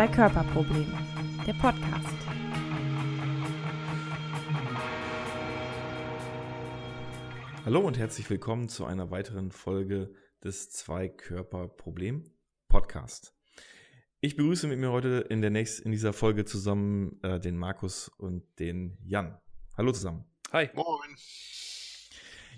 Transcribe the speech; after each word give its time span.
Zwei-Körper-Problem, 0.00 0.86
der 1.46 1.52
Podcast. 1.52 2.16
Hallo 7.66 7.80
und 7.80 7.98
herzlich 7.98 8.30
willkommen 8.30 8.70
zu 8.70 8.86
einer 8.86 9.10
weiteren 9.10 9.50
Folge 9.50 10.14
des 10.42 10.70
Zwei-Körper-Problem 10.70 12.24
Podcast. 12.70 13.34
Ich 14.22 14.36
begrüße 14.36 14.68
mit 14.68 14.78
mir 14.78 14.90
heute 14.90 15.26
in, 15.28 15.42
der 15.42 15.50
nächsten, 15.50 15.82
in 15.84 15.92
dieser 15.92 16.14
Folge 16.14 16.46
zusammen 16.46 17.20
äh, 17.22 17.38
den 17.38 17.58
Markus 17.58 18.08
und 18.08 18.58
den 18.58 18.96
Jan. 19.04 19.38
Hallo 19.76 19.92
zusammen. 19.92 20.24
Hi. 20.50 20.70
Moin. 20.72 21.14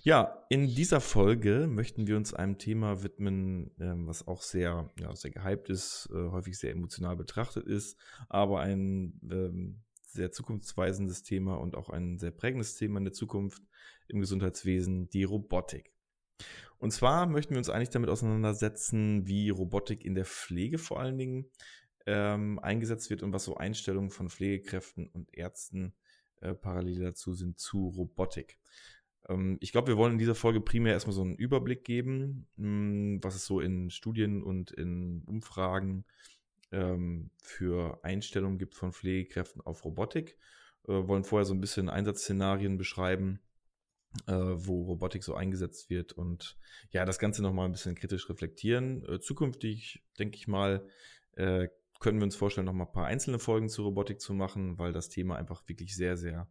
Ja, 0.05 0.45
in 0.49 0.67
dieser 0.67 1.01
Folge 1.01 1.69
möchten 1.69 2.09
wir 2.09 2.17
uns 2.17 2.35
einem 2.35 2.59
Thema 2.59 3.05
widmen, 3.05 3.71
ähm, 3.79 4.09
was 4.09 4.27
auch 4.27 4.43
sehr, 4.43 4.91
ja, 4.99 5.15
sehr 5.15 5.31
gehypt 5.31 5.71
ist, 5.71 6.09
äh, 6.13 6.29
häufig 6.31 6.59
sehr 6.59 6.73
emotional 6.73 7.15
betrachtet 7.15 7.69
ist, 7.69 7.97
aber 8.29 8.59
ein 8.59 9.21
ähm, 9.31 9.81
sehr 10.05 10.33
zukunftsweisendes 10.33 11.23
Thema 11.23 11.55
und 11.55 11.77
auch 11.77 11.89
ein 11.89 12.19
sehr 12.19 12.33
prägendes 12.33 12.75
Thema 12.75 12.99
in 12.99 13.05
der 13.05 13.13
Zukunft 13.13 13.63
im 14.09 14.19
Gesundheitswesen, 14.19 15.09
die 15.09 15.23
Robotik. 15.23 15.95
Und 16.79 16.91
zwar 16.91 17.27
möchten 17.27 17.55
wir 17.55 17.59
uns 17.59 17.71
eigentlich 17.71 17.91
damit 17.91 18.11
auseinandersetzen, 18.11 19.29
wie 19.29 19.51
Robotik 19.51 20.05
in 20.05 20.17
der 20.17 20.25
Pflege 20.25 20.79
vor 20.79 20.99
allen 20.99 21.17
Dingen 21.17 21.49
ähm, 22.07 22.59
eingesetzt 22.59 23.09
wird 23.09 23.23
und 23.23 23.33
was 23.33 23.45
so 23.45 23.57
Einstellungen 23.57 24.11
von 24.11 24.29
Pflegekräften 24.29 25.07
und 25.07 25.33
Ärzten 25.33 25.95
äh, 26.41 26.55
parallel 26.55 26.99
dazu 26.99 27.35
sind 27.35 27.61
zu 27.61 27.87
Robotik. 27.87 28.59
Ähm, 29.29 29.59
ich 29.61 29.73
glaube, 29.73 29.89
wir 29.89 29.97
wollen 29.97 30.13
in 30.13 30.19
dieser 30.19 30.35
Folge 30.35 30.61
primär 30.61 30.93
erstmal 30.93 31.15
so 31.15 31.23
einen 31.23 31.37
Überblick 31.37 31.85
geben, 31.85 32.47
hm, 32.57 33.19
was 33.23 33.35
es 33.35 33.47
so 33.47 33.61
in 33.61 33.91
Studien 33.91 34.43
und 34.43 34.71
in 34.71 35.23
Umfragen 35.27 36.05
ähm, 36.71 37.31
für 37.43 38.03
Einstellungen 38.03 38.59
gibt 38.59 38.75
von 38.75 38.93
Pflegekräften 38.93 39.61
auf 39.63 39.85
Robotik. 39.85 40.37
Äh, 40.89 41.07
wollen 41.07 41.25
vorher 41.25 41.45
so 41.45 41.55
ein 41.55 41.61
bisschen 41.61 41.89
Einsatzszenarien 41.89 42.79
beschreiben, 42.79 43.41
äh, 44.27 44.33
wo 44.33 44.83
Robotik 44.83 45.23
so 45.23 45.35
eingesetzt 45.35 45.91
wird 45.91 46.13
und 46.13 46.57
ja, 46.91 47.05
das 47.05 47.19
Ganze 47.19 47.43
nochmal 47.43 47.67
ein 47.67 47.73
bisschen 47.73 47.95
kritisch 47.95 48.29
reflektieren. 48.29 49.05
Äh, 49.09 49.21
zukünftig, 49.21 50.03
denke 50.19 50.37
ich 50.37 50.49
mal, 50.49 50.87
können 51.35 52.19
wir 52.19 52.25
uns 52.25 52.37
vorstellen, 52.37 52.67
nochmal 52.67 52.89
ein 52.89 52.93
paar 52.93 53.07
einzelne 53.07 53.39
Folgen 53.39 53.71
zu 53.71 53.85
Robotik 53.85 54.21
zu 54.21 54.35
machen, 54.35 54.79
weil 54.79 54.93
das 54.93 55.09
Thema 55.09 55.37
einfach 55.37 55.67
wirklich 55.67 55.97
sehr, 55.97 56.19
sehr 56.19 56.47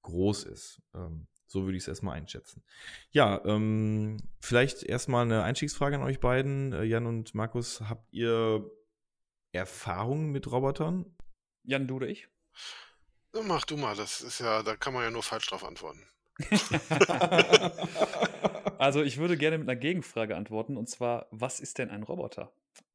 groß 0.00 0.44
ist. 0.44 0.80
Ähm, 0.94 1.26
so 1.48 1.64
würde 1.64 1.76
ich 1.76 1.84
es 1.84 1.88
erstmal 1.88 2.16
einschätzen. 2.16 2.62
Ja, 3.10 3.42
ähm, 3.44 4.18
vielleicht 4.40 4.84
erstmal 4.84 5.24
eine 5.24 5.42
Einstiegsfrage 5.42 5.96
an 5.96 6.02
euch 6.02 6.20
beiden, 6.20 6.72
äh, 6.72 6.84
Jan 6.84 7.06
und 7.06 7.34
Markus. 7.34 7.80
Habt 7.88 8.12
ihr 8.12 8.70
Erfahrungen 9.52 10.30
mit 10.30 10.50
Robotern? 10.50 11.06
Jan, 11.64 11.88
du 11.88 11.96
oder 11.96 12.06
ich? 12.06 12.28
Mach 13.42 13.64
du 13.64 13.76
mal, 13.76 13.96
das 13.96 14.20
ist 14.20 14.40
ja, 14.40 14.62
da 14.62 14.76
kann 14.76 14.92
man 14.92 15.04
ja 15.04 15.10
nur 15.10 15.22
falsch 15.22 15.46
drauf 15.46 15.64
antworten. 15.64 16.06
also 18.78 19.02
ich 19.02 19.18
würde 19.18 19.36
gerne 19.36 19.58
mit 19.58 19.68
einer 19.68 19.78
Gegenfrage 19.78 20.36
antworten 20.36 20.76
und 20.76 20.88
zwar, 20.88 21.26
was 21.30 21.60
ist 21.60 21.78
denn 21.78 21.90
ein 21.90 22.04
Roboter? 22.04 22.52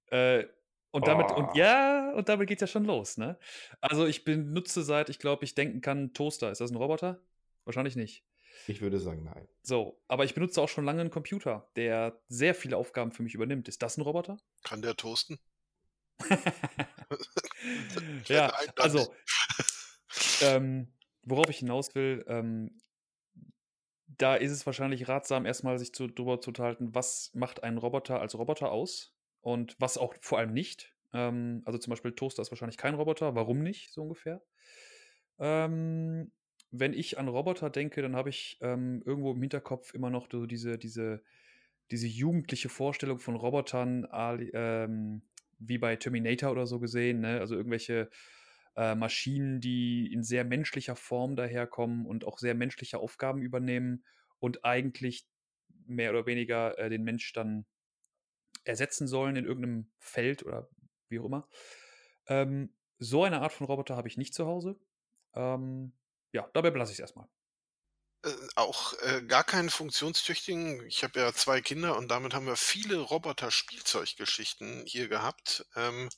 Äh, 0.08 0.46
und 0.92 1.08
damit, 1.08 1.28
oh. 1.32 1.36
und 1.36 1.56
ja, 1.56 2.14
und 2.14 2.30
damit 2.30 2.48
geht 2.48 2.62
ja 2.62 2.68
schon 2.68 2.86
los, 2.86 3.18
ne? 3.18 3.38
Also 3.82 4.06
ich 4.06 4.24
benutze 4.24 4.84
seit, 4.84 5.10
ich 5.10 5.18
glaube, 5.18 5.44
ich 5.44 5.56
denken 5.56 5.82
kann, 5.82 6.14
Toaster. 6.14 6.52
Ist 6.52 6.62
das 6.62 6.70
ein 6.70 6.78
Roboter? 6.78 7.20
Wahrscheinlich 7.66 7.96
nicht. 7.96 8.24
Ich 8.68 8.82
würde 8.82 9.00
sagen, 9.00 9.24
nein. 9.24 9.48
So, 9.62 10.02
aber 10.08 10.26
ich 10.26 10.34
benutze 10.34 10.62
auch 10.62 10.70
schon 10.70 10.86
lange 10.86 11.02
einen 11.02 11.10
Computer, 11.10 11.70
der 11.76 12.22
sehr 12.28 12.56
viele 12.56 12.78
Aufgaben 12.78 13.12
für 13.12 13.24
mich 13.24 13.34
übernimmt. 13.34 13.68
Ist 13.68 13.82
das 13.82 13.98
ein 13.98 14.02
Roboter? 14.02 14.38
Kann 14.64 14.82
der 14.82 14.96
toasten? 14.96 15.40
ja, 18.28 18.54
also, 18.78 19.14
ähm, 20.42 20.88
worauf 21.24 21.50
ich 21.50 21.58
hinaus 21.58 21.96
will, 21.96 22.24
ähm, 22.28 22.80
da 24.18 24.36
ist 24.36 24.52
es 24.52 24.66
wahrscheinlich 24.66 25.08
ratsam, 25.08 25.46
erstmal 25.46 25.80
sich 25.80 25.94
zu, 25.94 26.08
darüber 26.08 26.40
zu 26.40 26.52
unterhalten, 26.52 26.94
was 26.94 27.32
macht 27.34 27.64
ein 27.64 27.78
Roboter 27.78 28.20
als 28.20 28.38
Roboter 28.38 28.72
aus 28.72 29.14
und 29.42 29.76
was 29.80 29.98
auch 29.98 30.16
vor 30.22 30.38
allem 30.38 30.54
nicht. 30.54 30.94
Ähm, 31.14 31.62
also 31.66 31.80
zum 31.80 31.92
Beispiel 31.92 32.14
Toaster 32.14 32.42
ist 32.42 32.52
wahrscheinlich 32.52 32.78
kein 32.78 32.96
Roboter. 32.96 33.36
Warum 33.36 33.64
nicht, 33.64 33.92
so 33.92 34.04
ungefähr? 34.04 34.42
Ähm, 35.40 36.32
wenn 36.76 36.94
ich 36.94 37.20
an 37.20 37.28
Roboter 37.28 37.70
denke, 37.70 38.02
dann 38.02 38.16
habe 38.16 38.30
ich 38.30 38.58
ähm, 38.62 39.04
irgendwo 39.06 39.32
im 39.32 39.42
Hinterkopf 39.42 39.94
immer 39.94 40.10
noch 40.10 40.28
so 40.32 40.48
diese, 40.48 40.80
diese, 40.80 41.22
diese 41.92 42.08
jugendliche 42.08 42.68
Vorstellung 42.68 43.20
von 43.20 43.36
Robotern, 43.36 44.08
ähm, 44.12 45.22
wie 45.60 45.78
bei 45.78 45.96
Terminator 45.96 46.52
oder 46.52 46.66
so 46.66 46.80
gesehen, 46.80 47.22
ne? 47.22 47.40
also 47.40 47.56
irgendwelche 47.56 48.10
äh, 48.76 48.96
Maschinen, 48.96 49.62
die 49.62 50.12
in 50.12 50.24
sehr 50.24 50.44
menschlicher 50.46 50.96
Form 50.96 51.36
daherkommen 51.36 52.08
und 52.08 52.26
auch 52.26 52.40
sehr 52.40 52.56
menschliche 52.56 52.98
Aufgaben 52.98 53.44
übernehmen 53.44 54.04
und 54.40 54.66
eigentlich 54.66 55.28
mehr 55.86 56.10
oder 56.10 56.26
weniger 56.26 56.80
äh, 56.80 56.90
den 56.90 57.04
Mensch 57.04 57.34
dann 57.34 57.68
ersetzen 58.64 59.08
sollen 59.08 59.36
in 59.36 59.46
irgendeinem 59.46 59.92
Feld 60.00 60.44
oder 60.44 60.70
wie 61.08 61.20
auch 61.20 61.26
immer. 61.26 61.48
Ähm, 62.26 62.74
so 62.98 63.24
eine 63.24 63.42
Art 63.42 63.54
von 63.54 63.68
Roboter 63.68 63.96
habe 63.96 64.08
ich 64.08 64.18
nicht 64.18 64.34
zu 64.34 64.48
Hause. 64.48 64.80
Ähm, 65.36 65.94
ja, 66.34 66.50
dabei 66.54 66.72
belasse 66.72 66.92
ich 66.92 66.98
es 66.98 67.02
erstmal. 67.02 67.28
Äh, 68.26 68.32
auch 68.56 68.94
äh, 69.02 69.22
gar 69.22 69.44
keinen 69.44 69.70
funktionstüchtigen. 69.70 70.86
Ich 70.88 71.04
habe 71.04 71.20
ja 71.20 71.34
zwei 71.34 71.62
Kinder 71.62 71.98
und 71.98 72.10
damit 72.10 72.34
haben 72.34 72.46
wir 72.46 72.56
viele 72.56 72.98
Roboter-Spielzeuggeschichten 73.00 74.84
hier 74.86 75.08
gehabt. 75.08 75.66
Ähm, 75.76 76.10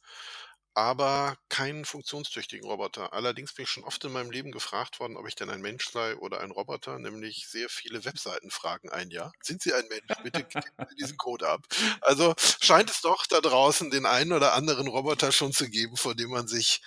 aber 0.77 1.37
keinen 1.47 1.85
funktionstüchtigen 1.85 2.67
Roboter. 2.67 3.13
Allerdings 3.13 3.53
bin 3.53 3.63
ich 3.63 3.69
schon 3.69 3.85
oft 3.85 4.03
in 4.03 4.11
meinem 4.11 4.29
Leben 4.29 4.51
gefragt 4.51 4.99
worden, 4.99 5.15
ob 5.15 5.25
ich 5.25 5.35
denn 5.35 5.49
ein 5.49 5.61
Mensch 5.61 5.89
sei 5.89 6.17
oder 6.17 6.41
ein 6.41 6.51
Roboter, 6.51 6.99
nämlich 6.99 7.47
sehr 7.47 7.69
viele 7.69 8.03
Webseitenfragen 8.03 8.89
ein 8.89 9.09
Jahr. 9.09 9.31
Sind 9.41 9.61
Sie 9.61 9.73
ein 9.73 9.87
Mensch? 9.87 10.21
Bitte 10.21 10.43
klicken 10.43 10.85
Sie 10.89 10.95
diesen 10.97 11.15
Code 11.17 11.47
ab. 11.47 11.61
Also 12.01 12.35
scheint 12.37 12.89
es 12.89 12.99
doch 13.01 13.25
da 13.25 13.39
draußen 13.39 13.89
den 13.89 14.05
einen 14.05 14.33
oder 14.33 14.53
anderen 14.53 14.87
Roboter 14.87 15.31
schon 15.31 15.53
zu 15.53 15.69
geben, 15.69 15.95
vor 15.95 16.13
dem 16.13 16.29
man 16.29 16.47
sich 16.47 16.81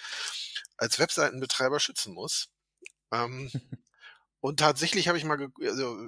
als 0.76 0.98
Webseitenbetreiber 0.98 1.80
schützen 1.80 2.12
muss. 2.12 2.50
Ähm, 3.12 3.50
und 4.40 4.60
tatsächlich 4.60 5.08
habe 5.08 5.18
ich 5.18 5.24
mal, 5.24 5.48
also 5.62 5.98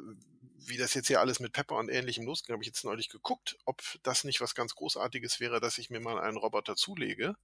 wie 0.66 0.77
das 0.77 0.94
jetzt 0.94 1.09
hier 1.09 1.21
alles 1.21 1.41
mit 1.41 1.53
Pepper 1.53 1.77
und 1.77 1.88
ähnlichem 1.88 2.25
losging, 2.25 2.53
habe 2.53 2.62
ich 2.62 2.69
jetzt 2.69 2.84
neulich 2.84 3.09
geguckt, 3.09 3.59
ob 3.65 3.83
das 4.03 4.25
nicht 4.25 4.41
was 4.41 4.55
ganz 4.55 4.75
Großartiges 4.75 5.41
wäre, 5.41 5.60
dass 5.60 5.78
ich 5.78 5.91
mir 5.91 6.00
mal 6.00 6.21
einen 6.21 6.37
Roboter 6.37 6.77
zulege. 6.77 7.34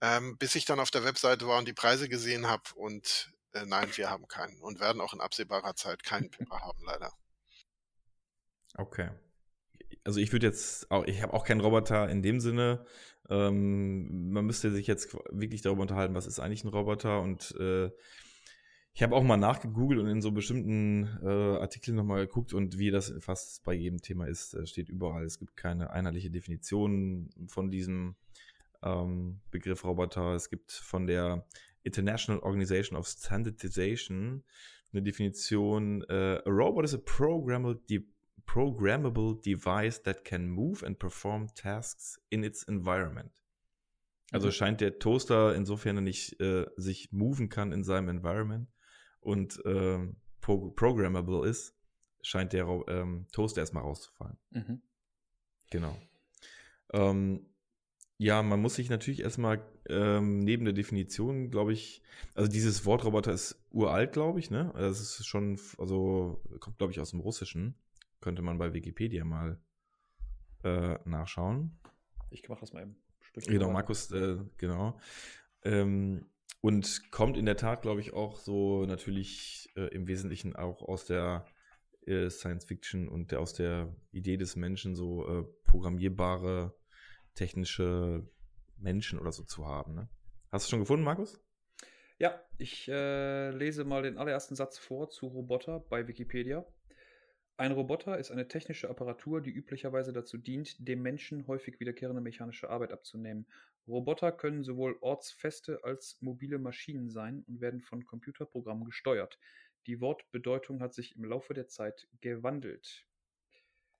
Ähm, 0.00 0.36
bis 0.38 0.54
ich 0.54 0.64
dann 0.64 0.80
auf 0.80 0.90
der 0.90 1.04
Webseite 1.04 1.46
war 1.46 1.58
und 1.58 1.68
die 1.68 1.72
Preise 1.72 2.08
gesehen 2.08 2.48
habe 2.48 2.64
und 2.74 3.32
äh, 3.52 3.64
nein, 3.64 3.88
wir 3.94 4.10
haben 4.10 4.26
keinen 4.26 4.60
und 4.60 4.80
werden 4.80 5.00
auch 5.00 5.14
in 5.14 5.20
absehbarer 5.20 5.76
Zeit 5.76 6.02
keinen 6.02 6.30
Pepper 6.30 6.60
haben, 6.60 6.82
leider. 6.84 7.12
Okay. 8.76 9.10
Also 10.02 10.20
ich 10.20 10.32
würde 10.32 10.46
jetzt 10.46 10.90
auch, 10.90 11.04
ich 11.04 11.22
habe 11.22 11.32
auch 11.32 11.44
keinen 11.44 11.60
Roboter 11.60 12.08
in 12.10 12.22
dem 12.22 12.40
Sinne. 12.40 12.84
Ähm, 13.30 14.32
man 14.32 14.44
müsste 14.44 14.70
sich 14.70 14.86
jetzt 14.86 15.14
wirklich 15.30 15.62
darüber 15.62 15.82
unterhalten, 15.82 16.14
was 16.14 16.26
ist 16.26 16.40
eigentlich 16.40 16.64
ein 16.64 16.68
Roboter 16.68 17.20
und 17.22 17.52
äh, 17.58 17.90
ich 18.96 19.02
habe 19.02 19.16
auch 19.16 19.24
mal 19.24 19.36
nachgegoogelt 19.36 19.98
und 19.98 20.06
in 20.06 20.22
so 20.22 20.30
bestimmten 20.30 21.18
äh, 21.20 21.58
Artikeln 21.58 21.96
nochmal 21.96 22.26
geguckt 22.26 22.54
und 22.54 22.78
wie 22.78 22.92
das 22.92 23.12
fast 23.18 23.64
bei 23.64 23.74
jedem 23.74 24.00
Thema 24.00 24.26
ist, 24.26 24.54
äh, 24.54 24.66
steht 24.66 24.88
überall. 24.88 25.24
Es 25.24 25.40
gibt 25.40 25.56
keine 25.56 25.90
einheitliche 25.90 26.30
Definition 26.30 27.28
von 27.48 27.70
diesem 27.70 28.14
ähm, 28.84 29.40
Begriff 29.50 29.84
Roboter. 29.84 30.34
Es 30.34 30.48
gibt 30.48 30.70
von 30.70 31.08
der 31.08 31.44
International 31.82 32.40
Organization 32.42 32.96
of 32.96 33.08
Standardization 33.08 34.44
eine 34.92 35.02
Definition. 35.02 36.02
Äh, 36.08 36.42
a 36.44 36.50
robot 36.50 36.84
is 36.84 36.94
a 36.94 36.98
programmable, 36.98 37.80
de 37.90 38.06
programmable 38.46 39.40
device 39.44 40.00
that 40.02 40.24
can 40.24 40.48
move 40.48 40.86
and 40.86 41.00
perform 41.00 41.48
tasks 41.56 42.20
in 42.30 42.44
its 42.44 42.62
environment. 42.64 43.32
Also 44.30 44.48
mhm. 44.48 44.52
scheint 44.52 44.80
der 44.80 44.98
Toaster 45.00 45.54
insofern 45.54 46.02
nicht 46.04 46.40
äh, 46.40 46.66
sich 46.76 47.10
moven 47.10 47.48
kann 47.48 47.72
in 47.72 47.82
seinem 47.82 48.08
Environment, 48.08 48.68
und 49.24 49.64
äh, 49.64 49.98
pro 50.40 50.70
programmable 50.70 51.48
ist, 51.48 51.74
scheint 52.22 52.52
der 52.52 52.66
ähm, 52.88 53.26
Toaster 53.32 53.60
erstmal 53.60 53.82
rauszufallen. 53.82 54.36
Mhm. 54.50 54.82
Genau. 55.70 55.96
Ähm, 56.92 57.46
ja, 58.18 58.42
man 58.42 58.60
muss 58.60 58.76
sich 58.76 58.90
natürlich 58.90 59.20
erstmal 59.20 59.64
ähm, 59.88 60.38
neben 60.38 60.64
der 60.64 60.74
Definition, 60.74 61.50
glaube 61.50 61.72
ich, 61.72 62.02
also 62.34 62.50
dieses 62.50 62.86
Wort 62.86 63.04
Roboter 63.04 63.32
ist 63.32 63.60
uralt, 63.70 64.12
glaube 64.12 64.38
ich, 64.38 64.50
ne? 64.50 64.72
Das 64.76 65.00
ist 65.00 65.26
schon, 65.26 65.58
also 65.78 66.40
kommt, 66.60 66.78
glaube 66.78 66.92
ich, 66.92 67.00
aus 67.00 67.10
dem 67.10 67.20
Russischen. 67.20 67.74
Könnte 68.20 68.42
man 68.42 68.56
bei 68.56 68.72
Wikipedia 68.72 69.24
mal 69.24 69.60
äh, 70.62 70.98
nachschauen. 71.04 71.78
Ich 72.30 72.48
mache 72.48 72.60
das 72.60 72.72
mal 72.72 72.82
eben. 72.82 72.96
Genau, 73.46 73.70
Markus, 73.70 74.10
äh, 74.12 74.38
genau. 74.56 74.98
Ähm, 75.62 76.26
und 76.64 77.10
kommt 77.10 77.36
in 77.36 77.44
der 77.44 77.58
Tat, 77.58 77.82
glaube 77.82 78.00
ich, 78.00 78.14
auch 78.14 78.38
so 78.38 78.86
natürlich 78.86 79.68
äh, 79.76 79.88
im 79.88 80.06
Wesentlichen 80.06 80.56
auch 80.56 80.80
aus 80.80 81.04
der 81.04 81.44
äh, 82.06 82.30
Science 82.30 82.64
Fiction 82.64 83.06
und 83.06 83.32
der, 83.32 83.40
aus 83.40 83.52
der 83.52 83.94
Idee 84.12 84.38
des 84.38 84.56
Menschen, 84.56 84.96
so 84.96 85.28
äh, 85.28 85.44
programmierbare 85.66 86.74
technische 87.34 88.26
Menschen 88.78 89.18
oder 89.18 89.30
so 89.30 89.42
zu 89.42 89.66
haben. 89.66 89.94
Ne? 89.94 90.08
Hast 90.50 90.64
du 90.64 90.70
schon 90.70 90.78
gefunden, 90.78 91.04
Markus? 91.04 91.38
Ja, 92.18 92.40
ich 92.56 92.88
äh, 92.88 93.50
lese 93.50 93.84
mal 93.84 94.02
den 94.02 94.16
allerersten 94.16 94.56
Satz 94.56 94.78
vor 94.78 95.10
zu 95.10 95.26
Roboter 95.26 95.80
bei 95.80 96.08
Wikipedia. 96.08 96.64
Ein 97.56 97.70
Roboter 97.70 98.18
ist 98.18 98.32
eine 98.32 98.48
technische 98.48 98.90
Apparatur, 98.90 99.40
die 99.40 99.52
üblicherweise 99.52 100.12
dazu 100.12 100.38
dient, 100.38 100.76
dem 100.88 101.02
Menschen 101.02 101.46
häufig 101.46 101.78
wiederkehrende 101.78 102.20
mechanische 102.20 102.68
Arbeit 102.68 102.92
abzunehmen. 102.92 103.46
Roboter 103.86 104.32
können 104.32 104.64
sowohl 104.64 104.96
ortsfeste 105.00 105.84
als 105.84 106.16
mobile 106.20 106.58
Maschinen 106.58 107.10
sein 107.10 107.44
und 107.46 107.60
werden 107.60 107.80
von 107.80 108.04
Computerprogrammen 108.04 108.84
gesteuert. 108.84 109.38
Die 109.86 110.00
Wortbedeutung 110.00 110.80
hat 110.80 110.94
sich 110.94 111.14
im 111.14 111.24
Laufe 111.24 111.54
der 111.54 111.68
Zeit 111.68 112.08
gewandelt. 112.20 113.06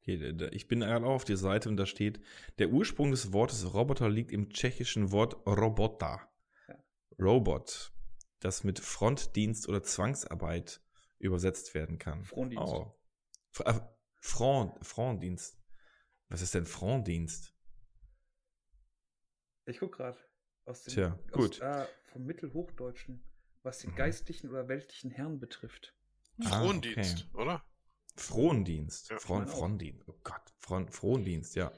Okay, 0.00 0.34
ich 0.50 0.66
bin 0.66 0.80
gerade 0.80 1.06
auch 1.06 1.14
auf 1.14 1.24
der 1.24 1.36
Seite 1.36 1.68
und 1.68 1.76
da 1.76 1.86
steht, 1.86 2.20
der 2.58 2.70
Ursprung 2.70 3.12
des 3.12 3.32
Wortes 3.32 3.72
Roboter 3.72 4.08
liegt 4.08 4.32
im 4.32 4.50
tschechischen 4.50 5.12
Wort 5.12 5.46
Robota. 5.46 6.28
Ja. 6.66 6.84
Robot, 7.20 7.92
das 8.40 8.64
mit 8.64 8.80
Frontdienst 8.80 9.68
oder 9.68 9.82
Zwangsarbeit 9.82 10.82
übersetzt 11.18 11.74
werden 11.74 11.98
kann. 11.98 12.24
Frontdienst. 12.24 12.72
Oh. 12.74 12.94
Äh, 13.60 13.80
Front, 14.20 14.84
Frontdienst. 14.84 15.58
Was 16.28 16.42
ist 16.42 16.54
denn 16.54 16.66
Frontdienst? 16.66 17.54
Ich 19.66 19.78
gucke 19.78 19.98
gerade. 19.98 20.18
Aus 20.66 20.82
dem, 20.82 20.94
Tja, 20.94 21.18
gut. 21.32 21.60
Aus, 21.62 21.86
äh, 21.86 21.86
vom 22.06 22.24
Mittelhochdeutschen, 22.24 23.22
was 23.62 23.80
den 23.80 23.90
mhm. 23.90 23.96
geistlichen 23.96 24.50
oder 24.50 24.68
weltlichen 24.68 25.10
Herrn 25.10 25.38
betrifft. 25.38 25.94
Ah, 26.42 26.60
Frondienst, 26.60 27.28
okay. 27.32 27.42
oder? 27.42 27.64
Frondienst. 28.16 29.10
Ja, 29.10 29.18
Fron, 29.18 29.46
Frondienst. 29.46 30.08
Oh 30.08 30.18
Gott, 30.22 30.54
Fron, 30.58 30.88
Frondienst, 30.88 31.56
ja. 31.56 31.72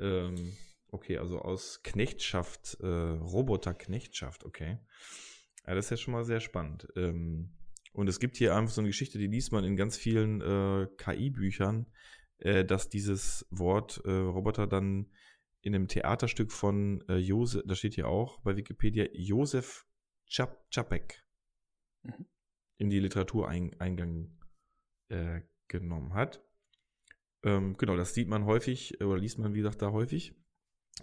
Ähm, 0.00 0.56
okay, 0.88 1.18
also 1.18 1.40
aus 1.40 1.82
Knechtschaft, 1.82 2.78
äh, 2.80 2.86
Roboterknechtschaft, 2.86 4.44
okay. 4.44 4.78
Ja, 5.66 5.74
das 5.74 5.86
ist 5.86 5.90
ja 5.90 5.96
schon 5.98 6.12
mal 6.12 6.24
sehr 6.24 6.40
spannend. 6.40 6.88
Ähm, 6.96 7.52
und 7.92 8.08
es 8.08 8.20
gibt 8.20 8.36
hier 8.36 8.54
einfach 8.54 8.72
so 8.72 8.80
eine 8.80 8.88
Geschichte, 8.88 9.18
die 9.18 9.26
liest 9.26 9.52
man 9.52 9.64
in 9.64 9.76
ganz 9.76 9.96
vielen 9.96 10.40
äh, 10.40 10.86
KI-Büchern, 10.96 11.86
äh, 12.38 12.64
dass 12.64 12.88
dieses 12.88 13.46
Wort 13.50 14.00
äh, 14.04 14.10
Roboter 14.10 14.66
dann 14.66 15.10
in 15.62 15.74
einem 15.74 15.88
Theaterstück 15.88 16.52
von 16.52 17.04
äh, 17.08 17.16
Josef, 17.16 17.62
da 17.66 17.74
steht 17.74 17.94
hier 17.94 18.08
auch 18.08 18.40
bei 18.40 18.56
Wikipedia, 18.56 19.06
Josef 19.12 19.86
Czapek 20.26 21.24
mhm. 22.02 22.26
in 22.78 22.90
die 22.90 23.00
Literatur 23.00 23.48
ein, 23.48 23.78
Eingang 23.80 24.38
äh, 25.08 25.42
genommen 25.68 26.14
hat. 26.14 26.42
Ähm, 27.42 27.76
genau, 27.76 27.96
das 27.96 28.14
sieht 28.14 28.28
man 28.28 28.44
häufig, 28.44 29.00
oder 29.00 29.18
liest 29.18 29.38
man, 29.38 29.54
wie 29.54 29.58
gesagt, 29.58 29.82
da 29.82 29.92
häufig. 29.92 30.34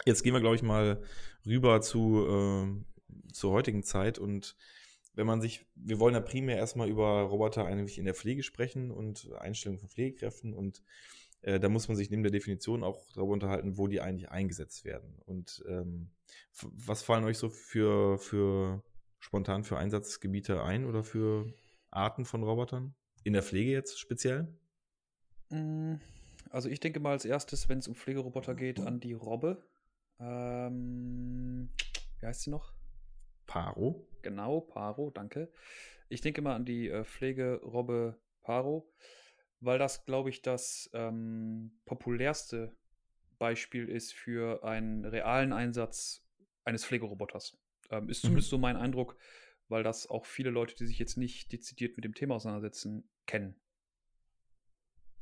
Jetzt 0.06 0.22
gehen 0.22 0.32
wir, 0.32 0.40
glaube 0.40 0.56
ich, 0.56 0.62
mal 0.62 1.02
rüber 1.44 1.80
zu, 1.80 2.26
äh, 2.26 3.32
zur 3.32 3.52
heutigen 3.52 3.82
Zeit 3.82 4.18
und 4.18 4.56
wenn 5.18 5.26
man 5.26 5.40
sich, 5.40 5.66
wir 5.74 5.98
wollen 5.98 6.14
ja 6.14 6.20
primär 6.20 6.58
erstmal 6.58 6.88
über 6.88 7.22
Roboter 7.22 7.66
eigentlich 7.66 7.98
in 7.98 8.04
der 8.04 8.14
Pflege 8.14 8.44
sprechen 8.44 8.92
und 8.92 9.28
Einstellung 9.40 9.80
von 9.80 9.88
Pflegekräften 9.88 10.54
und 10.54 10.80
äh, 11.42 11.58
da 11.58 11.68
muss 11.68 11.88
man 11.88 11.96
sich 11.96 12.08
neben 12.08 12.22
der 12.22 12.30
Definition 12.30 12.84
auch 12.84 13.04
darüber 13.14 13.32
unterhalten, 13.32 13.76
wo 13.76 13.88
die 13.88 14.00
eigentlich 14.00 14.30
eingesetzt 14.30 14.84
werden. 14.84 15.18
Und 15.26 15.64
ähm, 15.68 16.10
was 16.62 17.02
fallen 17.02 17.24
euch 17.24 17.36
so 17.36 17.48
für, 17.48 18.16
für 18.18 18.84
spontan 19.18 19.64
für 19.64 19.76
Einsatzgebiete 19.76 20.62
ein 20.62 20.84
oder 20.86 21.02
für 21.02 21.52
Arten 21.90 22.24
von 22.24 22.44
Robotern? 22.44 22.94
In 23.24 23.32
der 23.32 23.42
Pflege 23.42 23.72
jetzt 23.72 23.98
speziell? 23.98 24.46
Mm, 25.48 25.94
also 26.50 26.68
ich 26.68 26.78
denke 26.78 27.00
mal 27.00 27.10
als 27.10 27.24
erstes, 27.24 27.68
wenn 27.68 27.80
es 27.80 27.88
um 27.88 27.96
Pflegeroboter 27.96 28.54
geht, 28.54 28.78
an 28.78 29.00
die 29.00 29.14
Robbe. 29.14 29.66
Ähm, 30.20 31.70
wie 32.20 32.26
heißt 32.26 32.42
sie 32.42 32.50
noch? 32.50 32.72
Paro. 33.48 34.07
Genau, 34.22 34.60
Paro, 34.60 35.10
danke. 35.10 35.50
Ich 36.08 36.20
denke 36.20 36.42
mal 36.42 36.54
an 36.54 36.64
die 36.64 36.88
äh, 36.88 37.04
Pflegerobbe 37.04 38.18
Paro, 38.42 38.90
weil 39.60 39.78
das, 39.78 40.04
glaube 40.06 40.30
ich, 40.30 40.42
das 40.42 40.90
ähm, 40.92 41.78
populärste 41.84 42.74
Beispiel 43.38 43.88
ist 43.88 44.14
für 44.14 44.64
einen 44.64 45.04
realen 45.04 45.52
Einsatz 45.52 46.24
eines 46.64 46.84
Pflegeroboters. 46.84 47.56
Ähm, 47.90 48.08
ist 48.08 48.22
mhm. 48.24 48.28
zumindest 48.28 48.48
mhm. 48.48 48.56
so 48.56 48.58
mein 48.58 48.76
Eindruck, 48.76 49.16
weil 49.68 49.82
das 49.82 50.08
auch 50.08 50.26
viele 50.26 50.50
Leute, 50.50 50.74
die 50.74 50.86
sich 50.86 50.98
jetzt 50.98 51.16
nicht 51.16 51.52
dezidiert 51.52 51.96
mit 51.96 52.04
dem 52.04 52.14
Thema 52.14 52.36
auseinandersetzen, 52.36 53.08
kennen. 53.26 53.54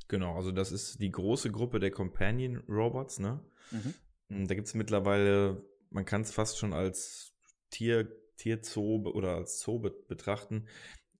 Genau, 0.07 0.35
also 0.35 0.51
das 0.51 0.71
ist 0.71 1.01
die 1.01 1.11
große 1.11 1.51
Gruppe 1.51 1.79
der 1.79 1.91
Companion 1.91 2.57
Robots, 2.69 3.19
ne? 3.19 3.43
Mhm. 3.71 3.93
Hm, 4.29 4.47
da 4.47 4.55
gibt 4.55 4.67
es 4.67 4.73
mittlerweile, 4.73 5.63
man 5.89 6.05
kann 6.05 6.21
es 6.21 6.31
fast 6.31 6.57
schon 6.57 6.73
als 6.73 7.33
Tier, 7.69 8.09
Tierzoo 8.37 9.07
oder 9.09 9.35
als 9.35 9.59
Zoo 9.59 9.79
betrachten. 9.79 10.67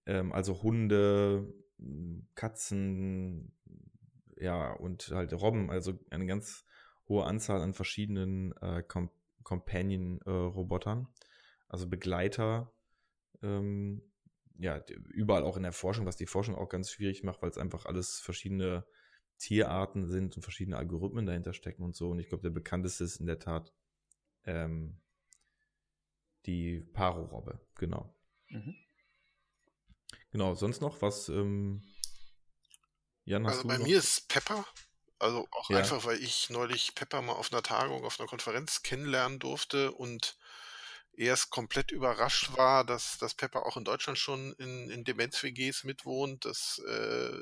Ähm, 0.05 0.31
also 0.31 0.61
Hunde, 0.63 1.53
Katzen, 2.35 3.51
ja, 4.39 4.73
und 4.73 5.09
halt 5.09 5.33
Robben, 5.33 5.69
also 5.69 5.93
eine 6.09 6.25
ganz 6.25 6.65
hohe 7.07 7.25
Anzahl 7.25 7.61
an 7.61 7.73
verschiedenen 7.73 8.53
äh, 8.61 8.83
Com 8.83 9.09
Companion-Robotern, 9.43 11.03
äh, 11.03 11.25
also 11.69 11.87
Begleiter, 11.87 12.73
ähm, 13.41 14.01
ja, 14.59 14.83
überall 15.13 15.43
auch 15.43 15.55
in 15.55 15.63
der 15.63 15.71
Forschung, 15.71 16.05
was 16.05 16.17
die 16.17 16.25
Forschung 16.25 16.55
auch 16.55 16.67
ganz 16.67 16.91
schwierig 16.91 17.23
macht, 17.23 17.41
weil 17.41 17.49
es 17.49 17.57
einfach 17.57 17.85
alles 17.85 18.19
verschiedene 18.19 18.85
Tierarten 19.37 20.07
sind 20.07 20.35
und 20.35 20.41
verschiedene 20.41 20.75
Algorithmen 20.75 21.25
dahinter 21.25 21.53
stecken 21.53 21.83
und 21.83 21.95
so. 21.95 22.09
Und 22.09 22.19
ich 22.19 22.27
glaube, 22.27 22.41
der 22.41 22.49
bekannteste 22.49 23.05
ist 23.05 23.21
in 23.21 23.27
der 23.27 23.39
Tat 23.39 23.73
ähm, 24.45 24.99
die 26.47 26.79
Paro-Robbe, 26.93 27.59
genau. 27.75 28.15
Mhm. 28.49 28.75
Genau, 30.31 30.55
sonst 30.55 30.81
noch 30.81 31.01
was? 31.01 31.29
Ähm, 31.29 31.83
Jan, 33.25 33.45
hast 33.45 33.57
also 33.57 33.67
bei 33.67 33.77
noch? 33.77 33.85
mir 33.85 33.97
ist 33.97 34.27
Pepper. 34.29 34.65
Also 35.19 35.47
auch 35.51 35.69
ja. 35.69 35.79
einfach, 35.79 36.05
weil 36.05 36.21
ich 36.21 36.49
neulich 36.49 36.95
Pepper 36.95 37.21
mal 37.21 37.33
auf 37.33 37.51
einer 37.51 37.63
Tagung, 37.63 38.05
auf 38.05 38.19
einer 38.19 38.29
Konferenz 38.29 38.83
kennenlernen 38.83 39.39
durfte 39.39 39.91
und 39.91 40.37
erst 41.17 41.49
komplett 41.49 41.91
überrascht 41.91 42.55
war, 42.55 42.85
dass, 42.85 43.17
dass 43.17 43.33
Pepper 43.33 43.65
auch 43.65 43.75
in 43.75 43.83
Deutschland 43.83 44.19
schon 44.19 44.53
in, 44.53 44.89
in 44.89 45.03
Demenz-WGs 45.03 45.83
mitwohnt, 45.83 46.45
dass 46.45 46.81
äh, 46.87 46.91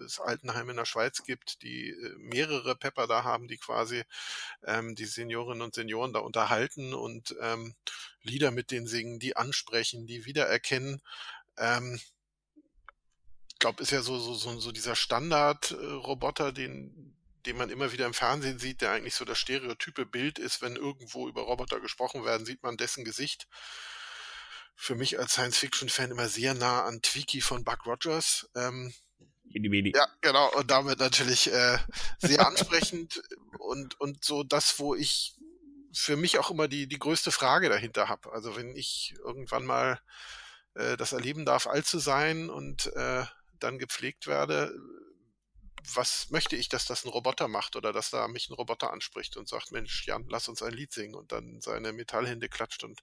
es 0.05 0.19
Altenheime 0.19 0.71
in 0.71 0.77
der 0.77 0.85
Schweiz 0.85 1.23
gibt, 1.23 1.61
die 1.61 1.89
äh, 1.89 2.15
mehrere 2.17 2.75
Pepper 2.75 3.05
da 3.05 3.23
haben, 3.23 3.47
die 3.47 3.57
quasi 3.57 4.03
ähm, 4.63 4.95
die 4.95 5.05
Seniorinnen 5.05 5.61
und 5.61 5.75
Senioren 5.75 6.13
da 6.13 6.19
unterhalten 6.19 6.93
und 6.93 7.35
ähm, 7.41 7.75
Lieder 8.21 8.51
mit 8.51 8.71
denen 8.71 8.87
singen, 8.87 9.19
die 9.19 9.35
ansprechen, 9.35 10.07
die 10.07 10.25
wiedererkennen. 10.25 11.01
Ähm, 11.57 11.99
ich 13.49 13.59
glaube, 13.59 13.83
ist 13.83 13.91
ja 13.91 14.01
so, 14.01 14.17
so, 14.19 14.33
so, 14.33 14.59
so 14.59 14.71
dieser 14.71 14.95
Standard-Roboter, 14.95 16.51
den, 16.51 17.14
den 17.45 17.57
man 17.57 17.69
immer 17.69 17.91
wieder 17.91 18.05
im 18.05 18.13
Fernsehen 18.13 18.59
sieht, 18.59 18.81
der 18.81 18.91
eigentlich 18.91 19.15
so 19.15 19.25
das 19.25 19.39
stereotype 19.39 20.05
Bild 20.05 20.39
ist, 20.39 20.61
wenn 20.61 20.75
irgendwo 20.75 21.27
über 21.27 21.43
Roboter 21.43 21.79
gesprochen 21.79 22.25
werden, 22.25 22.45
sieht 22.45 22.63
man 22.63 22.77
dessen 22.77 23.05
Gesicht. 23.05 23.47
Für 24.75 24.95
mich 24.95 25.19
als 25.19 25.33
Science-Fiction-Fan 25.33 26.11
immer 26.11 26.27
sehr 26.27 26.53
nah 26.53 26.83
an 26.83 27.01
Twiki 27.01 27.41
von 27.41 27.63
Buck 27.63 27.85
Rogers. 27.85 28.49
Ähm, 28.55 28.93
ja, 29.95 30.07
genau, 30.21 30.51
und 30.53 30.69
damit 30.69 30.99
natürlich 30.99 31.51
äh, 31.51 31.77
sehr 32.19 32.45
ansprechend 32.45 33.21
und, 33.59 33.99
und 33.99 34.23
so 34.25 34.43
das, 34.43 34.79
wo 34.79 34.95
ich 34.95 35.35
für 35.93 36.17
mich 36.17 36.39
auch 36.39 36.51
immer 36.51 36.67
die, 36.67 36.87
die 36.87 36.99
größte 36.99 37.31
Frage 37.31 37.69
dahinter 37.69 38.09
habe. 38.09 38.33
Also 38.33 38.55
wenn 38.57 38.75
ich 38.75 39.15
irgendwann 39.23 39.65
mal 39.65 39.99
äh, 40.73 40.97
das 40.97 41.13
erleben 41.13 41.45
darf, 41.45 41.67
alt 41.67 41.85
zu 41.85 41.99
sein 41.99 42.49
und 42.49 42.87
äh, 42.95 43.23
dann 43.59 43.79
gepflegt 43.79 44.27
werde, 44.27 44.75
was 45.93 46.29
möchte 46.29 46.55
ich, 46.55 46.69
dass 46.69 46.85
das 46.85 47.05
ein 47.05 47.09
Roboter 47.09 47.47
macht 47.47 47.75
oder 47.75 47.93
dass 47.93 48.09
da 48.09 48.27
mich 48.27 48.49
ein 48.49 48.53
Roboter 48.53 48.91
anspricht 48.91 49.37
und 49.37 49.47
sagt, 49.47 49.71
Mensch, 49.71 50.05
Jan, 50.07 50.25
lass 50.29 50.47
uns 50.47 50.61
ein 50.61 50.73
Lied 50.73 50.91
singen 50.91 51.15
und 51.15 51.31
dann 51.31 51.61
seine 51.61 51.93
Metallhände 51.93 52.49
klatscht 52.49 52.83
und 52.83 53.01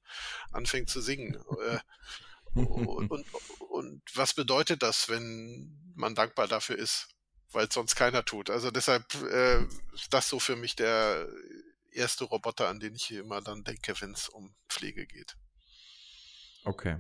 anfängt 0.50 0.90
zu 0.90 1.00
singen. 1.00 1.34
Äh, 1.66 1.78
und, 2.54 3.10
und, 3.10 3.26
und 3.60 4.02
was 4.14 4.34
bedeutet 4.34 4.82
das, 4.82 5.08
wenn 5.08 5.92
man 5.94 6.14
dankbar 6.14 6.48
dafür 6.48 6.76
ist, 6.76 7.08
weil 7.50 7.66
es 7.66 7.74
sonst 7.74 7.94
keiner 7.94 8.24
tut? 8.24 8.50
Also 8.50 8.70
deshalb 8.70 9.14
äh, 9.14 9.62
ist 9.94 10.12
das 10.12 10.28
so 10.28 10.38
für 10.38 10.56
mich 10.56 10.76
der 10.76 11.28
erste 11.90 12.24
Roboter, 12.24 12.68
an 12.68 12.80
den 12.80 12.94
ich 12.94 13.04
hier 13.04 13.20
immer 13.20 13.40
dann 13.40 13.64
denke, 13.64 13.94
wenn 14.00 14.12
es 14.12 14.28
um 14.28 14.54
Pflege 14.68 15.06
geht. 15.06 15.36
Okay. 16.64 16.98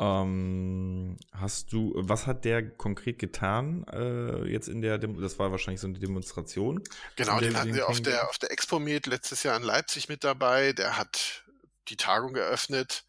Ähm, 0.00 1.18
hast 1.30 1.74
du, 1.74 1.92
was 1.94 2.26
hat 2.26 2.46
der 2.46 2.66
konkret 2.70 3.18
getan 3.18 3.84
äh, 3.92 4.48
jetzt 4.48 4.66
in 4.68 4.80
der, 4.80 4.96
Dem 4.96 5.20
das 5.20 5.38
war 5.38 5.50
wahrscheinlich 5.50 5.82
so 5.82 5.88
eine 5.88 5.98
Demonstration? 5.98 6.82
Genau, 7.16 7.38
den 7.38 7.54
hatten 7.54 7.74
wir 7.74 7.86
auf 7.86 8.00
der, 8.00 8.30
auf 8.30 8.38
der 8.38 8.50
Expo 8.50 8.78
Med 8.78 9.06
letztes 9.06 9.42
Jahr 9.42 9.58
in 9.58 9.62
Leipzig 9.62 10.08
mit 10.08 10.24
dabei. 10.24 10.72
Der 10.72 10.96
hat 10.96 11.44
die 11.88 11.96
Tagung 11.96 12.32
geöffnet. 12.32 13.04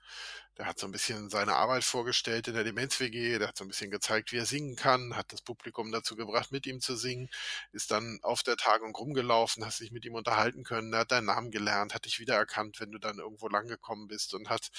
Der 0.62 0.68
hat 0.68 0.78
so 0.78 0.86
ein 0.86 0.92
bisschen 0.92 1.32
seine 1.32 1.56
Arbeit 1.56 1.84
vorgestellt 1.84 2.48
in 2.48 2.54
der 2.54 2.64
Demenz-WG, 2.64 3.40
der 3.40 3.48
hat 3.48 3.58
so 3.58 3.66
ein 3.66 3.68
bisschen 3.68 3.90
gezeigt, 3.90 4.32
wie 4.32 4.38
er 4.38 4.46
singen 4.46 4.76
kann, 4.76 5.16
hat 5.16 5.34
das 5.34 5.42
Publikum 5.42 5.92
dazu 5.92 6.16
gebracht, 6.16 6.52
mit 6.52 6.68
ihm 6.68 6.82
zu 6.82 6.96
singen, 6.96 7.32
ist 7.72 7.90
dann 7.90 8.20
auf 8.22 8.44
der 8.44 8.58
Tagung 8.58 8.96
rumgelaufen, 8.96 9.66
hast 9.66 9.80
dich 9.80 9.92
mit 9.92 10.06
ihm 10.06 10.14
unterhalten 10.14 10.64
können, 10.64 10.94
er 10.94 11.00
hat 11.00 11.12
deinen 11.12 11.26
Namen 11.26 11.50
gelernt, 11.50 11.96
hat 11.96 12.06
dich 12.06 12.20
wiedererkannt, 12.20 12.80
wenn 12.80 12.92
du 12.92 13.00
dann 13.00 13.18
irgendwo 13.18 13.48
langgekommen 13.48 14.08
bist 14.08 14.36
und 14.36 14.52
hat 14.52 14.70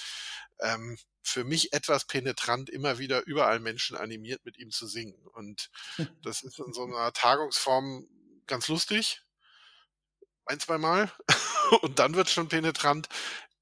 ähm, 0.61 0.97
für 1.21 1.43
mich 1.43 1.73
etwas 1.73 2.05
penetrant 2.05 2.69
immer 2.69 2.97
wieder 2.97 3.25
überall 3.25 3.59
Menschen 3.59 3.97
animiert, 3.97 4.45
mit 4.45 4.57
ihm 4.57 4.71
zu 4.71 4.87
singen. 4.87 5.27
Und 5.33 5.69
das 6.23 6.43
ist 6.43 6.59
in 6.59 6.71
so 6.71 6.85
einer 6.85 7.11
Tagungsform 7.11 8.07
ganz 8.47 8.69
lustig. 8.69 9.21
Ein, 10.45 10.61
zwei 10.61 10.77
Mal. 10.77 11.11
Und 11.81 11.99
dann 11.99 12.15
wird 12.15 12.27
es 12.27 12.33
schon 12.33 12.47
penetrant. 12.47 13.09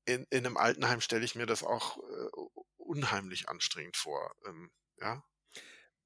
In, 0.05 0.25
in 0.29 0.45
einem 0.45 0.57
Altenheim 0.57 1.01
stelle 1.01 1.25
ich 1.25 1.35
mir 1.35 1.45
das 1.45 1.63
auch 1.63 1.97
äh, 1.97 2.29
unheimlich 2.77 3.49
anstrengend 3.49 3.97
vor. 3.97 4.35
Ähm, 4.47 4.71
ja. 4.99 5.23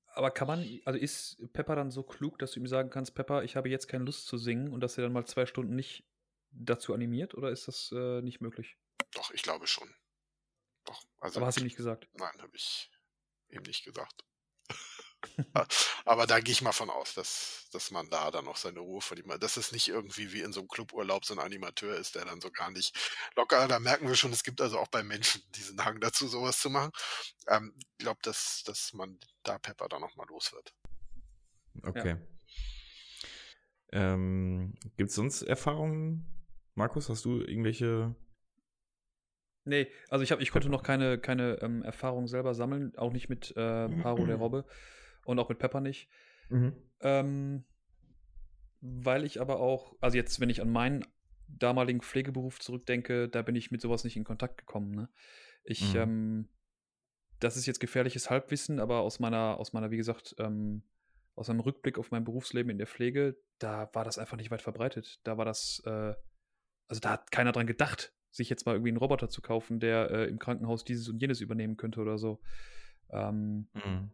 Aber 0.07 0.31
kann 0.31 0.47
man, 0.47 0.79
also 0.85 0.99
ist 0.99 1.37
Pepper 1.53 1.75
dann 1.75 1.91
so 1.91 2.03
klug, 2.03 2.39
dass 2.39 2.51
du 2.51 2.59
ihm 2.59 2.67
sagen 2.67 2.89
kannst, 2.89 3.15
Pepper, 3.15 3.43
ich 3.43 3.55
habe 3.55 3.69
jetzt 3.69 3.87
keine 3.87 4.05
Lust 4.05 4.27
zu 4.27 4.37
singen 4.37 4.71
und 4.71 4.79
dass 4.79 4.97
er 4.97 5.03
dann 5.03 5.13
mal 5.13 5.25
zwei 5.25 5.45
Stunden 5.45 5.75
nicht 5.75 6.05
dazu 6.51 6.93
animiert 6.93 7.33
oder 7.35 7.49
ist 7.49 7.67
das 7.67 7.91
äh, 7.91 8.21
nicht 8.21 8.39
möglich? 8.39 8.77
Doch, 9.11 9.31
ich 9.31 9.43
glaube 9.43 9.67
schon. 9.67 9.93
Doch. 10.85 11.03
Also, 11.19 11.39
Aber 11.39 11.47
hast 11.47 11.57
du 11.57 11.61
ihm 11.61 11.65
nicht 11.65 11.75
gesagt? 11.75 12.07
Nein, 12.13 12.41
habe 12.41 12.55
ich 12.55 12.89
ihm 13.49 13.63
nicht 13.63 13.83
gesagt. 13.83 14.23
Aber 16.05 16.27
da 16.27 16.39
gehe 16.39 16.51
ich 16.51 16.61
mal 16.61 16.71
von 16.71 16.89
aus, 16.89 17.13
dass, 17.13 17.67
dass 17.71 17.91
man 17.91 18.09
da 18.09 18.31
dann 18.31 18.45
noch 18.45 18.57
seine 18.57 18.79
Ruhe 18.79 19.01
verdient. 19.01 19.41
Dass 19.41 19.57
es 19.57 19.71
nicht 19.71 19.87
irgendwie 19.87 20.31
wie 20.31 20.41
in 20.41 20.53
so 20.53 20.61
einem 20.61 20.69
Cluburlaub 20.69 21.25
so 21.25 21.33
ein 21.33 21.39
Animateur 21.39 21.95
ist, 21.95 22.15
der 22.15 22.25
dann 22.25 22.41
so 22.41 22.51
gar 22.51 22.71
nicht 22.71 22.95
locker, 23.35 23.67
da 23.67 23.79
merken 23.79 24.07
wir 24.07 24.15
schon, 24.15 24.31
es 24.31 24.43
gibt 24.43 24.61
also 24.61 24.79
auch 24.79 24.87
bei 24.87 25.03
Menschen 25.03 25.41
diesen 25.51 25.83
Hang 25.83 25.99
dazu, 25.99 26.27
sowas 26.27 26.59
zu 26.59 26.69
machen. 26.69 26.91
Ähm, 27.47 27.73
ich 27.77 27.97
glaube, 27.97 28.19
dass, 28.23 28.63
dass 28.65 28.93
man 28.93 29.19
da 29.43 29.57
Pepper 29.57 29.87
dann 29.87 30.01
nochmal 30.01 30.27
los 30.27 30.53
wird. 30.53 30.73
Okay. 31.83 32.17
Ja. 33.91 34.13
Ähm, 34.13 34.73
gibt 34.97 35.09
es 35.09 35.15
sonst 35.15 35.41
Erfahrungen, 35.41 36.45
Markus? 36.75 37.09
Hast 37.09 37.25
du 37.25 37.41
irgendwelche 37.41 38.15
Nee, 39.67 39.87
also 40.09 40.23
ich, 40.23 40.31
hab, 40.31 40.41
ich 40.41 40.51
konnte 40.51 40.69
noch 40.69 40.83
keine, 40.83 41.17
keine 41.17 41.57
ähm, 41.61 41.81
Erfahrung 41.81 42.27
selber 42.27 42.53
sammeln, 42.53 42.95
auch 42.97 43.11
nicht 43.11 43.29
mit 43.29 43.51
äh, 43.57 43.89
Paro 43.89 44.25
der 44.25 44.35
Robbe 44.37 44.65
und 45.25 45.37
auch 45.39 45.49
mit 45.49 45.59
Pepper 45.59 45.81
nicht. 45.81 46.07
Mhm. 46.49 46.73
Ähm, 47.01 47.65
weil 48.81 49.23
ich 49.25 49.41
aber 49.41 49.59
auch, 49.59 49.95
also 49.99 50.15
jetzt, 50.15 50.39
wenn 50.39 50.49
ich 50.49 50.61
an 50.61 50.71
meinen 50.71 51.05
damaligen 51.47 52.01
Pflegeberuf 52.01 52.59
zurückdenke, 52.59 53.27
da 53.27 53.41
bin 53.41 53.55
ich 53.55 53.71
mit 53.71 53.81
sowas 53.81 54.03
nicht 54.03 54.15
in 54.15 54.23
Kontakt 54.23 54.57
gekommen. 54.57 54.91
Ne? 54.91 55.09
Ich, 55.63 55.93
mhm. 55.93 55.99
ähm, 55.99 56.49
das 57.39 57.57
ist 57.57 57.65
jetzt 57.65 57.79
gefährliches 57.79 58.29
Halbwissen, 58.29 58.79
aber 58.79 58.99
aus 58.99 59.19
meiner, 59.19 59.59
aus 59.59 59.73
meiner, 59.73 59.91
wie 59.91 59.97
gesagt, 59.97 60.35
ähm, 60.39 60.83
aus 61.35 61.49
einem 61.49 61.59
Rückblick 61.59 61.97
auf 61.97 62.11
mein 62.11 62.23
Berufsleben 62.23 62.69
in 62.69 62.77
der 62.77 62.87
Pflege, 62.87 63.37
da 63.59 63.89
war 63.93 64.05
das 64.05 64.17
einfach 64.17 64.37
nicht 64.37 64.51
weit 64.51 64.61
verbreitet. 64.61 65.19
Da 65.23 65.37
war 65.37 65.45
das, 65.45 65.81
äh, 65.85 66.13
also 66.87 67.01
da 67.01 67.11
hat 67.11 67.31
keiner 67.31 67.51
dran 67.51 67.67
gedacht, 67.67 68.13
sich 68.31 68.49
jetzt 68.49 68.65
mal 68.65 68.73
irgendwie 68.73 68.89
einen 68.89 68.97
Roboter 68.97 69.29
zu 69.29 69.41
kaufen, 69.41 69.79
der 69.79 70.11
äh, 70.11 70.25
im 70.25 70.39
Krankenhaus 70.39 70.83
dieses 70.83 71.09
und 71.09 71.19
jenes 71.19 71.41
übernehmen 71.41 71.77
könnte 71.77 72.01
oder 72.01 72.17
so. 72.17 72.39
Ähm, 73.09 73.67
mhm. 73.73 74.11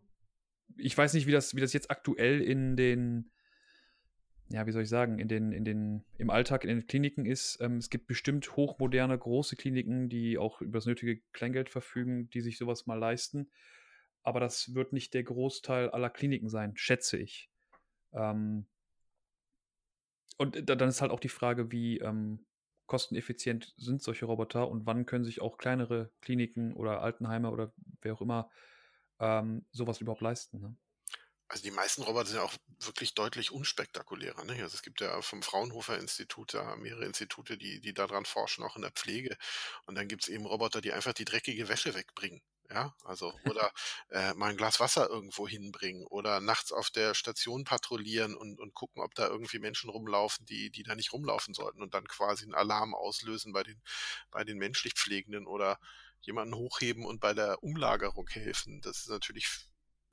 Ich 0.78 0.98
weiß 0.98 1.14
nicht, 1.14 1.28
wie 1.28 1.32
das, 1.32 1.56
wie 1.56 1.62
das 1.62 1.74
jetzt 1.74 1.92
aktuell 1.92 2.42
in 2.42 2.76
den, 2.76 3.32
ja, 4.50 4.66
wie 4.66 4.72
soll 4.72 4.84
ich 4.84 4.90
sagen, 4.90 5.20
in 5.20 5.28
den, 5.28 5.52
in 5.52 5.66
den, 5.66 6.04
im 6.18 6.30
Alltag 6.30 6.64
in 6.64 6.70
den 6.70 6.88
Kliniken 6.88 7.26
ist. 7.26 7.60
Ähm, 7.62 7.78
es 7.78 7.90
gibt 7.90 8.08
bestimmt 8.08 8.56
hochmoderne, 8.56 9.18
große 9.18 9.56
Kliniken, 9.56 10.10
die 10.10 10.38
auch 10.38 10.62
über 10.62 10.78
das 10.78 10.86
nötige 10.86 11.22
Kleingeld 11.34 11.70
verfügen, 11.70 12.30
die 12.30 12.42
sich 12.42 12.58
sowas 12.58 12.86
mal 12.86 13.00
leisten. 13.00 13.50
Aber 14.24 14.40
das 14.40 14.76
wird 14.76 14.94
nicht 14.94 15.14
der 15.14 15.24
Großteil 15.24 15.90
aller 15.90 16.10
Kliniken 16.10 16.50
sein, 16.50 16.74
schätze 16.76 17.18
ich. 17.18 17.50
Ähm, 18.14 18.66
und 20.38 20.70
dann 20.70 20.90
ist 20.90 21.02
halt 21.02 21.12
auch 21.12 21.20
die 21.20 21.30
Frage, 21.30 21.72
wie, 21.72 22.00
ähm, 22.00 22.46
kosteneffizient 22.92 23.74
sind 23.78 24.04
solche 24.04 24.26
Roboter 24.26 24.68
und 24.68 24.86
wann 24.86 25.06
können 25.06 25.24
sich 25.24 25.40
auch 25.40 25.58
kleinere 25.58 26.12
Kliniken 26.20 26.74
oder 26.74 27.02
Altenheime 27.02 27.50
oder 27.50 27.72
wer 28.02 28.14
auch 28.16 28.20
immer 28.20 28.50
ähm, 29.22 29.66
sowas 29.72 30.02
überhaupt 30.02 30.22
leisten. 30.22 30.60
Ne? 30.60 30.76
Also 31.48 31.64
die 31.64 31.72
meisten 31.72 32.02
Roboter 32.04 32.28
sind 32.28 32.38
ja 32.38 32.44
auch 32.44 32.56
wirklich 32.80 33.14
deutlich 33.14 33.52
unspektakulärer. 33.52 34.44
Ne? 34.46 34.54
Also 34.64 34.76
es 34.76 34.82
gibt 34.82 35.02
ja 35.02 35.22
vom 35.22 35.44
Fraunhofer 35.44 36.00
Institut 36.00 36.54
ja 36.54 36.76
mehrere 36.78 37.06
Institute, 37.06 37.58
die, 37.58 37.80
die 37.82 37.94
daran 37.94 38.26
forschen, 38.26 38.64
auch 38.64 38.78
in 38.78 38.82
der 38.82 38.92
Pflege. 38.92 39.38
Und 39.86 39.96
dann 39.96 40.08
gibt 40.08 40.24
es 40.24 40.30
eben 40.30 40.46
Roboter, 40.46 40.82
die 40.82 40.94
einfach 40.94 41.14
die 41.14 41.26
dreckige 41.26 41.68
Wäsche 41.68 41.94
wegbringen. 41.94 42.42
Ja, 42.70 42.96
also 43.04 43.34
oder 43.50 43.70
äh, 44.12 44.34
mal 44.36 44.52
ein 44.52 44.56
Glas 44.56 44.80
Wasser 44.80 45.10
irgendwo 45.10 45.46
hinbringen 45.46 46.08
oder 46.08 46.40
nachts 46.40 46.72
auf 46.72 46.90
der 46.90 47.14
Station 47.16 47.66
patrouillieren 47.66 48.34
und, 48.34 48.62
und 48.62 48.74
gucken, 48.74 49.04
ob 49.04 49.14
da 49.16 49.28
irgendwie 49.28 49.60
Menschen 49.60 49.90
rumlaufen, 49.90 50.46
die, 50.46 50.72
die 50.72 50.84
da 50.84 50.96
nicht 50.96 51.12
rumlaufen 51.12 51.54
sollten 51.54 51.82
und 51.82 51.94
dann 51.94 52.08
quasi 52.08 52.46
einen 52.46 52.54
Alarm 52.54 52.96
auslösen 52.96 53.52
bei 53.52 53.64
den, 53.64 53.82
bei 54.32 54.46
den 54.46 54.58
menschlich 54.58 54.94
Pflegenden 54.94 55.48
oder 55.48 55.80
jemanden 56.22 56.56
hochheben 56.56 57.06
und 57.06 57.20
bei 57.20 57.34
der 57.34 57.64
Umlagerung 57.64 58.28
helfen. 58.30 58.82
Das 58.82 59.00
ist 59.00 59.10
natürlich 59.10 59.48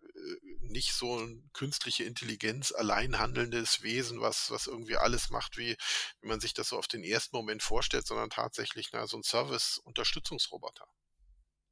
äh, 0.03 0.37
nicht 0.61 0.95
so 0.95 1.19
ein 1.19 1.51
künstliche 1.53 2.05
Intelligenz, 2.05 2.73
allein 2.73 3.19
handelndes 3.19 3.83
Wesen, 3.83 4.21
was, 4.21 4.51
was 4.51 4.67
irgendwie 4.67 4.97
alles 4.97 5.31
macht, 5.31 5.57
wie, 5.57 5.77
wie 6.21 6.29
man 6.29 6.41
sich 6.41 6.55
das 6.55 6.69
so 6.69 6.79
auf 6.79 6.89
den 6.89 7.05
ersten 7.05 7.37
Moment 7.37 7.63
vorstellt, 7.63 8.07
sondern 8.07 8.31
tatsächlich 8.31 8.91
na, 8.93 9.07
so 9.07 9.19
ein 9.19 9.23
Service-Unterstützungsroboter. 9.23 10.87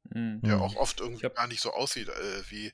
Mhm. 0.03 0.41
Der 0.41 0.61
auch 0.61 0.75
oft 0.75 0.99
irgendwie 0.99 1.25
hab... 1.25 1.35
gar 1.35 1.47
nicht 1.47 1.61
so 1.61 1.71
aussieht 1.71 2.09
äh, 2.09 2.49
wie 2.49 2.71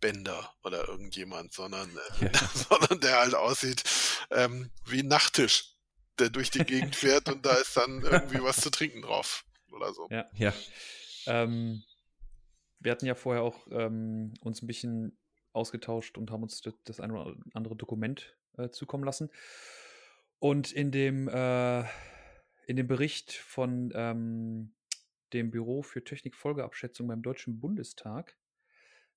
Bender 0.00 0.52
oder 0.62 0.88
irgendjemand, 0.88 1.52
sondern, 1.52 1.90
äh, 2.20 2.24
ja. 2.24 2.48
sondern 2.68 3.00
der 3.00 3.18
halt 3.18 3.34
aussieht 3.34 3.82
ähm, 4.30 4.70
wie 4.84 5.00
ein 5.00 5.08
Nachttisch, 5.08 5.74
der 6.18 6.30
durch 6.30 6.50
die 6.50 6.64
Gegend 6.64 6.94
fährt 6.94 7.28
und 7.28 7.44
da 7.44 7.54
ist 7.54 7.76
dann 7.76 8.02
irgendwie 8.02 8.42
was 8.42 8.60
zu 8.60 8.70
trinken 8.70 9.02
drauf 9.02 9.44
oder 9.74 9.92
so. 9.92 10.08
Ja, 10.10 10.28
ja. 10.34 10.52
Ähm, 11.26 11.82
wir 12.80 12.92
hatten 12.92 13.06
ja 13.06 13.14
vorher 13.14 13.42
auch 13.42 13.66
ähm, 13.70 14.34
uns 14.40 14.62
ein 14.62 14.66
bisschen 14.66 15.18
ausgetauscht 15.52 16.18
und 16.18 16.30
haben 16.30 16.42
uns 16.42 16.60
das, 16.60 16.74
das 16.84 17.00
ein 17.00 17.10
oder 17.10 17.36
andere 17.54 17.76
Dokument 17.76 18.36
äh, 18.58 18.70
zukommen 18.70 19.04
lassen. 19.04 19.30
Und 20.38 20.72
in 20.72 20.90
dem, 20.90 21.28
äh, 21.28 21.80
in 22.66 22.76
dem 22.76 22.86
Bericht 22.86 23.32
von 23.32 23.92
ähm, 23.94 24.74
dem 25.32 25.50
Büro 25.50 25.82
für 25.82 26.02
Technikfolgeabschätzung 26.02 27.08
beim 27.08 27.22
Deutschen 27.22 27.60
Bundestag. 27.60 28.36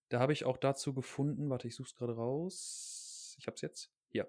Da 0.10 0.20
habe 0.20 0.34
ich 0.34 0.46
auch 0.46 0.58
dazu 0.58 0.94
gefunden, 0.94 1.50
warte, 1.50 1.68
ich 1.68 1.76
suche 1.76 1.88
es 1.88 1.96
gerade 1.96 2.16
raus. 2.16 3.36
Ich 3.40 3.48
habe 3.48 3.56
es 3.56 3.62
jetzt. 3.62 3.92
Hier. 4.10 4.28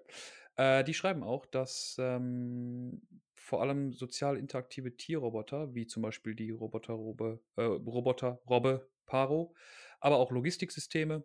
Äh, 0.59 0.83
die 0.83 0.93
schreiben 0.93 1.23
auch, 1.23 1.45
dass 1.45 1.95
ähm, 1.99 3.01
vor 3.33 3.61
allem 3.61 3.93
sozial 3.93 4.35
interaktive 4.35 4.97
Tierroboter, 4.97 5.73
wie 5.73 5.87
zum 5.87 6.03
Beispiel 6.03 6.35
die 6.35 6.51
Roboter 6.51 6.95
Robbe, 6.95 7.39
äh, 7.55 7.61
Roboter 7.61 8.41
Robbe 8.45 8.91
Paro, 9.05 9.55
aber 10.01 10.17
auch 10.17 10.31
Logistiksysteme 10.31 11.23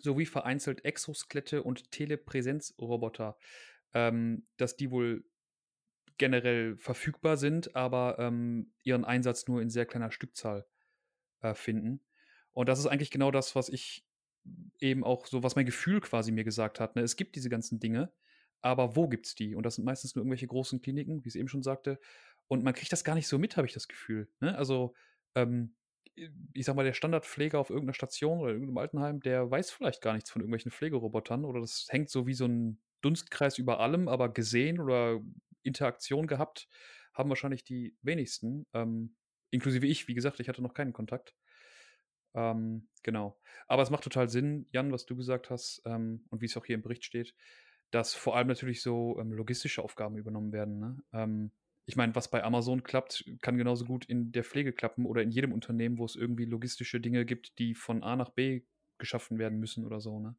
sowie 0.00 0.26
vereinzelt 0.26 0.84
Exoskelette 0.84 1.62
und 1.62 1.90
Telepräsenzroboter, 1.92 3.38
ähm, 3.94 4.46
dass 4.58 4.76
die 4.76 4.90
wohl 4.90 5.24
generell 6.18 6.76
verfügbar 6.76 7.38
sind, 7.38 7.74
aber 7.74 8.18
ähm, 8.18 8.74
ihren 8.82 9.06
Einsatz 9.06 9.48
nur 9.48 9.62
in 9.62 9.70
sehr 9.70 9.86
kleiner 9.86 10.12
Stückzahl 10.12 10.66
äh, 11.40 11.54
finden. 11.54 12.04
Und 12.52 12.68
das 12.68 12.78
ist 12.78 12.86
eigentlich 12.86 13.10
genau 13.10 13.30
das, 13.30 13.56
was 13.56 13.70
ich 13.70 14.04
eben 14.78 15.04
auch 15.04 15.26
so, 15.26 15.42
was 15.42 15.56
mein 15.56 15.64
Gefühl 15.64 16.02
quasi 16.02 16.32
mir 16.32 16.44
gesagt 16.44 16.80
hat. 16.80 16.96
Ne? 16.96 17.02
Es 17.02 17.16
gibt 17.16 17.34
diese 17.34 17.48
ganzen 17.48 17.80
Dinge, 17.80 18.12
aber 18.62 18.96
wo 18.96 19.08
gibt 19.08 19.26
es 19.26 19.34
die? 19.34 19.54
Und 19.54 19.64
das 19.64 19.76
sind 19.76 19.84
meistens 19.84 20.14
nur 20.14 20.22
irgendwelche 20.22 20.46
großen 20.46 20.80
Kliniken, 20.80 21.24
wie 21.24 21.28
ich 21.28 21.34
es 21.34 21.38
eben 21.38 21.48
schon 21.48 21.62
sagte. 21.62 21.98
Und 22.48 22.64
man 22.64 22.74
kriegt 22.74 22.92
das 22.92 23.04
gar 23.04 23.14
nicht 23.14 23.28
so 23.28 23.38
mit, 23.38 23.56
habe 23.56 23.66
ich 23.66 23.72
das 23.72 23.88
Gefühl. 23.88 24.28
Ne? 24.40 24.56
Also, 24.56 24.94
ähm, 25.34 25.74
ich 26.52 26.66
sag 26.66 26.76
mal, 26.76 26.84
der 26.84 26.92
Standardpfleger 26.92 27.58
auf 27.58 27.70
irgendeiner 27.70 27.94
Station 27.94 28.40
oder 28.40 28.52
irgendeinem 28.52 28.78
Altenheim, 28.78 29.20
der 29.20 29.50
weiß 29.50 29.70
vielleicht 29.70 30.02
gar 30.02 30.12
nichts 30.12 30.30
von 30.30 30.42
irgendwelchen 30.42 30.70
Pflegerobotern 30.70 31.44
oder 31.44 31.60
das 31.60 31.86
hängt 31.88 32.10
so 32.10 32.26
wie 32.26 32.34
so 32.34 32.46
ein 32.46 32.80
Dunstkreis 33.00 33.58
über 33.58 33.80
allem, 33.80 34.08
aber 34.08 34.32
gesehen 34.32 34.78
oder 34.78 35.20
Interaktion 35.62 36.26
gehabt 36.26 36.68
haben 37.14 37.28
wahrscheinlich 37.28 37.64
die 37.64 37.96
wenigsten, 38.02 38.66
ähm, 38.72 39.16
inklusive 39.50 39.86
ich, 39.86 40.08
wie 40.08 40.14
gesagt, 40.14 40.40
ich 40.40 40.48
hatte 40.48 40.62
noch 40.62 40.74
keinen 40.74 40.92
Kontakt. 40.92 41.34
Ähm, 42.34 42.88
genau. 43.02 43.38
Aber 43.66 43.82
es 43.82 43.90
macht 43.90 44.04
total 44.04 44.28
Sinn, 44.28 44.66
Jan, 44.72 44.92
was 44.92 45.04
du 45.06 45.16
gesagt 45.16 45.50
hast 45.50 45.82
ähm, 45.84 46.24
und 46.30 46.40
wie 46.40 46.46
es 46.46 46.56
auch 46.56 46.64
hier 46.64 46.74
im 46.74 46.82
Bericht 46.82 47.04
steht, 47.04 47.34
dass 47.92 48.14
vor 48.14 48.36
allem 48.36 48.48
natürlich 48.48 48.82
so 48.82 49.18
ähm, 49.20 49.32
logistische 49.32 49.82
Aufgaben 49.82 50.16
übernommen 50.16 50.52
werden. 50.52 50.78
Ne? 50.80 51.02
Ähm, 51.12 51.50
ich 51.84 51.96
meine, 51.96 52.14
was 52.14 52.30
bei 52.30 52.42
Amazon 52.42 52.82
klappt, 52.82 53.24
kann 53.42 53.58
genauso 53.58 53.84
gut 53.84 54.04
in 54.06 54.32
der 54.32 54.44
Pflege 54.44 54.72
klappen 54.72 55.04
oder 55.04 55.22
in 55.22 55.30
jedem 55.30 55.52
Unternehmen, 55.52 55.98
wo 55.98 56.04
es 56.04 56.16
irgendwie 56.16 56.46
logistische 56.46 57.00
Dinge 57.00 57.24
gibt, 57.24 57.58
die 57.58 57.74
von 57.74 58.02
A 58.02 58.16
nach 58.16 58.30
B 58.30 58.62
geschaffen 58.98 59.38
werden 59.38 59.58
müssen 59.58 59.84
oder 59.84 60.00
so. 60.00 60.18
Ne? 60.18 60.34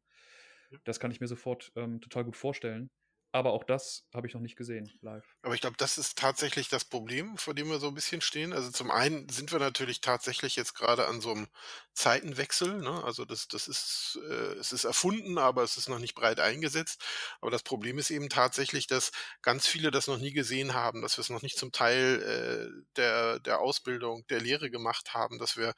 Das 0.84 0.98
kann 0.98 1.10
ich 1.10 1.20
mir 1.20 1.28
sofort 1.28 1.72
ähm, 1.76 2.00
total 2.00 2.24
gut 2.24 2.36
vorstellen. 2.36 2.90
Aber 3.34 3.52
auch 3.52 3.64
das 3.64 4.06
habe 4.14 4.28
ich 4.28 4.34
noch 4.34 4.40
nicht 4.40 4.54
gesehen 4.54 4.96
live. 5.00 5.26
Aber 5.42 5.56
ich 5.56 5.60
glaube, 5.60 5.74
das 5.76 5.98
ist 5.98 6.16
tatsächlich 6.16 6.68
das 6.68 6.84
Problem, 6.84 7.36
vor 7.36 7.52
dem 7.52 7.68
wir 7.68 7.80
so 7.80 7.88
ein 7.88 7.94
bisschen 7.94 8.20
stehen. 8.20 8.52
Also 8.52 8.70
zum 8.70 8.92
einen 8.92 9.28
sind 9.28 9.50
wir 9.50 9.58
natürlich 9.58 10.00
tatsächlich 10.00 10.54
jetzt 10.54 10.74
gerade 10.74 11.08
an 11.08 11.20
so 11.20 11.32
einem 11.32 11.48
Zeitenwechsel. 11.94 12.78
Ne? 12.78 13.02
Also 13.02 13.24
das, 13.24 13.48
das 13.48 13.66
ist, 13.66 14.20
äh, 14.30 14.54
es 14.54 14.70
ist 14.70 14.84
erfunden, 14.84 15.36
aber 15.38 15.64
es 15.64 15.76
ist 15.76 15.88
noch 15.88 15.98
nicht 15.98 16.14
breit 16.14 16.38
eingesetzt. 16.38 17.04
Aber 17.40 17.50
das 17.50 17.64
Problem 17.64 17.98
ist 17.98 18.10
eben 18.10 18.28
tatsächlich, 18.28 18.86
dass 18.86 19.10
ganz 19.42 19.66
viele 19.66 19.90
das 19.90 20.06
noch 20.06 20.18
nie 20.18 20.32
gesehen 20.32 20.74
haben, 20.74 21.02
dass 21.02 21.16
wir 21.16 21.22
es 21.22 21.30
noch 21.30 21.42
nicht 21.42 21.58
zum 21.58 21.72
Teil 21.72 22.22
äh, 22.22 22.84
der, 22.94 23.40
der 23.40 23.58
Ausbildung, 23.58 24.24
der 24.28 24.40
Lehre 24.40 24.70
gemacht 24.70 25.12
haben, 25.12 25.40
dass 25.40 25.56
wir 25.56 25.74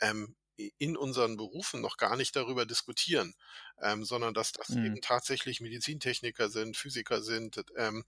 ähm, 0.00 0.36
in 0.78 0.96
unseren 0.96 1.36
Berufen 1.36 1.80
noch 1.80 1.96
gar 1.96 2.16
nicht 2.16 2.36
darüber 2.36 2.66
diskutieren, 2.66 3.34
ähm, 3.80 4.04
sondern 4.04 4.34
dass 4.34 4.52
das 4.52 4.70
mhm. 4.70 4.86
eben 4.86 5.00
tatsächlich 5.00 5.60
Medizintechniker 5.60 6.48
sind, 6.50 6.76
Physiker 6.76 7.22
sind, 7.22 7.64
ähm, 7.76 8.04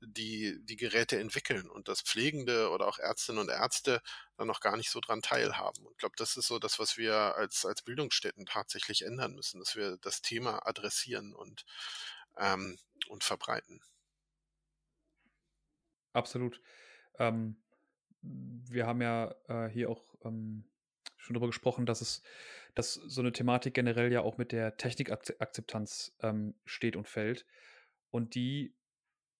die 0.00 0.58
die 0.62 0.76
Geräte 0.76 1.18
entwickeln 1.18 1.68
und 1.68 1.88
dass 1.88 2.02
Pflegende 2.02 2.70
oder 2.70 2.86
auch 2.86 2.98
Ärztinnen 2.98 3.40
und 3.40 3.48
Ärzte 3.48 4.00
dann 4.36 4.46
noch 4.46 4.60
gar 4.60 4.76
nicht 4.76 4.90
so 4.90 5.00
dran 5.00 5.22
teilhaben. 5.22 5.84
Und 5.86 5.92
ich 5.92 5.98
glaube, 5.98 6.16
das 6.16 6.36
ist 6.36 6.46
so 6.46 6.58
das, 6.58 6.78
was 6.78 6.96
wir 6.96 7.14
als, 7.36 7.64
als 7.64 7.82
Bildungsstätten 7.82 8.46
tatsächlich 8.46 9.02
ändern 9.02 9.34
müssen, 9.34 9.58
dass 9.58 9.76
wir 9.76 9.96
das 9.98 10.22
Thema 10.22 10.66
adressieren 10.66 11.34
und, 11.34 11.64
ähm, 12.38 12.78
und 13.08 13.24
verbreiten. 13.24 13.80
Absolut. 16.12 16.60
Ähm, 17.18 17.62
wir 18.22 18.86
haben 18.86 19.02
ja 19.02 19.34
äh, 19.48 19.68
hier 19.68 19.90
auch 19.90 20.14
ähm, 20.24 20.64
schon 21.26 21.34
darüber 21.34 21.48
gesprochen, 21.48 21.86
dass 21.86 22.00
es, 22.00 22.22
dass 22.74 22.94
so 22.94 23.20
eine 23.20 23.32
Thematik 23.32 23.74
generell 23.74 24.12
ja 24.12 24.22
auch 24.22 24.38
mit 24.38 24.52
der 24.52 24.76
Technikakzeptanz 24.76 26.16
ähm, 26.22 26.54
steht 26.64 26.96
und 26.96 27.08
fällt. 27.08 27.46
Und 28.10 28.34
die 28.34 28.74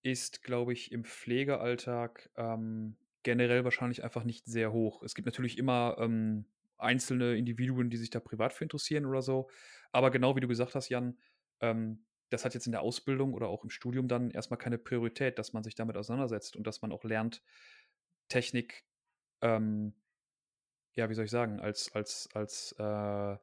ist, 0.02 0.42
glaube 0.42 0.72
ich, 0.72 0.92
im 0.92 1.04
Pflegealltag 1.04 2.30
ähm, 2.36 2.96
generell 3.22 3.64
wahrscheinlich 3.64 4.04
einfach 4.04 4.24
nicht 4.24 4.46
sehr 4.46 4.72
hoch. 4.72 5.02
Es 5.02 5.14
gibt 5.14 5.26
natürlich 5.26 5.58
immer 5.58 5.96
ähm, 5.98 6.44
einzelne 6.78 7.36
Individuen, 7.36 7.90
die 7.90 7.96
sich 7.96 8.10
da 8.10 8.20
privat 8.20 8.52
für 8.52 8.64
interessieren 8.64 9.06
oder 9.06 9.22
so. 9.22 9.48
Aber 9.92 10.10
genau 10.10 10.36
wie 10.36 10.40
du 10.40 10.48
gesagt 10.48 10.74
hast, 10.74 10.88
Jan, 10.88 11.18
ähm, 11.60 12.04
das 12.30 12.44
hat 12.44 12.54
jetzt 12.54 12.66
in 12.66 12.72
der 12.72 12.82
Ausbildung 12.82 13.34
oder 13.34 13.48
auch 13.48 13.64
im 13.64 13.70
Studium 13.70 14.08
dann 14.08 14.30
erstmal 14.30 14.58
keine 14.58 14.78
Priorität, 14.78 15.38
dass 15.38 15.52
man 15.52 15.62
sich 15.62 15.74
damit 15.74 15.96
auseinandersetzt 15.96 16.56
und 16.56 16.66
dass 16.66 16.82
man 16.82 16.92
auch 16.92 17.04
lernt, 17.04 17.42
Technik 18.28 18.84
ähm, 19.42 19.94
ja, 20.96 21.08
wie 21.08 21.14
soll 21.14 21.26
ich 21.26 21.30
sagen, 21.30 21.60
als, 21.60 21.94
als, 21.94 22.28
als, 22.34 22.74
äh, 22.78 23.36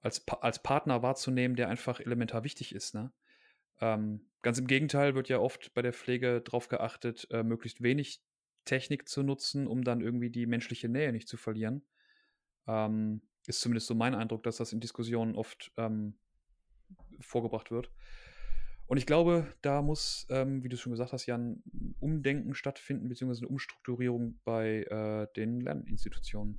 als, 0.00 0.26
als 0.28 0.62
Partner 0.62 1.02
wahrzunehmen, 1.02 1.56
der 1.56 1.68
einfach 1.68 1.98
elementar 1.98 2.44
wichtig 2.44 2.74
ist. 2.74 2.94
Ne? 2.94 3.12
Ähm, 3.80 4.20
ganz 4.42 4.58
im 4.58 4.66
Gegenteil 4.66 5.14
wird 5.14 5.28
ja 5.28 5.38
oft 5.38 5.72
bei 5.74 5.82
der 5.82 5.94
Pflege 5.94 6.42
darauf 6.42 6.68
geachtet, 6.68 7.26
äh, 7.30 7.42
möglichst 7.42 7.82
wenig 7.82 8.22
Technik 8.64 9.08
zu 9.08 9.22
nutzen, 9.22 9.66
um 9.66 9.82
dann 9.82 10.02
irgendwie 10.02 10.30
die 10.30 10.46
menschliche 10.46 10.88
Nähe 10.88 11.12
nicht 11.12 11.26
zu 11.26 11.36
verlieren. 11.36 11.82
Ähm, 12.68 13.22
ist 13.46 13.60
zumindest 13.60 13.86
so 13.86 13.94
mein 13.94 14.14
Eindruck, 14.14 14.42
dass 14.42 14.58
das 14.58 14.72
in 14.72 14.80
Diskussionen 14.80 15.34
oft 15.34 15.72
ähm, 15.76 16.14
vorgebracht 17.20 17.70
wird. 17.70 17.90
Und 18.92 18.98
ich 18.98 19.06
glaube, 19.06 19.46
da 19.62 19.80
muss, 19.80 20.26
ähm, 20.28 20.62
wie 20.62 20.68
du 20.68 20.76
schon 20.76 20.92
gesagt 20.92 21.14
hast, 21.14 21.24
Jan, 21.24 21.62
ein 21.72 21.94
Umdenken 21.98 22.52
stattfinden, 22.52 23.08
beziehungsweise 23.08 23.40
eine 23.40 23.48
Umstrukturierung 23.48 24.38
bei 24.44 24.82
äh, 24.82 25.32
den 25.34 25.62
Lerninstitutionen. 25.62 26.58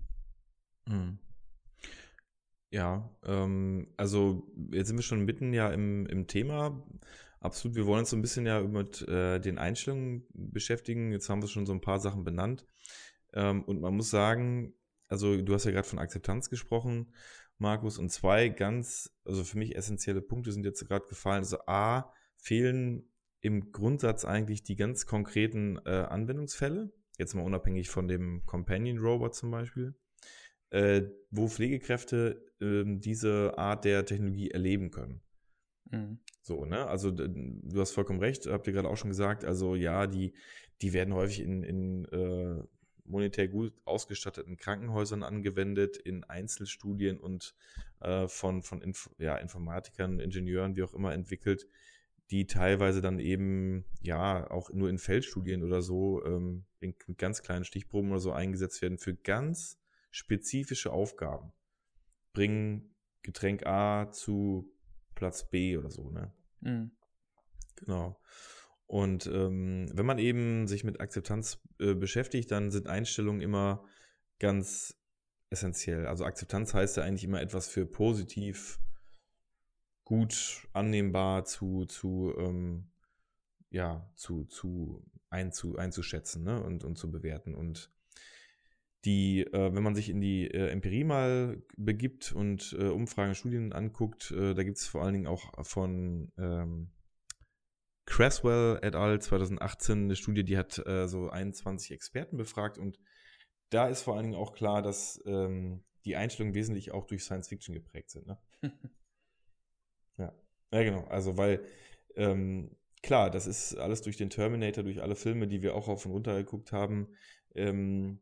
Mhm. 0.88 1.20
Ja, 2.72 3.08
ähm, 3.24 3.94
also 3.98 4.52
jetzt 4.72 4.88
sind 4.88 4.98
wir 4.98 5.04
schon 5.04 5.26
mitten 5.26 5.54
ja 5.54 5.70
im, 5.70 6.08
im 6.08 6.26
Thema. 6.26 6.84
Absolut, 7.40 7.78
wir 7.78 7.86
wollen 7.86 8.00
uns 8.00 8.10
so 8.10 8.16
ein 8.16 8.24
bisschen 8.24 8.48
ja 8.48 8.64
mit 8.64 9.08
äh, 9.08 9.40
den 9.40 9.60
Einstellungen 9.60 10.26
beschäftigen. 10.34 11.12
Jetzt 11.12 11.30
haben 11.30 11.44
wir 11.44 11.50
schon 11.50 11.68
so 11.68 11.74
ein 11.74 11.82
paar 11.82 12.00
Sachen 12.00 12.24
benannt. 12.24 12.66
Ähm, 13.34 13.64
und 13.64 13.80
man 13.80 13.96
muss 13.96 14.10
sagen, 14.10 14.74
also 15.08 15.40
du 15.40 15.54
hast 15.54 15.66
ja 15.66 15.72
gerade 15.72 15.88
von 15.88 16.00
Akzeptanz 16.00 16.50
gesprochen, 16.50 17.14
Markus, 17.60 18.00
und 18.00 18.12
zwei 18.12 18.50
ganz, 18.50 19.16
also 19.24 19.44
für 19.44 19.60
mich 19.60 19.76
essentielle 19.76 20.24
Punkte 20.24 20.52
sind 20.52 20.66
jetzt 20.66 20.84
gerade 20.88 21.06
gefallen. 21.06 21.44
Also 21.44 21.60
A, 21.68 22.12
fehlen 22.44 23.10
im 23.40 23.72
Grundsatz 23.72 24.26
eigentlich 24.26 24.64
die 24.64 24.76
ganz 24.76 25.06
konkreten 25.06 25.80
äh, 25.86 25.90
Anwendungsfälle, 25.90 26.92
jetzt 27.18 27.34
mal 27.36 27.44
unabhängig 27.44 27.90
von 27.90 28.08
dem 28.08 28.46
Companion 28.46 28.98
Robot 29.00 29.34
zum 29.34 29.50
Beispiel, 29.50 29.96
äh, 30.70 31.04
wo 31.32 31.48
Pflegekräfte 31.48 32.44
äh, 32.60 32.84
diese 32.86 33.58
Art 33.58 33.86
der 33.86 34.06
Technologie 34.06 34.52
erleben 34.52 34.92
können. 34.92 35.22
Mhm. 35.90 36.20
So, 36.42 36.66
ne? 36.66 36.86
Also 36.88 37.12
du 37.12 37.80
hast 37.80 37.92
vollkommen 37.92 38.20
recht, 38.20 38.46
habt 38.48 38.68
ihr 38.68 38.74
gerade 38.74 38.90
auch 38.90 38.98
schon 38.98 39.10
gesagt, 39.10 39.46
also 39.46 39.76
ja, 39.76 40.06
die, 40.06 40.34
die 40.82 40.92
werden 40.92 41.14
häufig 41.14 41.40
in, 41.40 41.64
in 41.64 42.06
äh, 42.06 42.64
monetär 43.06 43.48
gut 43.48 43.74
ausgestatteten 43.86 44.58
Krankenhäusern 44.58 45.24
angewendet, 45.24 45.96
in 45.96 46.26
Einzelstudien 46.26 47.20
und 47.20 47.56
äh, 48.02 48.28
von, 48.28 48.64
von 48.64 48.82
Inf 48.82 49.10
ja, 49.18 49.38
Informatikern, 49.38 50.20
Ingenieuren, 50.20 50.76
wie 50.76 50.84
auch 50.84 50.94
immer 50.94 51.14
entwickelt, 51.14 51.68
die 52.34 52.48
teilweise 52.48 53.00
dann 53.00 53.20
eben 53.20 53.86
ja 54.02 54.50
auch 54.50 54.72
nur 54.72 54.90
in 54.90 54.98
Feldstudien 54.98 55.64
oder 55.64 55.84
so 55.84 56.26
ähm, 56.26 56.66
in, 56.80 56.96
mit 57.06 57.20
ganz 57.20 57.44
kleinen 57.44 57.64
Stichproben 57.64 58.10
oder 58.10 58.20
so 58.20 58.32
eingesetzt 58.32 58.82
werden 58.82 58.98
für 58.98 59.14
ganz 59.14 59.80
spezifische 60.10 60.92
Aufgaben. 60.92 61.54
Bringen 62.34 62.96
Getränk 63.22 63.68
A 63.68 64.12
zu 64.12 64.74
Platz 65.14 65.48
B 65.48 65.78
oder 65.78 65.92
so, 65.92 66.10
ne? 66.10 66.34
Mhm. 66.62 66.90
Genau. 67.76 68.20
Und 68.88 69.28
ähm, 69.28 69.92
wenn 69.94 70.06
man 70.08 70.18
eben 70.18 70.66
sich 70.66 70.84
mit 70.84 71.02
Akzeptanz 71.02 71.62
äh, 71.80 71.94
beschäftigt, 71.94 72.50
dann 72.50 72.72
sind 72.72 72.88
Einstellungen 72.88 73.42
immer 73.42 73.86
ganz 74.40 75.00
essentiell. 75.52 76.08
Also 76.08 76.26
Akzeptanz 76.26 76.74
heißt 76.74 76.98
ja 76.98 77.04
eigentlich 77.04 77.26
immer 77.26 77.42
etwas 77.42 77.68
für 77.68 77.86
positiv 77.86 78.80
gut 80.04 80.68
annehmbar 80.74 81.46
zu, 81.46 81.86
zu 81.86 82.34
ähm, 82.38 82.90
ja, 83.70 84.08
zu, 84.16 84.46
zu 84.46 85.04
einzu, 85.30 85.78
einzuschätzen 85.78 86.44
ne? 86.44 86.64
und, 86.64 86.84
und 86.84 86.98
zu 86.98 87.12
bewerten. 87.12 87.56
Und 87.56 87.92
die, 89.04 89.42
äh, 89.42 89.74
wenn 89.74 89.84
man 89.84 89.96
sich 89.96 90.10
in 90.10 90.22
die 90.22 90.48
äh, 90.48 90.70
Empirie 90.70 91.04
mal 91.04 91.62
begibt 91.76 92.32
und 92.32 92.76
äh, 92.80 92.88
Umfragen, 92.88 93.36
Studien 93.36 93.74
anguckt, 93.74 94.32
äh, 94.32 94.54
da 94.54 94.64
gibt 94.64 94.78
es 94.78 94.88
vor 94.88 95.04
allen 95.04 95.14
Dingen 95.14 95.28
auch 95.28 95.66
von 95.66 96.32
ähm, 96.38 96.92
Cresswell 98.06 98.80
et 98.82 98.96
al. 98.96 99.20
2018 99.20 100.04
eine 100.04 100.16
Studie, 100.16 100.44
die 100.44 100.58
hat 100.58 100.86
äh, 100.86 101.08
so 101.08 101.30
21 101.30 101.92
Experten 101.92 102.38
befragt 102.38 102.78
und 102.78 103.00
da 103.72 103.88
ist 103.88 104.04
vor 104.04 104.16
allen 104.16 104.24
Dingen 104.24 104.36
auch 104.36 104.54
klar, 104.54 104.82
dass 104.82 105.22
ähm, 105.26 105.84
die 106.06 106.16
Einstellungen 106.16 106.54
wesentlich 106.54 106.92
auch 106.92 107.08
durch 107.08 107.24
Science 107.24 107.48
Fiction 107.48 107.74
geprägt 107.74 108.12
sind. 108.12 108.28
Ne? 108.28 108.38
Ja, 110.74 110.82
genau. 110.82 111.06
Also, 111.06 111.38
weil, 111.38 111.64
ähm, 112.16 112.76
klar, 113.04 113.30
das 113.30 113.46
ist 113.46 113.76
alles 113.76 114.02
durch 114.02 114.18
den 114.18 114.32
Terminator, 114.32 114.84
durch 114.84 115.04
alle 115.04 115.16
Filme, 115.16 115.48
die 115.48 115.62
wir 115.62 115.76
auch 115.76 115.88
auf 115.88 116.06
und 116.08 116.14
runter 116.14 116.36
geguckt 116.36 116.72
haben, 116.72 117.10
ähm, 117.54 118.20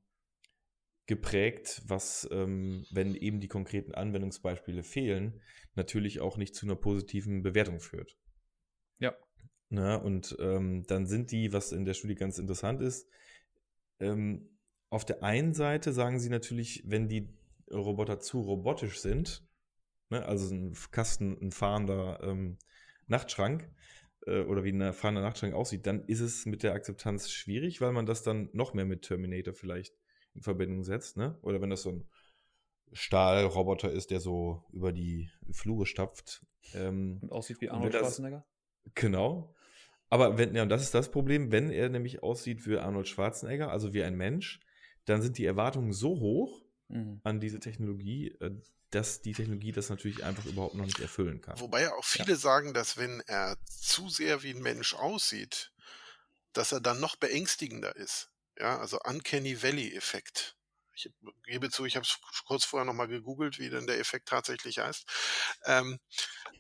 geprägt, 1.08 1.82
was, 1.86 2.28
ähm, 2.32 2.86
wenn 2.92 3.16
eben 3.16 3.40
die 3.40 3.48
konkreten 3.48 3.94
Anwendungsbeispiele 3.94 4.84
fehlen, 4.84 5.42
natürlich 5.76 6.20
auch 6.20 6.36
nicht 6.36 6.54
zu 6.54 6.66
einer 6.66 6.76
positiven 6.76 7.42
Bewertung 7.42 7.80
führt. 7.80 8.18
Ja. 9.00 9.16
Na, 9.70 9.98
ne, 9.98 10.04
und 10.04 10.36
ähm, 10.40 10.84
dann 10.88 11.08
sind 11.08 11.32
die, 11.32 11.54
was 11.54 11.72
in 11.72 11.86
der 11.86 11.94
Studie 11.94 12.16
ganz 12.16 12.38
interessant 12.38 12.82
ist, 12.82 13.08
ähm, 14.02 14.58
auf 14.90 15.06
der 15.06 15.24
einen 15.24 15.54
Seite 15.54 15.94
sagen 15.94 16.20
sie 16.20 16.30
natürlich, 16.30 16.84
wenn 16.86 17.08
die 17.08 17.30
Roboter 17.72 18.20
zu 18.20 18.42
robotisch 18.42 19.00
sind, 19.00 19.42
ne, 20.12 20.26
also 20.26 20.54
ein 20.54 20.76
Kasten, 20.92 21.38
ein 21.42 21.52
fahrender 21.52 22.20
ähm, 22.24 22.58
Nachtschrank 23.08 23.70
äh, 24.26 24.42
oder 24.42 24.64
wie 24.64 24.72
ein 24.72 24.94
fahrender 24.94 25.22
Nachtschrank 25.22 25.54
aussieht, 25.54 25.88
dann 25.88 26.04
ist 26.06 26.20
es 26.20 26.46
mit 26.46 26.64
der 26.64 26.74
Akzeptanz 26.74 27.32
schwierig, 27.32 27.82
weil 27.82 27.92
man 27.92 28.06
das 28.06 28.24
dann 28.24 28.50
noch 28.54 28.74
mehr 28.74 28.86
mit 28.86 29.04
Terminator 29.04 29.54
vielleicht 29.54 29.96
in 30.34 30.42
Verbindung 30.42 30.84
setzt, 30.84 31.18
ne? 31.18 31.38
Oder 31.42 31.62
wenn 31.62 31.70
das 31.70 31.82
so 31.82 31.92
ein 31.92 32.08
Stahlroboter 32.94 33.92
ist, 33.92 34.12
der 34.12 34.20
so 34.20 34.64
über 34.72 34.92
die 34.92 35.30
Flure 35.52 35.86
stapft. 35.86 36.46
Ähm, 36.74 37.20
und 37.22 37.32
aussieht 37.32 37.62
wie 37.62 37.70
Arnold 37.70 37.94
Schwarzenegger? 37.94 38.46
Genau. 38.96 39.56
Aber 40.10 40.38
wenn, 40.38 40.54
ja, 40.56 40.64
und 40.64 40.70
das 40.70 40.84
ist 40.84 40.94
das 40.94 41.10
Problem, 41.10 41.52
wenn 41.52 41.70
er 41.70 41.90
nämlich 41.90 42.22
aussieht 42.22 42.68
wie 42.68 42.78
Arnold 42.78 43.08
Schwarzenegger, 43.08 43.72
also 43.72 43.94
wie 43.94 44.04
ein 44.04 44.16
Mensch, 44.16 44.60
dann 45.06 45.22
sind 45.22 45.38
die 45.38 45.46
Erwartungen 45.46 45.94
so 45.94 46.20
hoch 46.20 46.66
mhm. 46.90 47.22
an 47.24 47.40
diese 47.40 47.60
Technologie, 47.60 48.36
äh, 48.40 48.52
dass 48.92 49.22
die 49.22 49.34
Technologie 49.34 49.72
das 49.72 49.90
natürlich 49.90 50.24
einfach 50.24 50.46
überhaupt 50.46 50.76
noch 50.76 50.86
nicht 50.86 51.00
erfüllen 51.00 51.42
kann. 51.42 51.60
Wobei 51.60 51.84
ja 51.84 51.94
auch 51.96 52.06
viele 52.06 52.34
ja. 52.34 52.36
sagen, 52.36 52.74
dass 52.74 52.98
wenn 52.98 53.22
er 53.26 53.58
zu 53.66 54.10
sehr 54.10 54.44
wie 54.44 54.52
ein 54.52 54.62
Mensch 54.62 54.94
aussieht, 54.94 55.72
dass 56.54 56.72
er 56.72 56.82
dann 56.82 57.00
noch 57.00 57.16
beängstigender 57.16 57.96
ist. 57.96 58.30
Ja, 58.60 58.80
also 58.80 59.00
Uncanny 59.04 59.64
Valley-Effekt. 59.64 60.58
Ich 60.94 61.10
gebe 61.46 61.70
zu, 61.70 61.86
ich 61.86 61.96
habe 61.96 62.06
es 62.06 62.20
kurz 62.46 62.66
vorher 62.66 62.86
nochmal 62.86 63.08
gegoogelt, 63.08 63.60
wie 63.60 63.70
denn 63.70 63.88
der 63.88 64.00
Effekt 64.00 64.28
tatsächlich 64.28 64.80
heißt. 64.80 65.06
Ähm, 65.66 66.00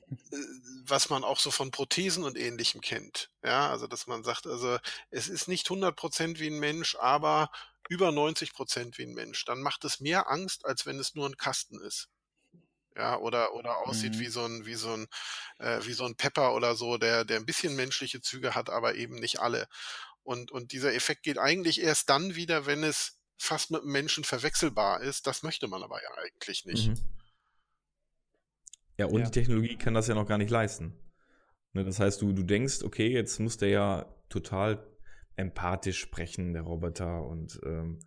äh, 0.09 0.37
was 0.85 1.09
man 1.09 1.23
auch 1.23 1.39
so 1.39 1.51
von 1.51 1.71
Prothesen 1.71 2.23
und 2.23 2.37
ähnlichem 2.37 2.81
kennt. 2.81 3.29
Ja, 3.43 3.69
also 3.69 3.87
dass 3.87 4.07
man 4.07 4.23
sagt, 4.23 4.47
also 4.47 4.77
es 5.09 5.27
ist 5.27 5.47
nicht 5.47 5.67
100% 5.67 6.39
wie 6.39 6.47
ein 6.47 6.59
Mensch, 6.59 6.95
aber 6.95 7.51
über 7.89 8.09
90% 8.09 8.97
wie 8.97 9.03
ein 9.03 9.13
Mensch. 9.13 9.43
Dann 9.45 9.61
macht 9.61 9.83
es 9.83 9.99
mehr 9.99 10.29
Angst, 10.29 10.65
als 10.65 10.85
wenn 10.85 10.97
es 10.97 11.13
nur 11.13 11.27
ein 11.27 11.37
Kasten 11.37 11.79
ist. 11.81 12.09
Ja, 12.95 13.17
oder, 13.17 13.53
oder 13.53 13.77
aussieht 13.87 14.15
mhm. 14.15 14.19
wie 14.19 14.27
so 14.27 14.45
ein, 14.45 14.65
wie 14.65 14.73
so 14.73 14.93
ein, 14.93 15.07
äh, 15.59 15.79
wie 15.85 15.93
so 15.93 16.05
ein 16.05 16.15
Pepper 16.15 16.53
oder 16.53 16.75
so, 16.75 16.97
der, 16.97 17.23
der 17.23 17.37
ein 17.37 17.45
bisschen 17.45 17.75
menschliche 17.75 18.21
Züge 18.21 18.53
hat, 18.53 18.69
aber 18.69 18.95
eben 18.95 19.15
nicht 19.15 19.39
alle. 19.39 19.67
Und, 20.23 20.51
und 20.51 20.71
dieser 20.73 20.93
Effekt 20.93 21.23
geht 21.23 21.37
eigentlich 21.37 21.81
erst 21.81 22.09
dann 22.09 22.35
wieder, 22.35 22.65
wenn 22.65 22.83
es 22.83 23.17
fast 23.37 23.71
mit 23.71 23.81
einem 23.81 23.91
Menschen 23.91 24.23
verwechselbar 24.23 25.01
ist. 25.01 25.25
Das 25.25 25.41
möchte 25.41 25.67
man 25.67 25.83
aber 25.83 26.01
ja 26.01 26.09
eigentlich 26.23 26.65
nicht. 26.65 26.89
Mhm. 26.89 26.97
Ja, 28.97 29.05
und 29.07 29.19
ja. 29.19 29.25
die 29.25 29.31
Technologie 29.31 29.77
kann 29.77 29.93
das 29.93 30.07
ja 30.07 30.15
noch 30.15 30.27
gar 30.27 30.37
nicht 30.37 30.51
leisten. 30.51 30.95
Ne, 31.73 31.83
das 31.83 31.99
heißt, 31.99 32.21
du, 32.21 32.33
du 32.33 32.43
denkst, 32.43 32.83
okay, 32.83 33.07
jetzt 33.07 33.39
muss 33.39 33.57
der 33.57 33.69
ja 33.69 34.15
total 34.29 34.85
empathisch 35.35 35.99
sprechen, 35.99 36.53
der 36.53 36.63
Roboter, 36.63 37.23
und 37.23 37.59
ähm, 37.65 37.99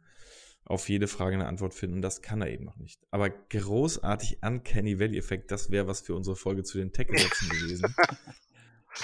auf 0.66 0.88
jede 0.88 1.08
Frage 1.08 1.34
eine 1.34 1.46
Antwort 1.46 1.74
finden. 1.74 2.00
Das 2.02 2.22
kann 2.22 2.40
er 2.40 2.50
eben 2.50 2.64
noch 2.64 2.76
nicht. 2.76 3.00
Aber 3.10 3.30
großartig 3.30 4.38
Uncanny 4.42 4.98
Valley-Effekt, 4.98 5.50
das 5.50 5.70
wäre 5.70 5.86
was 5.86 6.00
für 6.00 6.14
unsere 6.14 6.36
Folge 6.36 6.62
zu 6.62 6.78
den 6.78 6.92
Tech-Gesetzen 6.92 7.48
gewesen. 7.48 7.94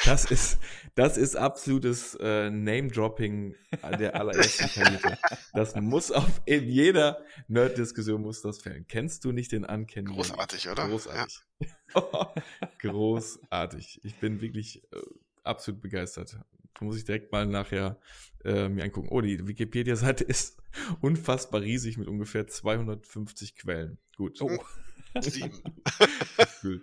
Das 0.05 0.31
ist, 0.31 0.59
das 0.95 1.17
ist 1.17 1.37
absolutes 1.37 2.15
äh, 2.21 2.49
Name-Dropping 2.49 3.57
der 3.99 4.15
allerersten 4.15 4.69
Kaliber. 4.69 5.19
Das 5.53 5.75
muss 5.75 6.13
auf, 6.13 6.41
in 6.45 6.69
jeder 6.69 7.25
Nerd-Diskussion 7.49 8.23
muss 8.23 8.41
das 8.41 8.61
fällen. 8.61 8.87
Kennst 8.87 9.25
du 9.25 9.33
nicht 9.33 9.53
den 9.53 9.65
Uncanny 9.65 10.15
Großartig, 10.15 10.69
oder? 10.69 10.87
Großartig. 10.87 11.41
Ja. 11.59 12.35
Großartig. 12.79 14.01
Ich 14.05 14.15
bin 14.17 14.41
wirklich 14.41 14.85
äh, 14.93 15.01
absolut 15.43 15.81
begeistert. 15.81 16.39
Da 16.79 16.85
muss 16.85 16.97
ich 16.97 17.05
direkt 17.05 17.33
mal 17.33 17.47
nachher 17.47 18.01
äh, 18.45 18.69
mir 18.69 18.85
angucken. 18.85 19.09
Oh, 19.11 19.21
die 19.21 19.47
Wikipedia-Seite 19.47 20.25
ist 20.29 20.63
unfassbar 21.01 21.61
riesig 21.63 21.99
mit 21.99 22.09
ungefähr 22.09 22.47
250 22.47 23.57
Quellen. 23.57 23.99
Gut. 24.17 24.41
Oh. 24.41 24.51
Sieben. 25.21 25.61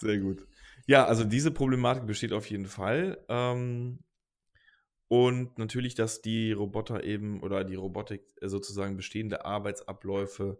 Sehr 0.00 0.18
gut. 0.18 0.46
Ja, 0.86 1.04
also 1.04 1.24
diese 1.24 1.50
Problematik 1.50 2.06
besteht 2.06 2.32
auf 2.32 2.48
jeden 2.48 2.66
Fall. 2.66 3.22
Ähm, 3.28 3.98
und 5.08 5.58
natürlich, 5.58 5.94
dass 5.94 6.22
die 6.22 6.52
Roboter 6.52 7.04
eben 7.04 7.42
oder 7.42 7.64
die 7.64 7.74
Robotik 7.74 8.22
sozusagen 8.40 8.96
bestehende 8.96 9.44
Arbeitsabläufe 9.44 10.58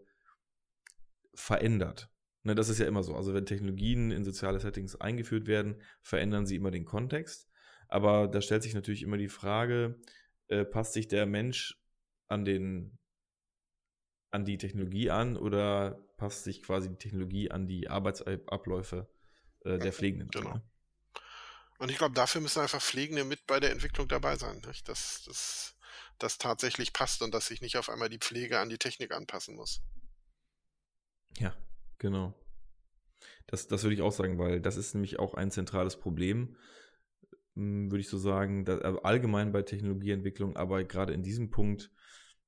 verändert. 1.33 2.12
Ne, 2.43 2.55
das 2.55 2.67
ist 2.67 2.79
ja 2.79 2.87
immer 2.87 3.03
so. 3.03 3.15
Also 3.15 3.33
wenn 3.33 3.45
Technologien 3.45 4.11
in 4.11 4.25
soziale 4.25 4.59
Settings 4.59 4.97
eingeführt 4.97 5.47
werden, 5.47 5.81
verändern 6.01 6.45
sie 6.45 6.57
immer 6.57 6.71
den 6.71 6.83
Kontext. 6.83 7.49
Aber 7.87 8.27
da 8.27 8.41
stellt 8.41 8.63
sich 8.63 8.73
natürlich 8.73 9.01
immer 9.01 9.17
die 9.17 9.29
Frage, 9.29 9.99
äh, 10.49 10.65
passt 10.65 10.93
sich 10.93 11.07
der 11.07 11.25
Mensch 11.25 11.81
an 12.27 12.43
den 12.43 12.97
an 14.31 14.45
die 14.45 14.57
Technologie 14.57 15.11
an 15.11 15.37
oder 15.37 16.03
passt 16.17 16.43
sich 16.43 16.63
quasi 16.63 16.89
die 16.89 16.97
Technologie 16.97 17.51
an 17.51 17.67
die 17.67 17.87
Arbeitsabläufe 17.87 19.07
äh, 19.63 19.77
der 19.77 19.93
Pflegenden? 19.93 20.29
Genau. 20.29 20.55
Ne? 20.55 20.63
Und 21.77 21.91
ich 21.91 21.97
glaube, 21.97 22.15
dafür 22.15 22.41
müssen 22.41 22.59
einfach 22.59 22.81
Pflegende 22.81 23.25
mit 23.25 23.45
bei 23.45 23.59
der 23.59 23.71
Entwicklung 23.71 24.07
dabei 24.07 24.35
sein, 24.35 24.59
nicht? 24.67 24.89
dass 24.89 25.23
das 25.25 25.77
dass 26.17 26.37
tatsächlich 26.37 26.93
passt 26.93 27.21
und 27.21 27.33
dass 27.33 27.47
sich 27.47 27.61
nicht 27.61 27.77
auf 27.77 27.89
einmal 27.89 28.09
die 28.09 28.17
Pflege 28.17 28.59
an 28.59 28.69
die 28.69 28.77
Technik 28.77 29.11
anpassen 29.11 29.55
muss. 29.55 29.81
Ja, 31.37 31.55
genau. 32.03 32.35
Das, 33.47 33.67
das 33.67 33.83
würde 33.83 33.95
ich 33.95 34.01
auch 34.01 34.11
sagen, 34.11 34.37
weil 34.37 34.61
das 34.61 34.77
ist 34.77 34.93
nämlich 34.93 35.17
auch 35.17 35.33
ein 35.33 35.49
zentrales 35.49 35.97
Problem 35.97 36.55
hm, 37.55 37.91
würde 37.91 38.01
ich 38.01 38.09
so 38.09 38.17
sagen, 38.17 38.65
dass, 38.65 38.81
also 38.81 39.01
allgemein 39.03 39.51
bei 39.51 39.61
Technologieentwicklung, 39.61 40.55
aber 40.55 40.83
gerade 40.83 41.13
in 41.13 41.23
diesem 41.23 41.49
Punkt, 41.49 41.91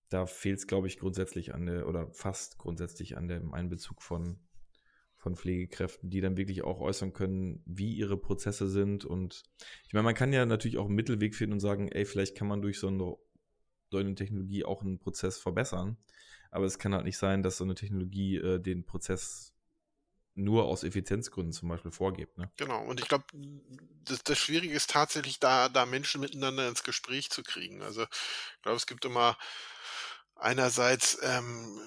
da 0.09 0.25
fehlt 0.25 0.59
es, 0.59 0.67
glaube 0.67 0.87
ich, 0.87 0.99
grundsätzlich 0.99 1.53
an 1.53 1.65
der, 1.65 1.87
oder 1.87 2.11
fast 2.11 2.57
grundsätzlich 2.57 3.17
an 3.17 3.27
dem 3.27 3.53
Einbezug 3.53 4.01
von, 4.01 4.39
von 5.17 5.35
Pflegekräften, 5.35 6.09
die 6.09 6.21
dann 6.21 6.37
wirklich 6.37 6.63
auch 6.63 6.79
äußern 6.79 7.13
können, 7.13 7.61
wie 7.65 7.93
ihre 7.93 8.17
Prozesse 8.17 8.69
sind. 8.69 9.05
Und 9.05 9.43
ich 9.87 9.93
meine, 9.93 10.03
man 10.03 10.15
kann 10.15 10.33
ja 10.33 10.45
natürlich 10.45 10.77
auch 10.77 10.85
einen 10.85 10.95
Mittelweg 10.95 11.35
finden 11.35 11.53
und 11.53 11.59
sagen, 11.59 11.87
ey, 11.89 12.05
vielleicht 12.05 12.35
kann 12.35 12.47
man 12.47 12.61
durch 12.61 12.79
so 12.79 12.87
eine, 12.87 13.15
so 13.89 13.97
eine 13.97 14.15
Technologie 14.15 14.63
auch 14.65 14.81
einen 14.81 14.99
Prozess 14.99 15.37
verbessern. 15.37 15.97
Aber 16.55 16.65
es 16.65 16.79
kann 16.79 16.93
halt 16.93 17.03
nicht 17.03 17.17
sein, 17.17 17.43
dass 17.43 17.57
so 17.57 17.65
eine 17.65 17.75
Technologie 17.75 18.37
äh, 18.37 18.59
den 18.59 18.85
Prozess 18.85 19.53
nur 20.35 20.63
aus 20.63 20.85
Effizienzgründen 20.85 21.51
zum 21.51 21.67
Beispiel 21.67 21.91
vorgibt. 21.91 22.37
Ne? 22.37 22.49
Genau, 22.55 22.81
und 22.85 23.01
ich 23.01 23.09
glaube, 23.09 23.25
das, 24.05 24.23
das 24.23 24.37
Schwierige 24.37 24.73
ist 24.73 24.89
tatsächlich, 24.89 25.41
da, 25.41 25.67
da 25.67 25.85
Menschen 25.85 26.21
miteinander 26.21 26.69
ins 26.69 26.83
Gespräch 26.83 27.29
zu 27.29 27.43
kriegen. 27.43 27.81
Also 27.81 28.03
ich 28.03 28.61
glaube, 28.61 28.77
es 28.77 28.87
gibt 28.87 29.03
immer 29.03 29.37
einerseits 30.35 31.19
ähm, 31.23 31.77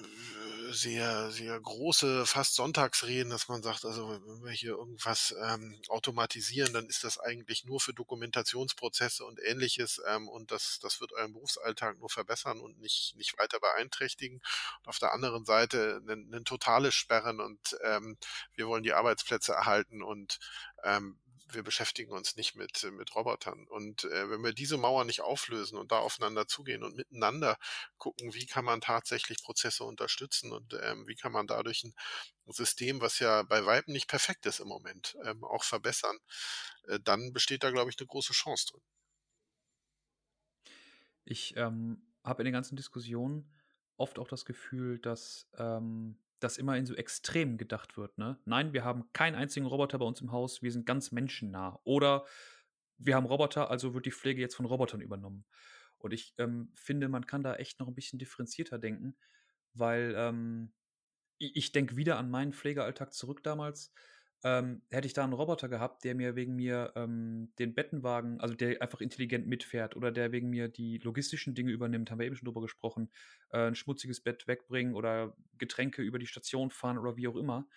sehr, 0.71 1.31
sehr 1.31 1.59
große, 1.59 2.25
fast 2.25 2.55
Sonntagsreden, 2.55 3.29
dass 3.29 3.47
man 3.47 3.63
sagt, 3.63 3.85
also 3.85 4.09
wenn 4.09 4.43
wir 4.43 4.51
hier 4.51 4.71
irgendwas 4.71 5.35
ähm, 5.41 5.79
automatisieren, 5.87 6.73
dann 6.73 6.87
ist 6.87 7.03
das 7.03 7.19
eigentlich 7.19 7.65
nur 7.65 7.79
für 7.79 7.93
Dokumentationsprozesse 7.93 9.25
und 9.25 9.39
ähnliches 9.43 10.01
ähm, 10.07 10.27
und 10.27 10.51
das, 10.51 10.79
das 10.81 11.01
wird 11.01 11.11
euren 11.13 11.33
Berufsalltag 11.33 11.99
nur 11.99 12.09
verbessern 12.09 12.59
und 12.59 12.79
nicht, 12.79 13.15
nicht 13.17 13.37
weiter 13.37 13.59
beeinträchtigen. 13.59 14.41
Und 14.79 14.87
auf 14.87 14.99
der 14.99 15.13
anderen 15.13 15.45
Seite 15.45 16.01
ein, 16.07 16.33
ein 16.33 16.45
totales 16.45 16.93
Sperren 16.93 17.39
und 17.39 17.77
ähm, 17.83 18.17
wir 18.53 18.67
wollen 18.67 18.83
die 18.83 18.93
Arbeitsplätze 18.93 19.53
erhalten 19.53 20.03
und 20.03 20.39
ähm, 20.83 21.17
wir 21.53 21.63
beschäftigen 21.63 22.11
uns 22.11 22.35
nicht 22.35 22.55
mit, 22.55 22.83
mit 22.91 23.15
Robotern. 23.15 23.67
Und 23.67 24.03
äh, 24.05 24.29
wenn 24.29 24.43
wir 24.43 24.53
diese 24.53 24.77
Mauer 24.77 25.05
nicht 25.05 25.21
auflösen 25.21 25.77
und 25.77 25.91
da 25.91 25.99
aufeinander 25.99 26.47
zugehen 26.47 26.83
und 26.83 26.95
miteinander 26.95 27.57
gucken, 27.97 28.33
wie 28.33 28.45
kann 28.45 28.65
man 28.65 28.81
tatsächlich 28.81 29.41
Prozesse 29.41 29.83
unterstützen 29.83 30.51
und 30.51 30.73
ähm, 30.81 31.07
wie 31.07 31.15
kann 31.15 31.31
man 31.31 31.47
dadurch 31.47 31.83
ein 31.83 31.93
System, 32.47 33.01
was 33.01 33.19
ja 33.19 33.43
bei 33.43 33.65
Weitem 33.65 33.93
nicht 33.93 34.07
perfekt 34.07 34.45
ist 34.45 34.59
im 34.59 34.67
Moment, 34.67 35.17
ähm, 35.23 35.43
auch 35.43 35.63
verbessern, 35.63 36.17
äh, 36.87 36.99
dann 37.03 37.33
besteht 37.33 37.63
da, 37.63 37.71
glaube 37.71 37.89
ich, 37.89 37.99
eine 37.99 38.07
große 38.07 38.33
Chance 38.33 38.67
drin. 38.71 38.81
Ich 41.25 41.55
ähm, 41.57 42.01
habe 42.23 42.41
in 42.41 42.45
den 42.45 42.53
ganzen 42.53 42.75
Diskussionen 42.75 43.53
oft 43.97 44.17
auch 44.17 44.27
das 44.27 44.45
Gefühl, 44.45 44.99
dass 44.99 45.47
ähm, 45.57 46.17
dass 46.39 46.57
immer 46.57 46.77
in 46.77 46.85
so 46.85 46.95
Extremen 46.95 47.57
gedacht 47.57 47.97
wird. 47.97 48.17
Ne? 48.17 48.39
Nein, 48.45 48.73
wir 48.73 48.83
haben 48.83 49.11
keinen 49.13 49.35
einzigen 49.35 49.65
Roboter 49.65 49.99
bei 49.99 50.05
uns 50.05 50.21
im 50.21 50.31
Haus, 50.31 50.61
wir 50.61 50.71
sind 50.71 50.85
ganz 50.85 51.11
menschennah. 51.11 51.79
Oder 51.83 52.25
wir 52.97 53.15
haben 53.15 53.25
Roboter, 53.25 53.69
also 53.69 53.93
wird 53.93 54.05
die 54.05 54.11
Pflege 54.11 54.41
jetzt 54.41 54.55
von 54.55 54.65
Robotern 54.65 55.01
übernommen. 55.01 55.45
Und 55.97 56.13
ich 56.13 56.33
ähm, 56.37 56.71
finde, 56.75 57.09
man 57.09 57.25
kann 57.25 57.43
da 57.43 57.55
echt 57.55 57.79
noch 57.79 57.87
ein 57.87 57.95
bisschen 57.95 58.19
differenzierter 58.19 58.79
denken, 58.79 59.17
weil 59.73 60.13
ähm, 60.15 60.73
ich, 61.37 61.55
ich 61.55 61.71
denke 61.71 61.97
wieder 61.97 62.17
an 62.17 62.29
meinen 62.29 62.53
Pflegealltag 62.53 63.13
zurück 63.13 63.43
damals 63.43 63.93
ähm, 64.43 64.81
hätte 64.89 65.07
ich 65.07 65.13
da 65.13 65.23
einen 65.23 65.33
Roboter 65.33 65.67
gehabt, 65.67 66.03
der 66.03 66.15
mir 66.15 66.35
wegen 66.35 66.55
mir 66.55 66.93
ähm, 66.95 67.51
den 67.59 67.73
Bettenwagen, 67.75 68.39
also 68.39 68.55
der 68.55 68.81
einfach 68.81 69.01
intelligent 69.01 69.47
mitfährt 69.47 69.95
oder 69.95 70.11
der 70.11 70.31
wegen 70.31 70.49
mir 70.49 70.69
die 70.69 70.97
logistischen 70.97 71.55
Dinge 71.55 71.71
übernimmt, 71.71 72.09
haben 72.09 72.19
wir 72.19 72.25
eben 72.25 72.35
schon 72.35 72.45
drüber 72.45 72.61
gesprochen, 72.61 73.11
äh, 73.51 73.67
ein 73.67 73.75
schmutziges 73.75 74.21
Bett 74.21 74.47
wegbringen 74.47 74.95
oder 74.95 75.35
Getränke 75.57 76.01
über 76.01 76.19
die 76.19 76.27
Station 76.27 76.71
fahren 76.71 76.97
oder 76.97 77.17
wie 77.17 77.27
auch 77.27 77.35
immer, 77.35 77.67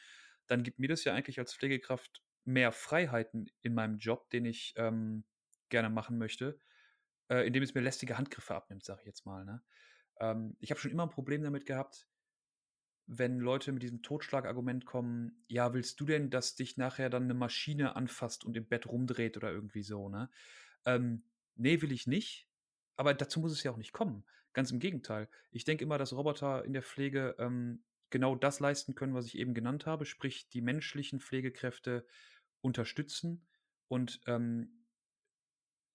dann 0.47 0.63
gibt 0.63 0.79
mir 0.79 0.89
das 0.89 1.05
ja 1.05 1.15
eigentlich 1.15 1.39
als 1.39 1.55
Pflegekraft 1.55 2.23
mehr 2.45 2.73
Freiheiten 2.73 3.51
in 3.63 3.75
meinem 3.75 3.99
Job, 3.99 4.31
den 4.31 4.45
ich 4.45 4.75
ähm, 4.77 5.25
gerne 5.69 5.91
machen 5.91 6.19
möchte, 6.19 6.59
äh, 7.29 7.47
indem 7.47 7.63
es 7.63 7.75
mir 7.75 7.81
lästige 7.81 8.19
Handgriffe 8.19 8.55
abnimmt, 8.55 8.85
sage 8.85 9.01
ich 9.01 9.07
jetzt 9.07 9.27
mal. 9.27 9.45
Ne? 9.45 9.63
Ähm, 10.21 10.57
ich 10.61 10.71
habe 10.71 10.81
schon 10.81 10.91
immer 10.91 11.05
ein 11.05 11.11
Problem 11.11 11.43
damit 11.43 11.67
gehabt, 11.67 12.09
wenn 13.07 13.39
Leute 13.39 13.73
mit 13.73 13.83
diesem 13.83 14.03
Totschlagargument 14.03 14.87
kommen, 14.87 15.45
ja, 15.49 15.75
willst 15.75 16.01
du 16.01 16.07
denn, 16.07 16.31
dass 16.31 16.55
dich 16.55 16.77
nachher 16.77 17.11
dann 17.11 17.25
eine 17.25 17.35
Maschine 17.35 17.97
anfasst 17.97 18.45
und 18.45 18.57
im 18.57 18.67
Bett 18.67 18.87
rumdreht 18.87 19.37
oder 19.37 19.51
irgendwie 19.51 19.83
so, 19.83 20.09
ne? 20.09 20.31
Ähm, 20.85 21.25
nee, 21.57 21.81
will 21.83 21.93
ich 21.93 22.07
nicht. 22.07 22.49
Aber 22.97 23.15
dazu 23.15 23.41
muss 23.41 23.53
es 23.53 23.63
ja 23.63 23.71
auch 23.71 23.77
nicht 23.77 23.93
kommen. 23.93 24.25
Ganz 24.53 24.71
im 24.71 24.79
Gegenteil. 24.79 25.29
Ich 25.51 25.65
denke 25.65 25.85
immer, 25.85 25.99
dass 25.99 26.13
Roboter 26.13 26.65
in 26.65 26.73
der 26.73 26.83
Pflege 26.83 27.35
ähm, 27.39 27.83
genau 28.11 28.37
das 28.37 28.61
leisten 28.61 28.95
können, 28.95 29.15
was 29.15 29.27
ich 29.27 29.39
eben 29.39 29.55
genannt 29.55 29.87
habe, 29.87 30.05
sprich 30.05 30.49
die 30.51 30.61
menschlichen 30.61 31.21
Pflegekräfte 31.21 32.07
unterstützen 32.61 33.47
und 33.89 34.21
ähm, 34.27 34.85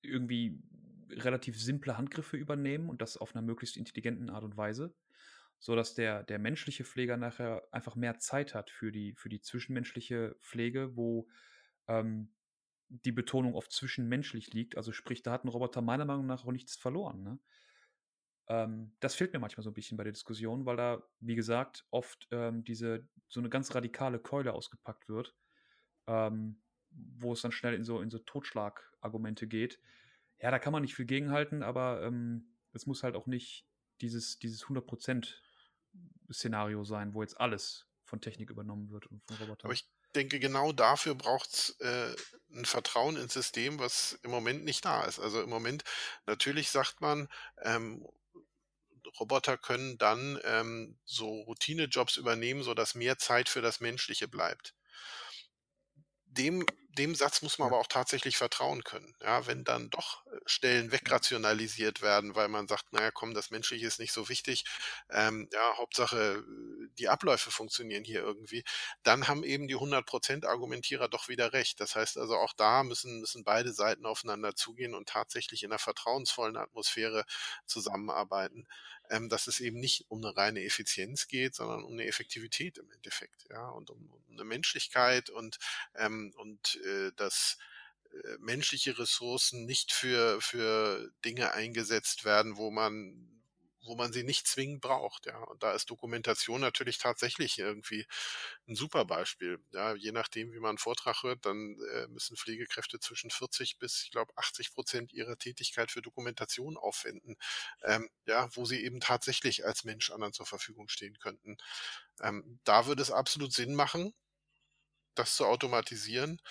irgendwie 0.02 0.62
relativ 1.10 1.62
simple 1.62 1.98
Handgriffe 1.98 2.38
übernehmen 2.38 2.90
und 2.90 3.02
das 3.02 3.18
auf 3.18 3.36
einer 3.36 3.42
möglichst 3.42 3.78
intelligenten 3.78 4.30
Art 4.30 4.44
und 4.44 4.58
Weise 4.58 4.94
so 5.60 5.76
dass 5.76 5.96
der, 5.96 6.24
der 6.24 6.40
menschliche 6.40 6.84
Pfleger 6.84 7.18
nachher 7.18 7.64
einfach 7.72 7.96
mehr 7.96 8.20
Zeit 8.20 8.54
hat 8.54 8.70
für 8.70 8.92
die, 8.92 9.14
für 9.16 9.30
die 9.30 9.42
zwischenmenschliche 9.42 10.36
Pflege, 10.40 10.96
wo 10.96 11.28
ähm, 11.88 12.34
die 12.90 13.12
Betonung 13.12 13.56
auf 13.56 13.68
zwischenmenschlich 13.70 14.54
liegt. 14.54 14.78
Also 14.78 14.92
sprich, 14.92 15.24
da 15.24 15.32
hat 15.32 15.44
ein 15.44 15.50
Roboter 15.50 15.82
meiner 15.82 16.06
Meinung 16.06 16.26
nach 16.26 16.46
auch 16.46 16.52
nichts 16.52 16.76
verloren. 16.76 17.24
Ne? 17.24 17.40
Ähm, 18.48 18.96
das 19.00 19.16
fehlt 19.16 19.34
mir 19.34 19.40
manchmal 19.40 19.64
so 19.64 19.72
ein 19.72 19.74
bisschen 19.74 19.98
bei 19.98 20.04
der 20.04 20.14
Diskussion, 20.14 20.66
weil 20.66 20.78
da, 20.78 21.04
wie 21.20 21.36
gesagt, 21.36 21.86
oft 21.90 22.28
ähm, 22.32 22.64
diese 22.64 23.08
so 23.28 23.40
eine 23.40 23.50
ganz 23.50 23.76
radikale 23.76 24.20
Keule 24.20 24.54
ausgepackt 24.54 25.10
wird, 25.10 25.36
ähm, 26.08 26.62
wo 26.92 27.34
es 27.34 27.42
dann 27.42 27.52
schnell 27.52 27.74
in 27.74 27.84
so 27.84 28.00
in 28.00 28.10
so 28.10 28.20
Totschlagargumente 28.20 29.48
geht. 29.48 29.80
Ja, 30.40 30.52
da 30.52 30.60
kann 30.60 30.72
man 30.72 30.84
nicht 30.84 30.96
viel 30.96 31.06
gegenhalten, 31.06 31.64
aber 31.64 32.04
ähm, 32.04 32.54
es 32.74 32.86
muss 32.86 33.04
halt 33.04 33.16
auch 33.16 33.26
nicht 33.26 33.68
dieses, 34.02 34.40
dieses 34.40 34.66
100% 34.66 35.34
Szenario 36.34 36.84
sein, 36.84 37.14
wo 37.14 37.22
jetzt 37.22 37.40
alles 37.40 37.86
von 38.04 38.22
Technik 38.22 38.50
übernommen 38.50 38.90
wird 38.92 39.08
und 39.08 39.22
von 39.26 39.38
Robotern. 39.38 39.68
Aber 39.68 39.74
ich 39.74 39.86
denke, 40.16 40.40
genau 40.40 40.72
dafür 40.72 41.16
braucht 41.16 41.50
es 41.54 41.70
äh, 41.80 42.16
ein 42.54 42.66
Vertrauen 42.66 43.18
ins 43.18 43.34
System, 43.34 43.80
was 43.80 44.18
im 44.24 44.32
Moment 44.32 44.64
nicht 44.64 44.86
da 44.86 45.04
ist. 45.04 45.20
Also 45.20 45.42
im 45.42 45.50
Moment, 45.50 45.84
natürlich 46.26 46.70
sagt 46.70 47.02
man, 47.02 47.28
ähm, 47.62 48.06
Roboter 49.20 49.58
können 49.58 49.98
dann 49.98 50.40
ähm, 50.44 50.98
so 51.06 51.42
Routinejobs 51.42 52.18
übernehmen, 52.18 52.64
sodass 52.64 52.96
mehr 52.96 53.18
Zeit 53.18 53.50
für 53.50 53.62
das 53.62 53.80
Menschliche 53.80 54.28
bleibt. 54.28 54.76
Dem 56.28 56.66
dem 56.98 57.16
Satz 57.16 57.42
muss 57.42 57.60
man 57.60 57.68
aber 57.68 57.80
auch 57.80 57.88
tatsächlich 57.88 58.38
vertrauen 58.38 58.84
können. 58.84 59.16
Ja, 59.22 59.46
wenn 59.46 59.64
dann 59.64 59.90
doch 59.90 60.26
äh, 60.28 60.40
Stellen 60.46 60.92
wegrationalisiert 60.92 62.02
werden, 62.02 62.36
weil 62.36 62.48
man 62.48 62.68
sagt, 62.68 62.92
naja, 62.92 63.12
komm, 63.12 63.34
das 63.34 63.52
Menschliche 63.52 63.86
ist 63.86 64.00
nicht 64.00 64.12
so 64.14 64.30
wichtig, 64.30 64.66
ähm, 65.12 65.48
ja, 65.54 65.78
Hauptsache, 65.78 66.44
die 66.98 67.10
Abläufe 67.10 67.52
funktionieren 67.52 68.04
hier 68.04 68.22
irgendwie, 68.22 68.64
dann 69.04 69.28
haben 69.28 69.44
eben 69.44 69.68
die 69.68 69.76
100% 69.76 70.46
Argumentierer 70.46 71.08
doch 71.08 71.28
wieder 71.28 71.54
recht. 71.54 71.80
Das 71.80 71.96
heißt 71.96 72.18
also, 72.18 72.36
auch 72.36 72.54
da 72.54 72.84
müssen, 72.84 73.20
müssen 73.20 73.44
beide 73.44 73.74
Seiten 73.74 74.06
aufeinander 74.06 74.56
zugehen 74.56 74.96
und 74.96 75.08
tatsächlich 75.10 75.64
in 75.64 75.72
einer 75.72 75.80
vertrauensvollen 75.80 76.58
Atmosphäre 76.58 77.26
zusammenarbeiten 77.66 78.66
ähm, 79.10 79.30
dass 79.30 79.48
es 79.48 79.60
eben 79.60 79.80
nicht 79.80 80.06
um 80.10 80.24
eine 80.24 80.36
reine 80.36 80.64
Effizienz 80.64 81.28
geht, 81.28 81.56
sondern 81.56 81.84
um 81.84 81.94
eine 81.94 82.06
Effektivität 82.06 82.78
im 82.78 82.92
Endeffekt, 82.92 83.46
ja, 83.50 83.70
und 83.70 83.90
um, 83.90 84.10
um 84.10 84.24
eine 84.32 84.44
Menschlichkeit 84.44 85.30
und, 85.30 85.60
ähm, 85.96 86.34
und 86.38 86.80
äh, 86.86 87.12
dass 87.16 87.58
äh, 88.12 88.38
menschliche 88.40 88.98
Ressourcen 88.98 89.66
nicht 89.66 89.92
für, 89.92 90.42
für 90.42 91.12
Dinge 91.26 91.54
eingesetzt 91.54 92.26
werden, 92.26 92.58
wo 92.58 92.72
man 92.72 93.37
wo 93.88 93.96
man 93.96 94.14
sie 94.14 94.24
nicht 94.24 94.48
zwingend 94.48 94.82
braucht, 94.82 95.26
ja. 95.26 95.38
Und 95.40 95.64
da 95.64 95.72
ist 95.74 95.90
Dokumentation 95.90 96.62
natürlich 96.62 96.98
tatsächlich 96.98 97.58
irgendwie 97.60 98.06
ein 98.68 98.76
super 98.76 99.06
Beispiel. 99.06 99.60
Ja, 99.72 99.96
je 99.96 100.12
nachdem, 100.12 100.52
wie 100.54 100.60
man 100.60 100.70
einen 100.72 100.78
Vortrag 100.78 101.24
hört, 101.24 101.46
dann 101.46 101.78
äh, 101.94 102.08
müssen 102.08 102.38
Pflegekräfte 102.38 103.00
zwischen 103.00 103.32
40 103.32 103.78
bis, 103.80 104.04
ich 104.04 104.12
glaube, 104.12 104.34
80 104.38 104.74
Prozent 104.74 105.14
ihrer 105.14 105.38
Tätigkeit 105.38 105.92
für 105.92 106.02
Dokumentation 106.02 106.78
aufwenden, 106.78 107.38
ähm, 107.84 108.10
ja, 108.26 108.50
wo 108.56 108.66
sie 108.66 108.84
eben 108.84 109.00
tatsächlich 109.00 109.66
als 109.66 109.84
Mensch 109.84 110.12
anderen 110.12 110.34
zur 110.34 110.46
Verfügung 110.46 110.90
stehen 110.90 111.18
könnten. 111.20 111.58
Ähm, 112.22 112.60
da 112.64 112.86
würde 112.88 113.02
es 113.02 113.12
absolut 113.12 113.54
Sinn 113.54 113.76
machen, 113.76 114.14
das 115.16 115.36
zu 115.36 115.46
automatisieren, 115.46 116.42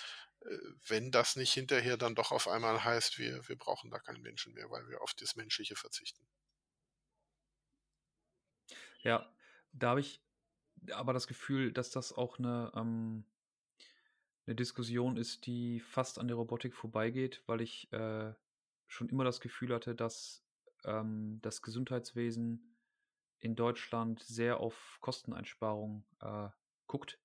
äh, 0.42 0.58
wenn 0.88 1.10
das 1.12 1.36
nicht 1.36 1.52
hinterher 1.54 1.96
dann 1.96 2.14
doch 2.14 2.32
auf 2.32 2.48
einmal 2.48 2.84
heißt, 2.84 3.18
wir, 3.18 3.48
wir 3.48 3.56
brauchen 3.56 3.90
da 3.90 3.98
keinen 4.00 4.22
Menschen 4.22 4.54
mehr, 4.54 4.70
weil 4.70 4.88
wir 4.88 5.02
auf 5.02 5.14
das 5.14 5.36
Menschliche 5.36 5.76
verzichten. 5.76 6.26
Ja, 9.06 9.24
da 9.72 9.90
habe 9.90 10.00
ich 10.00 10.20
aber 10.90 11.12
das 11.12 11.28
Gefühl, 11.28 11.70
dass 11.70 11.92
das 11.92 12.12
auch 12.12 12.40
eine, 12.40 12.72
ähm, 12.74 13.24
eine 14.46 14.56
Diskussion 14.56 15.16
ist, 15.16 15.46
die 15.46 15.78
fast 15.78 16.18
an 16.18 16.26
der 16.26 16.36
Robotik 16.36 16.74
vorbeigeht, 16.74 17.44
weil 17.46 17.60
ich 17.60 17.92
äh, 17.92 18.34
schon 18.88 19.08
immer 19.08 19.22
das 19.22 19.40
Gefühl 19.40 19.72
hatte, 19.72 19.94
dass 19.94 20.44
ähm, 20.84 21.38
das 21.40 21.62
Gesundheitswesen 21.62 22.76
in 23.38 23.54
Deutschland 23.54 24.24
sehr 24.24 24.58
auf 24.58 24.98
Kosteneinsparungen 25.00 26.04
äh, 26.20 26.48
guckt. 26.88 27.20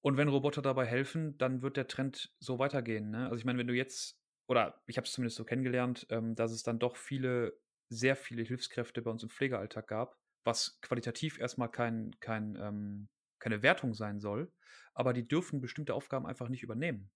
Und 0.00 0.16
wenn 0.16 0.28
Roboter 0.28 0.62
dabei 0.62 0.86
helfen, 0.86 1.36
dann 1.38 1.62
wird 1.62 1.76
der 1.76 1.88
Trend 1.88 2.32
so 2.38 2.60
weitergehen. 2.60 3.10
Ne? 3.10 3.24
Also 3.24 3.36
ich 3.36 3.44
meine, 3.44 3.58
wenn 3.58 3.66
du 3.66 3.74
jetzt, 3.74 4.16
oder 4.46 4.80
ich 4.86 4.96
habe 4.96 5.06
es 5.06 5.12
zumindest 5.12 5.38
so 5.38 5.44
kennengelernt, 5.44 6.06
ähm, 6.10 6.36
dass 6.36 6.52
es 6.52 6.62
dann 6.62 6.78
doch 6.78 6.94
viele, 6.94 7.58
sehr 7.88 8.14
viele 8.14 8.44
Hilfskräfte 8.44 9.02
bei 9.02 9.10
uns 9.10 9.24
im 9.24 9.28
Pflegealltag 9.28 9.88
gab, 9.88 10.21
was 10.44 10.80
qualitativ 10.80 11.38
erstmal 11.38 11.70
kein, 11.70 12.12
kein, 12.20 12.56
ähm, 12.60 13.08
keine 13.38 13.62
Wertung 13.62 13.94
sein 13.94 14.20
soll, 14.20 14.52
aber 14.94 15.12
die 15.12 15.26
dürfen 15.26 15.60
bestimmte 15.60 15.94
Aufgaben 15.94 16.26
einfach 16.26 16.48
nicht 16.48 16.62
übernehmen. 16.62 17.10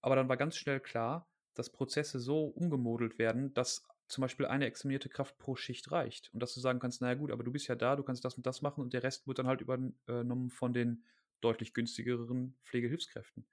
Aber 0.00 0.16
dann 0.16 0.28
war 0.28 0.36
ganz 0.36 0.56
schnell 0.56 0.80
klar, 0.80 1.28
dass 1.54 1.70
Prozesse 1.70 2.18
so 2.18 2.46
umgemodelt 2.46 3.18
werden, 3.18 3.54
dass 3.54 3.86
zum 4.08 4.22
Beispiel 4.22 4.46
eine 4.46 4.66
examinierte 4.66 5.08
Kraft 5.08 5.38
pro 5.38 5.56
Schicht 5.56 5.90
reicht. 5.90 6.30
Und 6.32 6.40
dass 6.40 6.54
du 6.54 6.60
sagen 6.60 6.80
kannst, 6.80 7.00
naja 7.00 7.14
gut, 7.14 7.30
aber 7.30 7.44
du 7.44 7.52
bist 7.52 7.68
ja 7.68 7.74
da, 7.74 7.96
du 7.96 8.02
kannst 8.02 8.24
das 8.24 8.34
und 8.34 8.46
das 8.46 8.60
machen 8.60 8.82
und 8.82 8.92
der 8.92 9.02
Rest 9.02 9.26
wird 9.26 9.38
dann 9.38 9.46
halt 9.46 9.60
übernommen 9.60 10.50
von 10.50 10.72
den 10.72 11.04
deutlich 11.40 11.72
günstigeren 11.72 12.56
Pflegehilfskräften. 12.64 13.46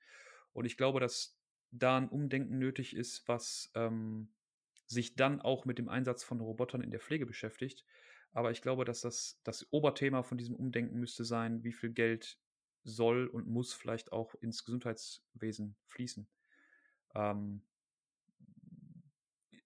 Und 0.54 0.66
ich 0.66 0.78
glaube, 0.78 1.00
dass 1.00 1.38
da 1.72 1.98
ein 1.98 2.10
Umdenken 2.10 2.58
nötig 2.58 2.96
ist, 2.96 3.28
was 3.28 3.72
ähm, 3.76 4.34
sich 4.86 5.16
dann 5.16 5.42
auch 5.42 5.66
mit 5.66 5.78
dem 5.78 5.88
Einsatz 5.88 6.24
von 6.24 6.42
Robotern 6.42 6.82
in 6.82 6.92
der 6.92 7.00
Pflege 7.00 7.26
beschäftigt, 7.26 7.86
aber 8.34 8.52
ich 8.52 8.62
glaube, 8.62 8.86
dass 8.86 9.02
das, 9.02 9.40
das 9.44 9.68
Oberthema 9.72 10.24
von 10.24 10.38
diesem 10.38 10.56
Umdenken 10.56 11.00
müsste 11.00 11.26
sein, 11.26 11.64
wie 11.64 11.74
viel 11.74 11.92
Geld 11.92 12.40
soll 12.84 13.28
und 13.28 13.48
muss 13.48 13.74
vielleicht 13.74 14.12
auch 14.12 14.36
ins 14.36 14.64
Gesundheitswesen 14.64 15.76
fließen. 15.88 16.28
Ähm, 17.16 17.62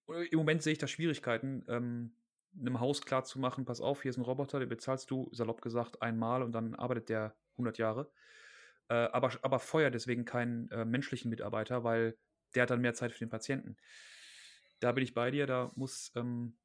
Im 0.08 0.38
Moment 0.38 0.64
sehe 0.64 0.74
ich 0.74 0.80
da 0.80 0.88
Schwierigkeiten, 0.88 1.66
ähm, 1.68 2.16
einem 2.60 2.80
Haus 2.80 3.02
klar 3.02 3.24
zu 3.24 3.40
machen, 3.40 3.66
pass 3.66 3.82
auf, 3.82 4.02
hier 4.02 4.10
ist 4.10 4.18
ein 4.18 4.24
Roboter, 4.24 4.60
den 4.60 4.70
bezahlst 4.70 5.10
du, 5.10 5.30
salopp 5.32 5.62
gesagt, 5.62 6.02
einmal 6.02 6.44
und 6.44 6.52
dann 6.52 6.76
arbeitet 6.76 7.10
der 7.10 7.36
100 7.54 7.78
Jahre. 7.78 8.12
Äh, 8.90 8.96
aber, 8.96 9.32
aber 9.42 9.60
feuer 9.60 9.90
deswegen 9.90 10.26
keinen 10.26 10.70
äh, 10.70 10.86
menschlichen 10.86 11.30
Mitarbeiter, 11.30 11.84
weil 11.84 12.18
der 12.54 12.64
hat 12.64 12.70
dann 12.70 12.82
mehr 12.82 12.94
Zeit 12.94 13.12
für 13.12 13.20
den 13.20 13.30
Patienten. 13.30 13.78
Da 14.80 14.92
bin 14.92 15.04
ich 15.04 15.14
bei 15.14 15.32
dir, 15.32 15.48
da 15.48 15.72
muss 15.76 16.12
ähm, 16.16 16.58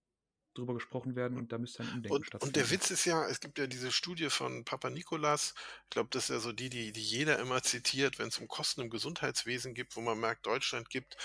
drüber 0.58 0.74
gesprochen 0.74 1.16
werden 1.16 1.38
und 1.38 1.52
da 1.52 1.58
müsste 1.58 1.82
ein 1.82 1.88
Umdenken 1.88 2.16
und, 2.16 2.26
stattfinden. 2.26 2.48
Und 2.48 2.56
der 2.56 2.70
Witz 2.70 2.90
ist 2.90 3.04
ja, 3.04 3.26
es 3.26 3.40
gibt 3.40 3.58
ja 3.58 3.66
diese 3.66 3.92
Studie 3.92 4.30
von 4.30 4.64
Papa 4.64 4.90
Nikolas, 4.90 5.54
ich 5.84 5.90
glaube, 5.90 6.08
das 6.12 6.24
ist 6.24 6.30
ja 6.30 6.40
so 6.40 6.52
die, 6.52 6.68
die, 6.68 6.92
die 6.92 7.02
jeder 7.02 7.38
immer 7.38 7.62
zitiert, 7.62 8.18
wenn 8.18 8.28
es 8.28 8.38
um 8.38 8.48
Kosten 8.48 8.82
im 8.82 8.90
Gesundheitswesen 8.90 9.74
gibt, 9.74 9.96
wo 9.96 10.00
man 10.00 10.18
merkt, 10.18 10.46
Deutschland 10.46 10.90
gibt 10.90 11.16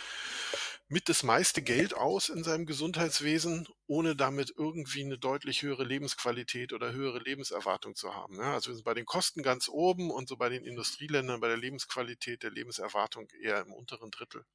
mit 0.88 1.10
das 1.10 1.24
meiste 1.24 1.62
Geld 1.62 1.96
aus 1.96 2.30
in 2.30 2.44
seinem 2.44 2.66
Gesundheitswesen, 2.66 3.68
ohne 3.88 4.16
damit 4.16 4.54
irgendwie 4.56 5.04
eine 5.04 5.18
deutlich 5.18 5.64
höhere 5.64 5.84
Lebensqualität 5.84 6.72
oder 6.72 6.94
höhere 6.94 7.20
Lebenserwartung 7.20 7.96
zu 7.96 8.14
haben. 8.14 8.38
Ne? 8.38 8.44
Also 8.44 8.70
wir 8.70 8.76
sind 8.76 8.86
bei 8.86 8.94
den 8.94 9.06
Kosten 9.06 9.44
ganz 9.44 9.70
oben 9.70 10.12
und 10.12 10.30
so 10.30 10.38
bei 10.38 10.50
den 10.50 10.64
Industrieländern 10.64 11.40
bei 11.40 11.48
der 11.48 11.58
Lebensqualität, 11.58 12.44
der 12.44 12.52
Lebenserwartung 12.52 13.28
eher 13.42 13.62
im 13.62 13.74
unteren 13.74 14.12
Drittel. 14.12 14.46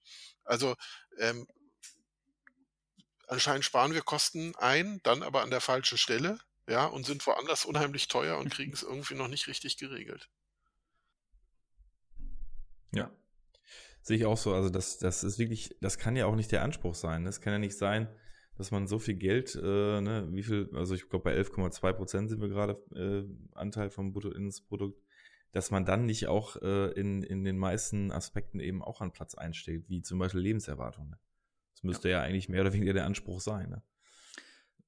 Also 0.44 0.76
ähm, 1.18 1.46
anscheinend 3.28 3.64
sparen 3.64 3.94
wir 3.94 4.02
Kosten 4.02 4.54
ein, 4.56 5.00
dann 5.04 5.22
aber 5.22 5.42
an 5.42 5.50
der 5.50 5.60
falschen 5.60 5.98
Stelle, 5.98 6.38
ja, 6.68 6.86
und 6.86 7.06
sind 7.06 7.26
woanders 7.26 7.64
unheimlich 7.64 8.08
teuer 8.08 8.38
und 8.38 8.50
kriegen 8.50 8.72
es 8.72 8.82
irgendwie 8.82 9.14
noch 9.14 9.28
nicht 9.28 9.46
richtig 9.46 9.76
geregelt. 9.78 10.28
Ja. 12.92 13.10
Sehe 14.02 14.16
ich 14.16 14.26
auch 14.26 14.36
so. 14.36 14.54
Also, 14.54 14.70
das, 14.70 14.98
das 14.98 15.24
ist 15.24 15.38
wirklich, 15.38 15.76
das 15.80 15.98
kann 15.98 16.16
ja 16.16 16.26
auch 16.26 16.36
nicht 16.36 16.52
der 16.52 16.62
Anspruch 16.62 16.94
sein. 16.94 17.26
Es 17.26 17.40
kann 17.40 17.52
ja 17.52 17.58
nicht 17.58 17.76
sein, 17.76 18.08
dass 18.56 18.70
man 18.70 18.86
so 18.86 18.98
viel 18.98 19.14
Geld, 19.14 19.54
äh, 19.54 20.00
ne, 20.00 20.28
wie 20.32 20.42
viel, 20.42 20.68
also 20.74 20.94
ich 20.94 21.08
glaube 21.08 21.24
bei 21.24 21.36
11,2 21.36 21.92
Prozent 21.92 22.28
sind 22.28 22.40
wir 22.40 22.48
gerade 22.48 22.72
äh, 22.94 23.24
Anteil 23.54 23.88
vom 23.88 24.12
Bruttoinlandsprodukt, 24.12 25.00
dass 25.52 25.70
man 25.70 25.84
dann 25.84 26.06
nicht 26.06 26.26
auch 26.26 26.56
äh, 26.56 26.90
in, 26.92 27.22
in 27.22 27.44
den 27.44 27.56
meisten 27.56 28.10
Aspekten 28.10 28.58
eben 28.58 28.82
auch 28.82 29.00
an 29.00 29.12
Platz 29.12 29.34
einstellt, 29.36 29.88
wie 29.88 30.02
zum 30.02 30.18
Beispiel 30.18 30.40
Lebenserwartung. 30.40 31.10
Ne? 31.10 31.18
Das 31.78 31.84
müsste 31.84 32.08
ja. 32.08 32.18
ja. 32.18 32.24
eigentlich 32.24 32.48
mehr 32.48 32.62
oder 32.62 32.72
weniger 32.72 32.92
der 32.92 33.06
Anspruch 33.06 33.40
sein. 33.40 33.70
Ne? 33.70 33.82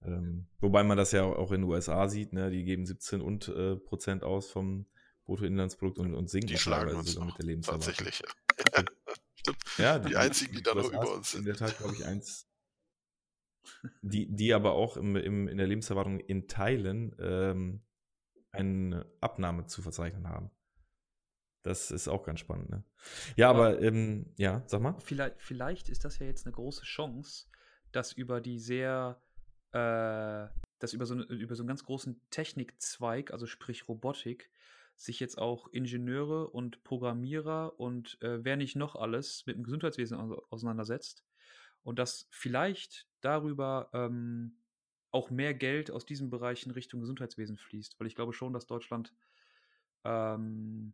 Ähm, 0.02 0.48
wobei 0.58 0.82
man 0.82 0.98
das 0.98 1.12
ja 1.12 1.22
auch 1.22 1.52
in 1.52 1.60
den 1.60 1.70
USA 1.70 2.08
sieht, 2.08 2.32
ne? 2.32 2.50
die 2.50 2.64
geben 2.64 2.84
17 2.84 3.20
und, 3.20 3.46
äh, 3.48 3.76
Prozent 3.76 4.24
aus 4.24 4.50
vom 4.50 4.86
Bruttoinlandsprodukt 5.24 5.98
und, 5.98 6.14
und 6.14 6.28
sinken 6.28 6.48
die 6.48 6.58
schlagen 6.58 6.96
uns 6.96 7.12
sogar 7.12 7.26
mit 7.26 7.38
der 7.38 7.46
Lebenserwartung. 7.46 7.94
Tatsächlich, 7.94 8.22
ja. 8.74 8.84
ja 9.78 9.98
die, 10.00 10.08
die, 10.08 10.16
einzigen, 10.16 10.56
die 10.56 10.62
da 10.64 10.74
noch 10.74 10.88
über 10.88 11.14
uns 11.14 11.30
sind. 11.30 11.40
In 11.40 11.46
der 11.46 11.54
Tat, 11.54 11.78
glaube 11.78 11.94
ich, 11.94 12.04
eins. 12.04 12.48
Die, 14.02 14.26
die 14.34 14.52
aber 14.52 14.72
auch 14.72 14.96
im, 14.96 15.14
im, 15.14 15.46
in 15.46 15.58
der 15.58 15.68
Lebenserwartung 15.68 16.18
in 16.18 16.48
Teilen 16.48 17.14
ähm, 17.20 17.82
eine 18.50 19.06
Abnahme 19.20 19.66
zu 19.66 19.80
verzeichnen 19.80 20.28
haben. 20.28 20.50
Das 21.62 21.90
ist 21.90 22.08
auch 22.08 22.22
ganz 22.22 22.40
spannend, 22.40 22.70
ne? 22.70 22.84
Ja, 23.36 23.50
aber, 23.50 23.68
aber 23.68 23.82
ähm, 23.82 24.32
ja, 24.36 24.62
sag 24.66 24.80
mal. 24.80 24.98
Vielleicht, 24.98 25.40
vielleicht 25.40 25.88
ist 25.88 26.04
das 26.04 26.18
ja 26.18 26.26
jetzt 26.26 26.46
eine 26.46 26.54
große 26.54 26.84
Chance, 26.84 27.46
dass 27.92 28.12
über 28.12 28.40
die 28.40 28.58
sehr, 28.58 29.20
äh, 29.72 30.48
dass 30.78 30.92
über 30.92 31.04
so, 31.04 31.16
über 31.16 31.54
so 31.54 31.62
einen 31.62 31.68
ganz 31.68 31.84
großen 31.84 32.20
Technikzweig, 32.30 33.32
also 33.32 33.46
sprich 33.46 33.88
Robotik, 33.88 34.50
sich 34.96 35.20
jetzt 35.20 35.38
auch 35.38 35.68
Ingenieure 35.72 36.48
und 36.48 36.82
Programmierer 36.84 37.78
und 37.78 38.20
äh, 38.22 38.44
wer 38.44 38.56
nicht 38.56 38.76
noch 38.76 38.96
alles 38.96 39.44
mit 39.46 39.56
dem 39.56 39.64
Gesundheitswesen 39.64 40.18
auseinandersetzt 40.50 41.24
und 41.82 41.98
dass 41.98 42.26
vielleicht 42.30 43.06
darüber 43.20 43.88
ähm, 43.92 44.58
auch 45.10 45.30
mehr 45.30 45.54
Geld 45.54 45.90
aus 45.90 46.04
diesen 46.04 46.30
Bereichen 46.30 46.70
Richtung 46.70 47.00
Gesundheitswesen 47.00 47.56
fließt. 47.56 47.98
Weil 47.98 48.06
ich 48.06 48.14
glaube 48.14 48.32
schon, 48.32 48.52
dass 48.52 48.66
Deutschland 48.66 49.14
ähm, 50.04 50.92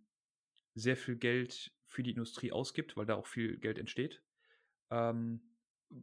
sehr 0.77 0.97
viel 0.97 1.17
Geld 1.17 1.73
für 1.87 2.03
die 2.03 2.11
Industrie 2.11 2.53
ausgibt, 2.53 2.97
weil 2.97 3.07
da 3.07 3.15
auch 3.15 3.27
viel 3.27 3.59
Geld 3.59 3.79
entsteht. 3.79 4.23
Ähm, 4.91 5.41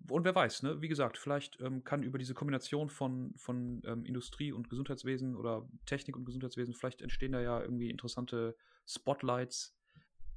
und 0.09 0.23
wer 0.23 0.33
weiß, 0.33 0.63
ne? 0.63 0.81
wie 0.81 0.87
gesagt, 0.87 1.17
vielleicht 1.17 1.59
ähm, 1.61 1.83
kann 1.83 2.03
über 2.03 2.17
diese 2.17 2.33
Kombination 2.33 2.89
von, 2.89 3.33
von 3.35 3.81
ähm, 3.85 4.05
Industrie 4.05 4.51
und 4.51 4.69
Gesundheitswesen 4.69 5.35
oder 5.35 5.69
Technik 5.85 6.15
und 6.15 6.25
Gesundheitswesen, 6.25 6.73
vielleicht 6.73 7.01
entstehen 7.01 7.33
da 7.33 7.41
ja 7.41 7.61
irgendwie 7.61 7.89
interessante 7.89 8.55
Spotlights, 8.87 9.77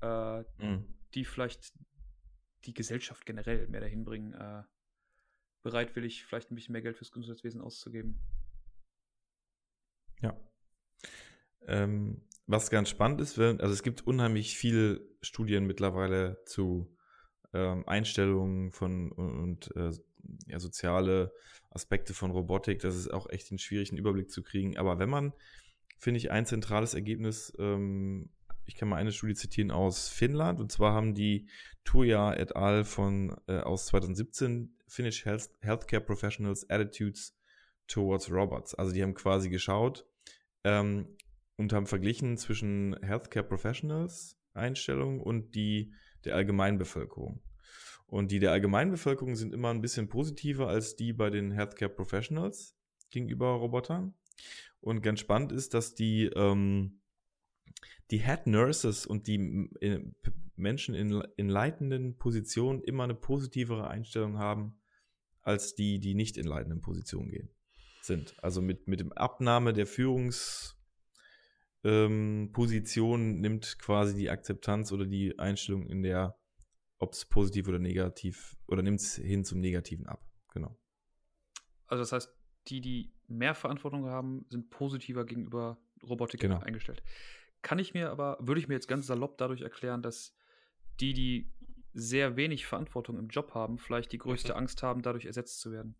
äh, 0.02 0.40
mhm. 0.58 0.84
die 1.14 1.24
vielleicht 1.24 1.72
die 2.64 2.74
Gesellschaft 2.74 3.24
generell 3.24 3.68
mehr 3.68 3.80
dahin 3.80 4.04
bringen, 4.04 4.34
äh, 4.34 4.64
bereitwillig 5.62 6.24
vielleicht 6.24 6.50
ein 6.50 6.56
bisschen 6.56 6.72
mehr 6.72 6.82
Geld 6.82 6.96
fürs 6.96 7.12
Gesundheitswesen 7.12 7.60
auszugeben. 7.60 8.18
Ja. 10.20 10.36
Ähm, 11.66 12.26
was 12.46 12.70
ganz 12.70 12.88
spannend 12.88 13.20
ist, 13.20 13.38
also 13.38 13.72
es 13.72 13.82
gibt 13.82 14.06
unheimlich 14.06 14.56
viele 14.56 15.00
Studien 15.20 15.66
mittlerweile 15.66 16.42
zu 16.44 16.96
ähm, 17.52 17.86
Einstellungen 17.88 18.70
von 18.70 19.10
und 19.12 19.74
äh, 19.76 19.90
ja, 20.46 20.58
soziale 20.58 21.32
Aspekte 21.70 22.14
von 22.14 22.30
Robotik. 22.30 22.80
Das 22.80 22.96
ist 22.96 23.12
auch 23.12 23.28
echt 23.30 23.50
einen 23.50 23.58
schwierigen 23.58 23.96
Überblick 23.96 24.30
zu 24.30 24.42
kriegen. 24.42 24.76
Aber 24.76 24.98
wenn 24.98 25.08
man, 25.08 25.32
finde 25.98 26.18
ich, 26.18 26.30
ein 26.30 26.46
zentrales 26.46 26.94
Ergebnis, 26.94 27.52
ähm, 27.58 28.30
ich 28.64 28.74
kann 28.74 28.88
mal 28.88 28.96
eine 28.96 29.12
Studie 29.12 29.34
zitieren 29.34 29.70
aus 29.70 30.08
Finnland, 30.08 30.60
und 30.60 30.72
zwar 30.72 30.92
haben 30.92 31.14
die 31.14 31.48
Tuja 31.84 32.34
et 32.34 32.56
al. 32.56 32.84
von 32.84 33.36
äh, 33.46 33.58
aus 33.58 33.86
2017 33.86 34.74
Finnish 34.88 35.24
Health, 35.24 35.50
Healthcare 35.60 36.02
Professionals 36.02 36.68
Attitudes 36.68 37.36
Towards 37.86 38.30
Robots. 38.30 38.74
Also 38.74 38.92
die 38.92 39.02
haben 39.02 39.14
quasi 39.14 39.48
geschaut 39.48 40.04
ähm, 40.64 41.16
und 41.56 41.72
haben 41.72 41.86
verglichen 41.86 42.36
zwischen 42.36 42.96
Healthcare 43.02 43.46
Professionals 43.46 44.38
Einstellungen 44.56 45.20
und 45.20 45.54
die 45.54 45.92
der 46.24 46.34
Allgemeinbevölkerung. 46.34 47.42
Und 48.06 48.30
die 48.30 48.38
der 48.38 48.52
Allgemeinbevölkerung 48.52 49.36
sind 49.36 49.52
immer 49.52 49.70
ein 49.70 49.80
bisschen 49.80 50.08
positiver 50.08 50.68
als 50.68 50.96
die 50.96 51.12
bei 51.12 51.30
den 51.30 51.50
Healthcare 51.50 51.90
Professionals 51.90 52.76
gegenüber 53.10 53.48
Robotern. 53.48 54.14
Und 54.80 55.02
ganz 55.02 55.20
spannend 55.20 55.52
ist, 55.52 55.74
dass 55.74 55.94
die, 55.94 56.26
ähm, 56.26 57.00
die 58.10 58.18
Head 58.18 58.46
Nurses 58.46 59.06
und 59.06 59.26
die 59.26 59.68
äh, 59.80 60.04
Menschen 60.54 60.94
in, 60.94 61.22
in 61.36 61.48
leitenden 61.48 62.16
Positionen 62.16 62.80
immer 62.82 63.04
eine 63.04 63.14
positivere 63.14 63.88
Einstellung 63.88 64.38
haben 64.38 64.78
als 65.42 65.74
die, 65.74 65.98
die 65.98 66.14
nicht 66.14 66.36
in 66.36 66.46
leitenden 66.46 66.80
Positionen 66.80 67.30
gehen, 67.30 67.50
sind. 68.02 68.34
Also 68.42 68.62
mit, 68.62 68.88
mit 68.88 69.00
dem 69.00 69.12
Abnahme 69.12 69.72
der 69.72 69.86
Führungsposition 69.86 70.75
ähm, 71.84 72.50
nimmt 72.52 73.78
quasi 73.78 74.14
die 74.14 74.30
Akzeptanz 74.30 74.92
oder 74.92 75.06
die 75.06 75.38
Einstellung 75.38 75.86
in 75.86 76.02
der 76.02 76.36
ob 76.98 77.12
es 77.12 77.24
positiv 77.24 77.68
oder 77.68 77.78
negativ 77.78 78.56
oder 78.66 78.82
nimmt 78.82 79.00
es 79.00 79.16
hin 79.16 79.44
zum 79.44 79.60
Negativen 79.60 80.06
ab. 80.06 80.24
Genau. 80.52 80.78
Also 81.86 82.02
das 82.02 82.12
heißt, 82.12 82.34
die, 82.68 82.80
die 82.80 83.12
mehr 83.28 83.54
Verantwortung 83.54 84.06
haben, 84.06 84.46
sind 84.48 84.70
positiver 84.70 85.24
gegenüber 85.24 85.78
Robotik 86.02 86.40
genau. 86.40 86.60
eingestellt. 86.60 87.02
Kann 87.62 87.78
ich 87.78 87.94
mir 87.94 88.10
aber, 88.10 88.38
würde 88.40 88.60
ich 88.60 88.68
mir 88.68 88.74
jetzt 88.74 88.88
ganz 88.88 89.06
salopp 89.06 89.38
dadurch 89.38 89.62
erklären, 89.62 90.02
dass 90.02 90.36
die, 91.00 91.12
die 91.12 91.52
sehr 91.92 92.36
wenig 92.36 92.66
Verantwortung 92.66 93.18
im 93.18 93.28
Job 93.28 93.54
haben, 93.54 93.78
vielleicht 93.78 94.12
die 94.12 94.18
größte 94.18 94.52
mhm. 94.52 94.58
Angst 94.58 94.82
haben, 94.82 95.02
dadurch 95.02 95.26
ersetzt 95.26 95.60
zu 95.60 95.72
werden. 95.72 95.96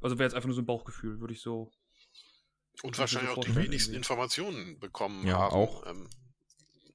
Also 0.00 0.18
wäre 0.18 0.26
jetzt 0.26 0.34
einfach 0.34 0.48
nur 0.48 0.54
so 0.54 0.62
ein 0.62 0.66
Bauchgefühl, 0.66 1.20
würde 1.20 1.32
ich 1.32 1.40
so. 1.40 1.70
Und 2.82 2.98
wahrscheinlich 2.98 3.30
auch 3.30 3.44
die 3.44 3.54
wenigsten 3.54 3.94
Informationen 3.94 4.78
bekommen 4.78 5.26
ja, 5.26 5.38
haben. 5.38 5.54
Auch. 5.54 5.86
Ähm, 5.86 6.08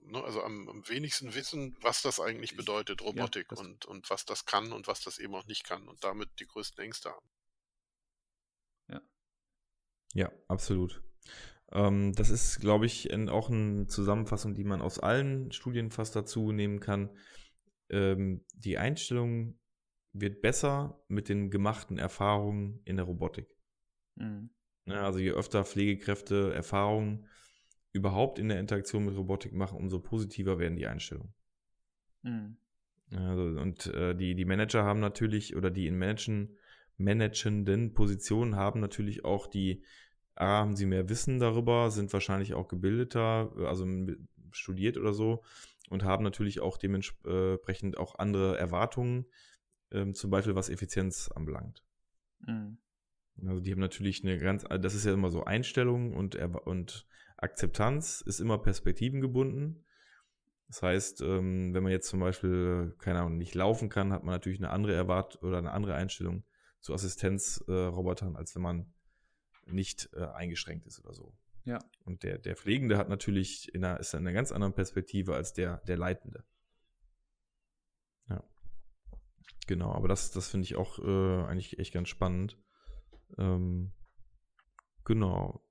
ne, 0.02 0.24
also 0.24 0.42
am, 0.42 0.68
am, 0.68 0.88
wenigsten 0.90 1.34
wissen, 1.34 1.78
was 1.82 2.02
das 2.02 2.20
eigentlich 2.20 2.56
bedeutet, 2.56 3.02
Robotik 3.02 3.52
ja, 3.52 3.58
und, 3.58 3.86
und 3.86 4.10
was 4.10 4.26
das 4.26 4.46
kann 4.46 4.72
und 4.72 4.88
was 4.88 5.02
das 5.02 5.20
eben 5.20 5.36
auch 5.36 5.46
nicht 5.46 5.64
kann 5.64 5.88
und 5.88 6.04
damit 6.04 6.30
die 6.40 6.48
größten 6.48 6.84
Ängste 6.84 7.10
haben. 7.10 7.30
Ja. 8.90 9.02
Ja, 10.14 10.32
absolut. 10.48 11.02
Ähm, 11.72 12.14
das 12.14 12.30
ist, 12.30 12.60
glaube 12.60 12.86
ich, 12.86 13.10
in, 13.10 13.30
auch 13.30 13.50
eine 13.50 13.88
Zusammenfassung, 13.88 14.56
die 14.56 14.64
man 14.64 14.82
aus 14.82 15.00
allen 15.00 15.52
Studien 15.52 15.92
fast 15.92 16.16
dazu 16.16 16.52
nehmen 16.52 16.80
kann. 16.80 17.16
Ähm, 17.90 18.46
die 18.54 18.78
Einstellung 18.78 19.60
wird 20.14 20.42
besser 20.42 21.04
mit 21.08 21.30
den 21.30 21.52
gemachten 21.52 21.98
Erfahrungen 21.98 22.82
in 22.86 22.96
der 22.96 23.06
Robotik. 23.06 23.48
Mhm. 24.16 24.50
Ja, 24.88 25.04
also 25.04 25.20
je 25.20 25.32
öfter 25.32 25.66
Pflegekräfte 25.66 26.54
Erfahrungen 26.54 27.28
überhaupt 27.92 28.40
in 28.40 28.50
der 28.50 28.60
Interaktion 28.60 29.06
mit 29.06 29.16
Robotik 29.16 29.54
machen, 29.54 29.78
umso 29.78 30.00
positiver 30.00 30.60
werden 30.60 30.78
die 30.78 30.88
Einstellungen. 30.88 31.34
Mhm. 32.24 32.58
Also, 33.12 33.60
und 33.60 33.88
äh, 33.88 34.16
die, 34.16 34.36
die 34.36 34.46
Manager 34.46 34.84
haben 34.84 35.00
natürlich, 35.00 35.56
oder 35.56 35.72
die 35.72 35.88
in 35.88 35.98
Managen, 35.98 36.58
managenden 36.98 37.94
Positionen 37.94 38.56
haben 38.56 38.80
natürlich 38.80 39.24
auch 39.24 39.48
die, 39.48 39.84
A, 40.36 40.60
haben 40.60 40.76
sie 40.76 40.86
mehr 40.86 41.10
Wissen 41.10 41.40
darüber, 41.40 41.90
sind 41.92 42.14
wahrscheinlich 42.14 42.54
auch 42.54 42.68
gebildeter, 42.68 43.52
also 43.66 43.86
studiert 44.52 44.98
oder 44.98 45.14
so 45.14 45.44
und 45.90 46.04
haben 46.04 46.24
natürlich 46.24 46.60
auch 46.60 46.78
dementsprechend 46.78 47.98
auch 47.98 48.16
andere 48.20 48.58
Erwartungen, 48.58 49.26
ähm, 49.92 50.14
zum 50.14 50.30
Beispiel 50.30 50.56
was 50.56 50.70
Effizienz 50.70 51.30
anbelangt. 51.34 51.84
Mhm. 52.46 52.78
Also 53.46 53.60
die 53.60 53.72
haben 53.72 53.80
natürlich 53.80 54.24
eine 54.24 54.40
ganz, 54.40 54.64
das 54.64 54.96
ist 54.96 55.06
ja 55.06 55.14
immer 55.14 55.30
so 55.30 55.44
Einstellung 55.44 56.14
und, 56.14 56.36
und 56.36 57.08
Akzeptanz 57.38 58.22
ist 58.22 58.40
immer 58.40 58.58
perspektivengebunden. 58.58 59.84
Das 60.68 60.82
heißt, 60.82 61.22
ähm, 61.22 61.74
wenn 61.74 61.84
man 61.84 61.92
jetzt 61.92 62.10
zum 62.10 62.20
Beispiel, 62.20 62.96
keine 63.00 63.20
Ahnung, 63.20 63.38
nicht 63.38 63.56
laufen 63.56 63.90
kann, 63.90 64.12
hat 64.12 64.24
man 64.24 64.34
natürlich 64.34 64.60
eine 64.60 64.72
andere 64.72 64.94
Erwart 64.94 65.42
oder 65.42 65.60
eine 65.60 65.72
andere 65.72 65.96
Einstellung 65.96 66.44
zu 66.82 66.94
Assistenzrobotern, 66.94 68.36
als 68.36 68.56
wenn 68.56 68.62
man 68.62 68.94
nicht 69.66 70.10
äh, 70.14 70.26
eingeschränkt 70.26 70.86
ist 70.86 71.00
oder 71.04 71.14
so. 71.14 71.34
Ja. 71.64 71.80
Und 72.06 72.24
der, 72.24 72.38
der 72.38 72.56
Pflegende 72.56 72.98
hat 72.98 73.10
natürlich 73.10 73.74
in 73.74 73.84
einer, 73.84 74.00
ist 74.00 74.14
in 74.14 74.20
einer 74.20 74.34
ganz 74.34 74.52
anderen 74.52 74.74
Perspektive 74.74 75.36
als 75.36 75.54
der, 75.54 75.78
der 75.88 75.98
Leitende. 75.98 76.44
Ja. 78.30 78.44
Genau, 79.68 79.92
aber 79.94 80.08
das, 80.08 80.32
das 80.32 80.50
finde 80.50 80.66
ich 80.66 80.76
auch 80.76 81.00
äh, 81.00 81.46
eigentlich 81.46 81.80
echt 81.80 81.94
ganz 81.94 82.10
spannend. 82.10 82.58
Ähm, 83.38 83.92
genau. 85.04 85.64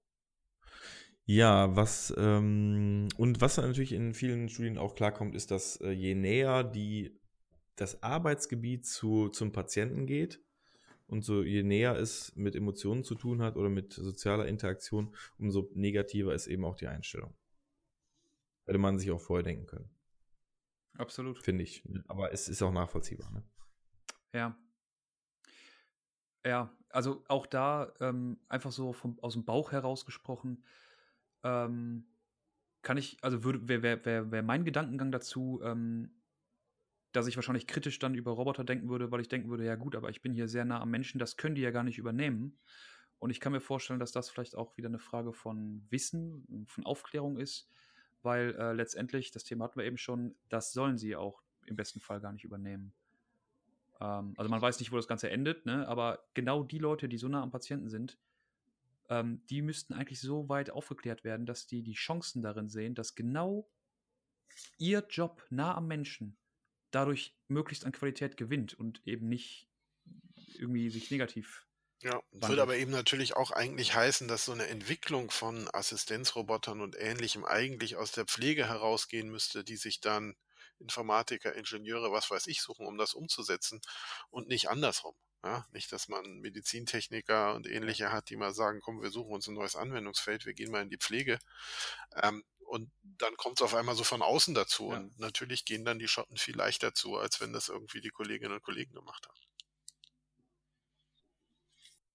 Ja, 1.24 1.74
was 1.74 2.14
ähm, 2.16 3.08
und 3.16 3.40
was 3.40 3.56
natürlich 3.56 3.92
in 3.92 4.14
vielen 4.14 4.48
Studien 4.48 4.78
auch 4.78 4.94
klarkommt, 4.94 5.34
ist, 5.34 5.50
dass 5.50 5.80
äh, 5.80 5.90
je 5.90 6.14
näher 6.14 6.62
die 6.62 7.18
das 7.74 8.02
Arbeitsgebiet 8.02 8.86
zu, 8.86 9.28
zum 9.28 9.52
Patienten 9.52 10.06
geht 10.06 10.40
und 11.08 11.24
so 11.24 11.42
je 11.42 11.62
näher 11.62 11.96
es 11.96 12.34
mit 12.36 12.54
Emotionen 12.54 13.04
zu 13.04 13.16
tun 13.16 13.42
hat 13.42 13.56
oder 13.56 13.68
mit 13.68 13.92
sozialer 13.92 14.46
Interaktion, 14.46 15.14
umso 15.36 15.68
negativer 15.74 16.32
ist 16.32 16.46
eben 16.46 16.64
auch 16.64 16.76
die 16.76 16.86
Einstellung. 16.86 17.34
Hätte 18.64 18.78
man 18.78 18.98
sich 18.98 19.10
auch 19.10 19.20
vorher 19.20 19.44
denken 19.44 19.66
können. 19.66 19.90
Absolut. 20.96 21.42
Finde 21.42 21.64
ich. 21.64 21.84
Aber 22.08 22.32
es 22.32 22.48
ist 22.48 22.62
auch 22.62 22.72
nachvollziehbar. 22.72 23.30
Ne? 23.30 23.42
Ja. 24.32 24.58
Ja, 26.44 26.75
also 26.96 27.22
auch 27.28 27.44
da 27.44 27.92
ähm, 28.00 28.38
einfach 28.48 28.72
so 28.72 28.94
vom, 28.94 29.18
aus 29.20 29.34
dem 29.34 29.44
Bauch 29.44 29.70
heraus 29.70 30.06
gesprochen, 30.06 30.64
ähm, 31.44 32.06
kann 32.80 32.96
ich, 32.96 33.18
also 33.22 33.44
würde, 33.44 33.68
wäre 33.68 33.82
wär, 33.82 34.04
wär, 34.06 34.30
wär 34.30 34.42
mein 34.42 34.64
Gedankengang 34.64 35.12
dazu, 35.12 35.60
ähm, 35.62 36.10
dass 37.12 37.26
ich 37.26 37.36
wahrscheinlich 37.36 37.66
kritisch 37.66 37.98
dann 37.98 38.14
über 38.14 38.30
Roboter 38.30 38.64
denken 38.64 38.88
würde, 38.88 39.10
weil 39.10 39.20
ich 39.20 39.28
denken 39.28 39.50
würde, 39.50 39.66
ja 39.66 39.74
gut, 39.74 39.94
aber 39.94 40.08
ich 40.08 40.22
bin 40.22 40.32
hier 40.32 40.48
sehr 40.48 40.64
nah 40.64 40.80
am 40.80 40.90
Menschen, 40.90 41.18
das 41.18 41.36
können 41.36 41.54
die 41.54 41.60
ja 41.60 41.70
gar 41.70 41.82
nicht 41.82 41.98
übernehmen. 41.98 42.58
Und 43.18 43.28
ich 43.28 43.40
kann 43.40 43.52
mir 43.52 43.60
vorstellen, 43.60 44.00
dass 44.00 44.12
das 44.12 44.30
vielleicht 44.30 44.56
auch 44.56 44.78
wieder 44.78 44.88
eine 44.88 44.98
Frage 44.98 45.34
von 45.34 45.86
Wissen, 45.90 46.66
von 46.66 46.86
Aufklärung 46.86 47.38
ist, 47.38 47.68
weil 48.22 48.54
äh, 48.58 48.72
letztendlich, 48.72 49.32
das 49.32 49.44
Thema 49.44 49.64
hatten 49.64 49.78
wir 49.78 49.84
eben 49.84 49.98
schon, 49.98 50.34
das 50.48 50.72
sollen 50.72 50.96
sie 50.96 51.14
auch 51.14 51.42
im 51.66 51.76
besten 51.76 52.00
Fall 52.00 52.22
gar 52.22 52.32
nicht 52.32 52.44
übernehmen. 52.44 52.94
Ähm, 54.00 54.34
also 54.36 54.48
man 54.50 54.60
weiß 54.60 54.80
nicht, 54.80 54.92
wo 54.92 54.96
das 54.96 55.08
Ganze 55.08 55.30
endet, 55.30 55.66
ne? 55.66 55.86
aber 55.88 56.24
genau 56.34 56.62
die 56.62 56.78
Leute, 56.78 57.08
die 57.08 57.18
so 57.18 57.28
nah 57.28 57.42
am 57.42 57.50
Patienten 57.50 57.88
sind, 57.88 58.18
ähm, 59.08 59.42
die 59.48 59.62
müssten 59.62 59.94
eigentlich 59.94 60.20
so 60.20 60.48
weit 60.48 60.70
aufgeklärt 60.70 61.24
werden, 61.24 61.46
dass 61.46 61.66
die 61.66 61.82
die 61.82 61.94
Chancen 61.94 62.42
darin 62.42 62.68
sehen, 62.68 62.94
dass 62.94 63.14
genau 63.14 63.68
ihr 64.78 65.06
Job 65.08 65.44
nah 65.50 65.74
am 65.74 65.86
Menschen 65.86 66.36
dadurch 66.90 67.34
möglichst 67.48 67.84
an 67.84 67.92
Qualität 67.92 68.36
gewinnt 68.36 68.74
und 68.74 69.06
eben 69.06 69.28
nicht 69.28 69.68
irgendwie 70.54 70.90
sich 70.90 71.10
negativ. 71.10 71.66
Ja, 72.02 72.12
wandelt. 72.30 72.50
würde 72.50 72.62
aber 72.62 72.76
eben 72.76 72.90
natürlich 72.90 73.36
auch 73.36 73.50
eigentlich 73.50 73.94
heißen, 73.94 74.28
dass 74.28 74.44
so 74.44 74.52
eine 74.52 74.66
Entwicklung 74.66 75.30
von 75.30 75.68
Assistenzrobotern 75.72 76.80
und 76.80 76.96
ähnlichem 76.98 77.44
eigentlich 77.44 77.96
aus 77.96 78.12
der 78.12 78.26
Pflege 78.26 78.66
herausgehen 78.68 79.30
müsste, 79.30 79.64
die 79.64 79.76
sich 79.76 80.00
dann 80.00 80.36
Informatiker, 80.78 81.54
Ingenieure, 81.54 82.12
was 82.12 82.30
weiß 82.30 82.46
ich, 82.46 82.62
suchen, 82.62 82.86
um 82.86 82.98
das 82.98 83.14
umzusetzen 83.14 83.80
und 84.30 84.48
nicht 84.48 84.68
andersrum. 84.68 85.14
Ja, 85.44 85.64
nicht, 85.70 85.92
dass 85.92 86.08
man 86.08 86.40
Medizintechniker 86.40 87.54
und 87.54 87.68
ähnliche 87.68 88.10
hat, 88.10 88.30
die 88.30 88.36
mal 88.36 88.52
sagen, 88.52 88.80
komm, 88.80 89.00
wir 89.00 89.10
suchen 89.10 89.32
uns 89.32 89.46
ein 89.46 89.54
neues 89.54 89.76
Anwendungsfeld, 89.76 90.44
wir 90.44 90.54
gehen 90.54 90.72
mal 90.72 90.82
in 90.82 90.90
die 90.90 90.98
Pflege. 90.98 91.38
Ähm, 92.20 92.44
und 92.66 92.90
dann 93.02 93.36
kommt 93.36 93.60
es 93.60 93.62
auf 93.62 93.74
einmal 93.74 93.94
so 93.94 94.02
von 94.02 94.22
außen 94.22 94.54
dazu. 94.54 94.90
Ja. 94.90 94.98
Und 94.98 95.18
natürlich 95.18 95.64
gehen 95.64 95.84
dann 95.84 96.00
die 96.00 96.08
Schotten 96.08 96.36
viel 96.36 96.56
leichter 96.56 96.94
zu, 96.94 97.16
als 97.16 97.40
wenn 97.40 97.52
das 97.52 97.68
irgendwie 97.68 98.00
die 98.00 98.10
Kolleginnen 98.10 98.54
und 98.54 98.62
Kollegen 98.62 98.92
gemacht 98.92 99.28
haben. 99.28 99.38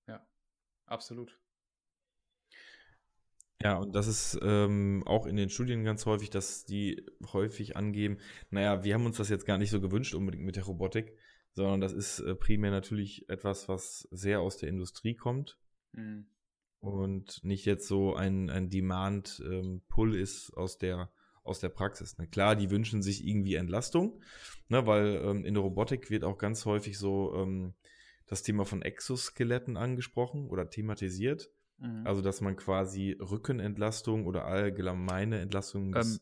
Ja, 0.08 0.28
absolut. 0.88 1.41
Ja, 3.64 3.78
und 3.78 3.96
das 3.96 4.08
ist 4.08 4.40
ähm, 4.42 5.04
auch 5.06 5.26
in 5.26 5.36
den 5.36 5.50
Studien 5.50 5.84
ganz 5.84 6.06
häufig, 6.06 6.30
dass 6.30 6.66
die 6.66 7.06
häufig 7.34 7.78
angeben, 7.78 8.18
naja, 8.50 8.84
wir 8.84 8.94
haben 8.94 9.06
uns 9.06 9.18
das 9.18 9.30
jetzt 9.30 9.46
gar 9.46 9.58
nicht 9.58 9.70
so 9.70 9.82
gewünscht 9.82 10.16
unbedingt 10.16 10.46
mit 10.46 10.56
der 10.56 10.64
Robotik, 10.64 11.14
sondern 11.54 11.82
das 11.82 11.94
ist 11.94 12.20
äh, 12.20 12.36
primär 12.36 12.72
natürlich 12.72 13.30
etwas, 13.30 13.70
was 13.70 14.08
sehr 14.12 14.42
aus 14.42 14.58
der 14.58 14.70
Industrie 14.70 15.16
kommt. 15.16 15.58
Mhm 15.94 16.26
und 16.82 17.44
nicht 17.44 17.66
jetzt 17.66 17.88
so 17.88 18.16
ein, 18.16 18.50
ein 18.50 18.70
Demand-Pull 18.70 20.16
ähm, 20.16 20.22
ist 20.22 20.52
aus 20.58 20.80
der, 20.80 21.12
aus 21.44 21.60
der 21.60 21.70
Praxis. 21.70 22.18
Ne? 22.18 22.28
Klar, 22.28 22.56
die 22.56 22.72
wünschen 22.72 23.04
sich 23.04 23.26
irgendwie 23.26 23.56
Entlastung, 23.56 24.20
ne? 24.68 24.86
weil 24.88 25.22
ähm, 25.24 25.46
in 25.46 25.54
der 25.54 25.64
Robotik 25.64 26.10
wird 26.10 26.24
auch 26.24 26.40
ganz 26.40 26.66
häufig 26.66 26.98
so 26.98 27.36
ähm, 27.36 27.76
das 28.26 28.42
Thema 28.42 28.66
von 28.66 28.82
Exoskeletten 28.82 29.78
angesprochen 29.78 30.48
oder 30.50 30.70
thematisiert. 30.70 31.52
Mhm. 31.82 32.06
Also, 32.06 32.22
dass 32.22 32.42
man 32.42 32.56
quasi 32.56 33.18
Rückenentlastung 33.20 34.28
oder 34.28 34.46
allgemeine 34.46 35.40
Entlastung. 35.40 35.96
Ähm, 35.96 36.20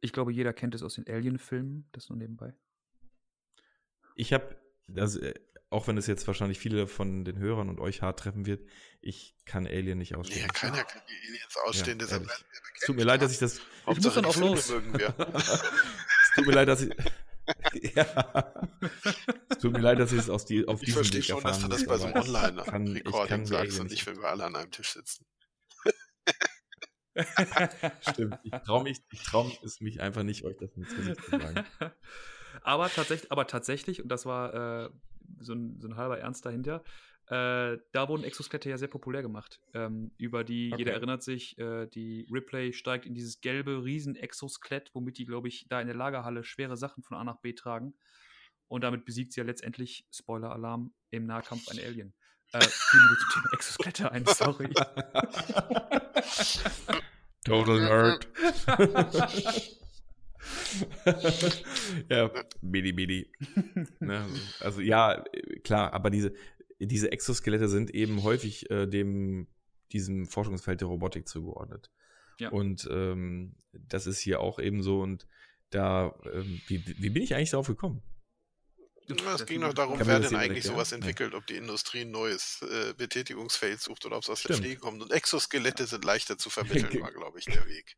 ich 0.00 0.12
glaube, 0.12 0.32
jeder 0.32 0.52
kennt 0.52 0.74
es 0.74 0.82
aus 0.82 0.94
den 0.94 1.06
Alien-Filmen, 1.06 1.88
das 1.92 2.08
nur 2.08 2.18
nebenbei. 2.18 2.54
Ich 4.16 4.32
habe, 4.32 4.56
also 4.96 5.20
auch 5.70 5.86
wenn 5.86 5.98
es 5.98 6.06
jetzt 6.06 6.26
wahrscheinlich 6.26 6.58
viele 6.58 6.86
von 6.86 7.24
den 7.24 7.38
Hörern 7.38 7.68
und 7.68 7.78
euch 7.80 8.00
hart 8.00 8.20
treffen 8.20 8.46
wird, 8.46 8.66
ich 9.00 9.34
kann 9.44 9.66
Alien 9.66 9.98
nicht 9.98 10.14
ausstehen. 10.14 10.46
Nee, 10.46 10.52
keiner 10.52 10.84
kann 10.84 11.02
die 11.08 11.28
Aliens 11.28 11.56
ausstehen, 11.64 11.98
ja, 11.98 12.06
deshalb 12.06 12.26
Es 12.76 12.86
tut 12.86 12.96
mir 12.96 13.04
leid, 13.04 13.20
dass 13.22 13.32
ich 13.32 13.38
das. 13.38 13.60
Ich 13.90 14.02
muss 14.02 14.14
dann 14.14 14.24
auch 14.24 14.36
los. 14.36 14.70
Mögen 14.70 14.98
wir. 14.98 15.14
es 15.18 16.30
tut 16.34 16.46
mir 16.46 16.52
leid, 16.52 16.68
dass 16.68 16.82
ich. 16.82 16.90
ja. 17.94 18.68
Tut 19.64 19.72
mir 19.72 19.80
leid, 19.80 19.98
dass 19.98 20.12
ich 20.12 20.18
es 20.18 20.28
aus 20.28 20.44
die, 20.44 20.68
auf 20.68 20.82
ich 20.82 20.92
diesem 20.92 21.10
Weg 21.14 21.26
erfahren 21.30 21.54
Ich 21.54 21.60
verstehe 21.62 21.62
schon, 21.62 21.70
dass 21.70 21.80
das 21.80 21.86
bei 21.86 21.96
so 21.96 22.04
einem 22.04 22.60
Online-Recording 22.66 23.46
sagst 23.46 23.80
und 23.80 23.90
nicht, 23.90 24.06
wenn 24.06 24.18
wir 24.18 24.28
alle 24.28 24.44
an 24.44 24.56
einem 24.56 24.70
Tisch 24.70 24.92
sitzen. 24.92 25.24
Stimmt. 28.12 28.38
Ich 28.42 28.50
traue 28.50 28.82
mich, 28.82 28.98
ich 29.10 29.22
traue 29.22 29.50
es 29.64 29.80
mich 29.80 30.02
einfach 30.02 30.22
nicht, 30.22 30.44
euch 30.44 30.58
das 30.58 30.76
ins 30.76 30.94
Gesicht 30.94 31.24
zu 31.24 31.30
sagen. 31.30 31.64
aber 32.62 32.90
tatsächlich, 32.90 33.32
aber 33.32 33.46
tatsächlich, 33.46 34.02
und 34.02 34.08
das 34.08 34.26
war 34.26 34.84
äh, 34.84 34.90
so 35.40 35.54
ein, 35.54 35.80
so 35.80 35.88
ein 35.88 35.96
halber 35.96 36.18
Ernst 36.18 36.44
dahinter. 36.44 36.84
Äh, 37.28 37.78
da 37.92 38.08
wurden 38.08 38.22
Exoskelette 38.22 38.68
ja 38.68 38.76
sehr 38.76 38.88
populär 38.88 39.22
gemacht. 39.22 39.62
Ähm, 39.72 40.10
über 40.18 40.44
die, 40.44 40.72
okay. 40.74 40.82
jeder 40.82 40.92
erinnert 40.92 41.22
sich, 41.22 41.56
äh, 41.56 41.86
die 41.86 42.28
Ripley 42.30 42.74
steigt 42.74 43.06
in 43.06 43.14
dieses 43.14 43.40
gelbe 43.40 43.82
Riesen-Exoskelett, 43.82 44.90
womit 44.92 45.16
die, 45.16 45.24
glaube 45.24 45.48
ich, 45.48 45.66
da 45.70 45.80
in 45.80 45.86
der 45.86 45.96
Lagerhalle 45.96 46.44
schwere 46.44 46.76
Sachen 46.76 47.02
von 47.02 47.16
A 47.16 47.24
nach 47.24 47.40
B 47.40 47.54
tragen. 47.54 47.94
Und 48.68 48.82
damit 48.82 49.04
besiegt 49.04 49.32
sie 49.32 49.40
ja 49.40 49.44
letztendlich, 49.44 50.06
Spoiler-Alarm, 50.12 50.92
im 51.10 51.26
Nahkampf 51.26 51.68
ein 51.68 51.78
Alien. 51.78 52.14
Äh, 52.52 52.60
fiel 52.68 53.00
mir 53.00 53.16
zum 53.18 53.28
Thema 53.32 53.52
Exoskelette 53.52 54.12
ein, 54.12 54.24
sorry. 54.26 54.68
Total 57.44 57.80
Nerd. 57.80 58.26
ja, 62.08 62.30
Mini, 62.62 62.92
Mini. 62.92 63.30
ne? 64.00 64.26
Also 64.60 64.80
ja, 64.80 65.22
klar, 65.62 65.92
aber 65.92 66.10
diese, 66.10 66.32
diese 66.78 67.12
Exoskelette 67.12 67.68
sind 67.68 67.90
eben 67.90 68.22
häufig 68.22 68.70
äh, 68.70 68.86
dem, 68.86 69.46
diesem 69.92 70.26
Forschungsfeld 70.26 70.80
der 70.80 70.88
Robotik 70.88 71.28
zugeordnet. 71.28 71.90
Ja. 72.38 72.48
Und 72.50 72.88
ähm, 72.90 73.56
das 73.72 74.06
ist 74.06 74.18
hier 74.18 74.40
auch 74.40 74.58
eben 74.58 74.82
so. 74.82 75.00
Und 75.00 75.26
da, 75.70 76.14
ähm, 76.32 76.60
wie, 76.66 76.84
wie 76.86 77.10
bin 77.10 77.22
ich 77.22 77.34
eigentlich 77.34 77.50
darauf 77.50 77.66
gekommen? 77.66 78.02
Es 79.08 79.46
ging 79.46 79.60
noch 79.60 79.74
darum, 79.74 79.98
wer 80.02 80.20
denn 80.20 80.36
eigentlich 80.36 80.64
sowas 80.64 80.90
ja? 80.90 80.96
entwickelt, 80.96 81.34
ob 81.34 81.46
die 81.46 81.56
Industrie 81.56 82.02
ein 82.02 82.10
neues 82.10 82.62
äh, 82.62 82.94
Betätigungsfeld 82.94 83.80
sucht 83.80 84.06
oder 84.06 84.16
ob 84.16 84.22
es 84.22 84.30
aus 84.30 84.40
Stimmt. 84.40 84.58
der 84.58 84.62
Pflege 84.64 84.80
kommt. 84.80 85.02
Und 85.02 85.12
Exoskelette 85.12 85.86
sind 85.86 86.04
leichter 86.04 86.38
zu 86.38 86.50
vermitteln, 86.50 87.00
war, 87.02 87.12
glaube 87.12 87.38
ich, 87.38 87.44
der 87.44 87.66
Weg. 87.66 87.96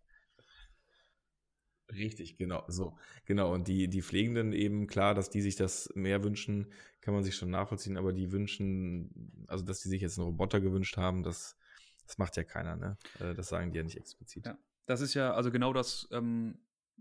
Richtig, 1.93 2.37
genau, 2.37 2.65
so. 2.69 2.99
Genau. 3.27 3.53
Und 3.53 3.69
die, 3.69 3.89
die 3.89 4.03
Pflegenden 4.03 4.53
eben, 4.53 4.87
klar, 4.87 5.15
dass 5.15 5.31
die 5.31 5.41
sich 5.41 5.55
das 5.55 5.91
mehr 5.95 6.25
wünschen, 6.25 6.73
kann 7.01 7.15
man 7.15 7.23
sich 7.23 7.37
schon 7.37 7.51
nachvollziehen, 7.51 7.97
aber 7.97 8.13
die 8.13 8.33
wünschen, 8.33 9.47
also 9.47 9.65
dass 9.65 9.81
die 9.81 9.89
sich 9.89 10.03
jetzt 10.03 10.19
einen 10.19 10.27
Roboter 10.27 10.61
gewünscht 10.61 10.97
haben, 10.97 11.23
das, 11.23 11.57
das 12.05 12.19
macht 12.19 12.37
ja 12.37 12.43
keiner, 12.43 12.75
ne? 12.75 12.99
Äh, 13.21 13.35
das 13.35 13.49
sagen 13.49 13.71
die 13.71 13.79
ja 13.79 13.85
nicht 13.85 13.97
explizit. 13.97 14.47
Ja, 14.47 14.59
das 14.87 15.01
ist 15.01 15.15
ja, 15.15 15.33
also 15.33 15.53
genau 15.53 15.73
das 15.73 16.09
ähm, 16.11 16.59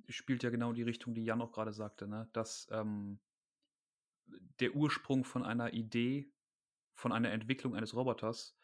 spielt 0.07 0.43
ja 0.43 0.51
genau 0.51 0.73
die 0.73 0.83
Richtung, 0.83 1.15
die 1.15 1.23
Jan 1.23 1.41
auch 1.41 1.51
gerade 1.51 1.73
sagte, 1.73 2.07
ne? 2.07 2.29
Dass 2.33 2.67
ähm, 2.71 3.19
der 4.59 4.75
Ursprung 4.75 5.23
von 5.23 5.43
einer 5.43 5.73
Idee, 5.73 6.31
von 6.93 7.11
einer 7.11 7.31
Entwicklung 7.31 7.75
eines 7.75 7.93
Roboters, 7.93 8.57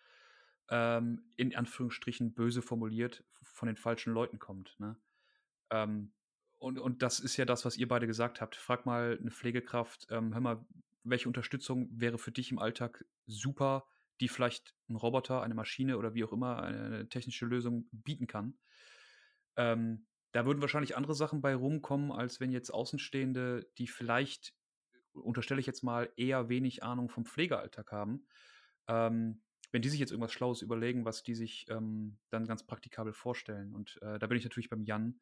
ähm, 0.69 1.31
in 1.35 1.55
Anführungsstrichen 1.55 2.33
böse 2.33 2.61
formuliert, 2.61 3.23
von 3.41 3.67
den 3.67 3.77
falschen 3.77 4.13
Leuten 4.13 4.39
kommt, 4.39 4.79
ne? 4.79 4.95
Ähm, 5.69 6.13
und, 6.57 6.77
und 6.77 7.01
das 7.01 7.19
ist 7.19 7.37
ja 7.37 7.45
das, 7.45 7.65
was 7.65 7.75
ihr 7.77 7.87
beide 7.87 8.05
gesagt 8.05 8.39
habt. 8.39 8.55
Frag 8.55 8.85
mal 8.85 9.17
eine 9.19 9.31
Pflegekraft, 9.31 10.07
ähm, 10.11 10.33
hör 10.33 10.41
mal, 10.41 10.65
welche 11.03 11.27
Unterstützung 11.27 11.89
wäre 11.91 12.19
für 12.19 12.31
dich 12.31 12.51
im 12.51 12.59
Alltag 12.59 13.03
super, 13.25 13.87
die 14.19 14.27
vielleicht 14.27 14.75
ein 14.87 14.95
Roboter, 14.95 15.41
eine 15.41 15.55
Maschine 15.55 15.97
oder 15.97 16.13
wie 16.13 16.23
auch 16.23 16.31
immer 16.31 16.61
eine 16.61 17.09
technische 17.09 17.47
Lösung 17.47 17.89
bieten 17.91 18.27
kann. 18.27 18.59
Ähm, 19.55 20.05
da 20.31 20.45
würden 20.45 20.61
wahrscheinlich 20.61 20.95
andere 20.95 21.15
Sachen 21.15 21.41
bei 21.41 21.55
rumkommen, 21.55 22.11
als 22.11 22.39
wenn 22.39 22.51
jetzt 22.51 22.69
Außenstehende, 22.69 23.67
die 23.79 23.87
vielleicht, 23.87 24.53
unterstelle 25.13 25.59
ich 25.59 25.67
jetzt 25.67 25.83
mal, 25.83 26.11
eher 26.15 26.49
wenig 26.49 26.83
Ahnung 26.83 27.09
vom 27.09 27.25
Pflegealltag 27.25 27.91
haben, 27.91 28.25
ähm, 28.87 29.41
wenn 29.71 29.81
die 29.81 29.89
sich 29.89 29.99
jetzt 29.99 30.11
irgendwas 30.11 30.33
Schlaues 30.33 30.61
überlegen, 30.61 31.05
was 31.05 31.23
die 31.23 31.35
sich 31.35 31.65
ähm, 31.69 32.17
dann 32.29 32.45
ganz 32.45 32.65
praktikabel 32.65 33.13
vorstellen. 33.13 33.73
Und 33.73 33.99
äh, 34.01 34.19
da 34.19 34.27
bin 34.27 34.37
ich 34.37 34.43
natürlich 34.43 34.69
beim 34.69 34.83
Jan 34.83 35.19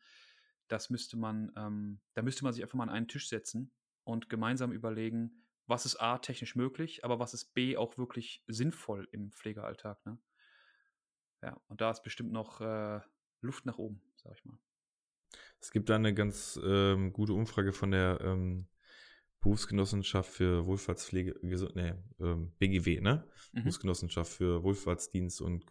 das 0.70 0.90
müsste 0.90 1.18
man, 1.18 1.52
ähm, 1.58 2.00
da 2.14 2.22
müsste 2.22 2.44
man 2.44 2.54
sich 2.54 2.64
einfach 2.64 2.78
mal 2.78 2.84
an 2.84 2.90
einen 2.90 3.08
Tisch 3.08 3.28
setzen 3.28 3.72
und 4.04 4.30
gemeinsam 4.30 4.72
überlegen, 4.72 5.44
was 5.66 5.86
ist 5.86 5.98
A 5.98 6.18
technisch 6.20 6.56
möglich, 6.56 7.04
aber 7.04 7.20
was 7.20 7.34
ist 7.34 7.54
B 7.54 7.76
auch 7.76 7.98
wirklich 7.98 8.44
sinnvoll 8.48 9.08
im 9.12 9.32
Pflegealltag. 9.32 10.04
Ne? 10.06 10.18
Ja, 11.42 11.60
und 11.68 11.82
da 11.82 11.92
ist 11.92 12.04
bestimmt 12.04 12.32
noch 12.32 12.62
äh, 12.62 13.02
Luft 13.42 13.66
nach 13.66 13.78
oben, 13.78 14.02
sag 14.16 14.34
ich 14.36 14.46
mal. 14.46 14.58
Es 15.60 15.72
gibt 15.72 15.90
da 15.90 15.96
eine 15.96 16.14
ganz 16.14 16.60
ähm, 16.64 17.14
gute 17.14 17.34
Umfrage 17.34 17.74
von 17.74 17.92
der 17.92 18.20
ähm, 18.22 18.68
Berufsgenossenschaft 19.42 20.30
für 20.30 20.66
Wohlfahrtspflege, 20.66 21.36
nee, 21.42 21.94
ähm, 22.20 22.52
BGW, 22.60 23.00
ne? 23.00 23.26
Mhm. 23.54 23.60
Berufsgenossenschaft 23.60 24.32
für 24.32 24.64
Wohlfahrtsdienst 24.64 25.42
und 25.42 25.66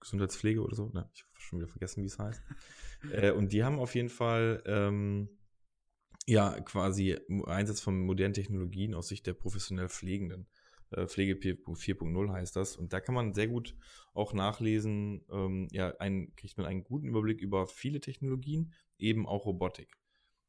Gesundheitspflege 0.00 0.62
oder 0.62 0.74
so. 0.74 0.90
Ne? 0.92 1.08
Ich 1.14 1.22
habe 1.22 1.32
schon 1.34 1.58
wieder 1.58 1.68
vergessen, 1.68 2.02
wie 2.02 2.06
es 2.06 2.18
heißt. 2.18 2.42
äh, 3.12 3.32
und 3.32 3.52
die 3.52 3.64
haben 3.64 3.78
auf 3.78 3.94
jeden 3.94 4.08
Fall 4.08 4.62
ähm, 4.66 5.28
ja 6.26 6.60
quasi 6.60 7.18
Einsatz 7.46 7.80
von 7.80 7.98
modernen 8.00 8.34
Technologien 8.34 8.94
aus 8.94 9.08
Sicht 9.08 9.26
der 9.26 9.34
professionell 9.34 9.88
Pflegenden. 9.88 10.46
Äh, 10.90 11.06
Pflege 11.06 11.34
4.0 11.34 12.32
heißt 12.32 12.56
das. 12.56 12.76
Und 12.76 12.92
da 12.92 13.00
kann 13.00 13.14
man 13.14 13.34
sehr 13.34 13.48
gut 13.48 13.76
auch 14.14 14.32
nachlesen, 14.32 15.24
ähm, 15.30 15.68
ja, 15.72 15.94
ein, 15.98 16.34
kriegt 16.36 16.56
man 16.56 16.66
einen 16.66 16.84
guten 16.84 17.08
Überblick 17.08 17.40
über 17.40 17.66
viele 17.66 18.00
Technologien, 18.00 18.72
eben 18.98 19.26
auch 19.26 19.46
Robotik. 19.46 19.99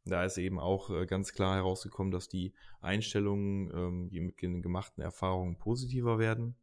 Da 0.06 0.24
ist 0.26 0.38
eben 0.38 0.60
auch 0.60 0.90
äh, 0.90 1.06
ganz 1.06 1.32
klar 1.34 1.56
herausgekommen, 1.56 2.12
dass 2.12 2.28
die 2.28 2.54
Einstellungen, 2.80 3.72
ähm, 3.74 4.10
die 4.10 4.20
mit 4.20 4.42
den 4.42 4.62
gemachten 4.62 5.04
Erfahrungen 5.04 5.58
positiver 5.58 6.18
werden 6.18 6.56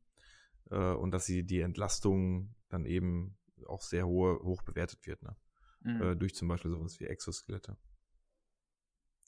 äh, 0.70 0.92
und 0.92 1.12
dass 1.12 1.26
sie 1.26 1.44
die 1.44 1.60
Entlastung 1.60 2.54
dann 2.68 2.84
eben 2.84 3.36
auch 3.66 3.82
sehr 3.82 4.06
hohe, 4.06 4.40
hoch 4.42 4.62
bewertet 4.62 5.06
wird, 5.06 5.22
ne? 5.22 5.36
Mhm. 5.82 6.02
Äh, 6.02 6.16
durch 6.16 6.34
zum 6.34 6.48
Beispiel 6.48 6.70
sowas 6.70 6.98
wie 6.98 7.04
Exoskelette. 7.04 7.76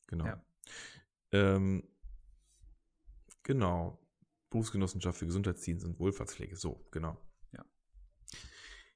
Genau. 0.09 0.27
Ja. 0.27 0.45
Ähm, 1.33 1.89
genau. 3.45 3.99
Berufsgenossenschaft 4.51 5.19
für 5.19 5.27
Gesundheitsdienst 5.27 5.85
und 5.85 6.01
Wohlfahrtspflege. 6.01 6.57
So, 6.57 6.85
genau. 6.91 7.17
Ja. 7.53 7.65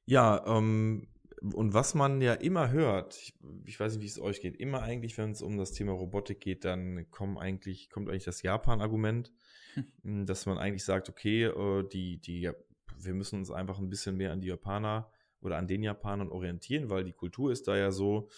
Ja, 0.07 0.45
ähm, 0.47 1.07
und 1.53 1.75
was 1.75 1.95
man 1.95 2.21
ja 2.23 2.33
immer 2.35 2.71
hört, 2.71 3.17
ich, 3.17 3.35
ich, 3.67 3.79
weiß 3.79 3.95
nicht, 3.95 4.03
wie 4.03 4.07
es 4.07 4.21
euch 4.21 4.41
geht, 4.41 4.57
immer 4.57 4.83
eigentlich, 4.83 5.19
wenn 5.19 5.31
es 5.31 5.43
um 5.43 5.59
das 5.59 5.73
Thema 5.73 5.93
Robotik 5.93 6.41
geht, 6.41 6.65
dann 6.65 7.11
kommt 7.11 7.39
eigentlich, 7.39 7.91
kommt 7.91 8.09
eigentlich 8.09 8.25
das 8.25 8.43
Japan-Argument, 8.43 9.33
hm. 10.03 10.27
dass 10.27 10.47
man 10.47 10.59
eigentlich 10.59 10.85
sagt, 10.85 11.09
okay, 11.09 11.45
äh, 11.45 11.87
die, 11.89 12.19
die 12.19 12.51
wir 12.97 13.15
müssen 13.15 13.39
uns 13.39 13.51
einfach 13.51 13.79
ein 13.79 13.91
bisschen 13.91 14.17
mehr 14.17 14.33
an 14.33 14.41
die 14.41 14.49
Japaner 14.49 15.11
oder 15.41 15.59
an 15.59 15.67
den 15.67 15.83
Japanern 15.83 16.31
orientieren, 16.31 16.91
weil 16.91 17.05
die 17.05 17.13
Kultur 17.13 17.53
ist 17.53 17.69
da 17.69 17.77
ja 17.77 17.91
so, 17.91 18.29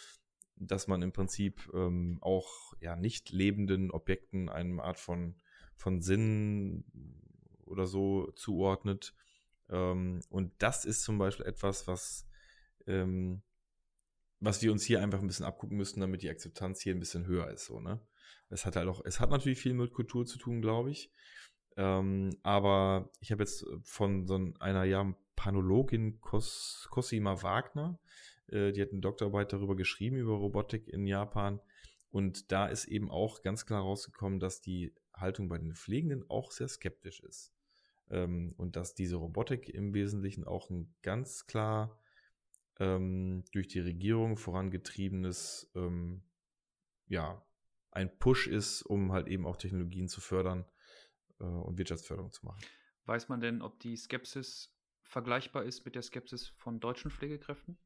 dass 0.56 0.88
man 0.88 1.02
im 1.02 1.12
Prinzip 1.12 1.70
ähm, 1.74 2.18
auch 2.20 2.72
ja 2.80 2.96
nicht 2.96 3.30
lebenden 3.30 3.90
Objekten 3.90 4.48
eine 4.48 4.82
Art 4.82 4.98
von, 4.98 5.36
von 5.74 6.00
Sinn 6.00 6.84
oder 7.64 7.86
so 7.86 8.30
zuordnet. 8.32 9.14
Ähm, 9.68 10.20
und 10.30 10.52
das 10.58 10.84
ist 10.84 11.02
zum 11.02 11.18
Beispiel 11.18 11.46
etwas, 11.46 11.86
was, 11.86 12.26
ähm, 12.86 13.42
was 14.40 14.62
wir 14.62 14.72
uns 14.72 14.84
hier 14.84 15.00
einfach 15.00 15.20
ein 15.20 15.26
bisschen 15.26 15.46
abgucken 15.46 15.76
müssen, 15.76 16.00
damit 16.00 16.22
die 16.22 16.30
Akzeptanz 16.30 16.80
hier 16.80 16.94
ein 16.94 17.00
bisschen 17.00 17.26
höher 17.26 17.50
ist. 17.50 17.66
So, 17.66 17.80
ne? 17.80 18.00
Es 18.48 18.66
hat 18.66 18.76
halt 18.76 18.88
auch, 18.88 19.02
es 19.04 19.20
hat 19.20 19.30
natürlich 19.30 19.58
viel 19.58 19.74
mit 19.74 19.92
Kultur 19.92 20.26
zu 20.26 20.38
tun, 20.38 20.60
glaube 20.60 20.90
ich. 20.90 21.10
Ähm, 21.76 22.36
aber 22.42 23.10
ich 23.20 23.32
habe 23.32 23.42
jetzt 23.42 23.66
von 23.82 24.26
so 24.26 24.52
einer 24.60 24.84
ja, 24.84 25.14
Panologin 25.36 26.20
Cos 26.20 26.88
Cosima 26.90 27.42
Wagner, 27.42 27.98
äh, 28.48 28.72
die 28.72 28.80
hat 28.80 28.92
eine 28.92 29.00
Doktorarbeit 29.00 29.52
darüber 29.52 29.76
geschrieben, 29.76 30.16
über 30.16 30.34
Robotik 30.34 30.88
in 30.88 31.06
Japan. 31.06 31.60
Und 32.10 32.50
da 32.52 32.66
ist 32.66 32.86
eben 32.86 33.10
auch 33.10 33.42
ganz 33.42 33.66
klar 33.66 33.82
rausgekommen, 33.82 34.40
dass 34.40 34.60
die 34.60 34.94
Haltung 35.12 35.48
bei 35.48 35.58
den 35.58 35.74
Pflegenden 35.74 36.24
auch 36.30 36.50
sehr 36.50 36.68
skeptisch 36.68 37.20
ist. 37.20 37.52
Ähm, 38.10 38.54
und 38.56 38.76
dass 38.76 38.94
diese 38.94 39.16
Robotik 39.16 39.68
im 39.68 39.92
Wesentlichen 39.92 40.44
auch 40.44 40.70
ein 40.70 40.94
ganz 41.02 41.46
klar 41.46 41.98
ähm, 42.78 43.44
durch 43.52 43.68
die 43.68 43.80
Regierung 43.80 44.36
vorangetriebenes, 44.36 45.70
ähm, 45.74 46.22
ja, 47.06 47.42
ein 47.90 48.18
Push 48.18 48.46
ist, 48.46 48.82
um 48.82 49.12
halt 49.12 49.28
eben 49.28 49.46
auch 49.46 49.56
Technologien 49.56 50.08
zu 50.08 50.20
fördern 50.20 50.66
äh, 51.40 51.44
und 51.44 51.78
Wirtschaftsförderung 51.78 52.32
zu 52.32 52.44
machen. 52.44 52.60
Weiß 53.06 53.28
man 53.28 53.40
denn, 53.40 53.62
ob 53.62 53.80
die 53.80 53.96
Skepsis 53.96 54.74
vergleichbar 55.02 55.64
ist 55.64 55.84
mit 55.84 55.94
der 55.94 56.02
Skepsis 56.02 56.48
von 56.48 56.80
deutschen 56.80 57.10
Pflegekräften? 57.10 57.78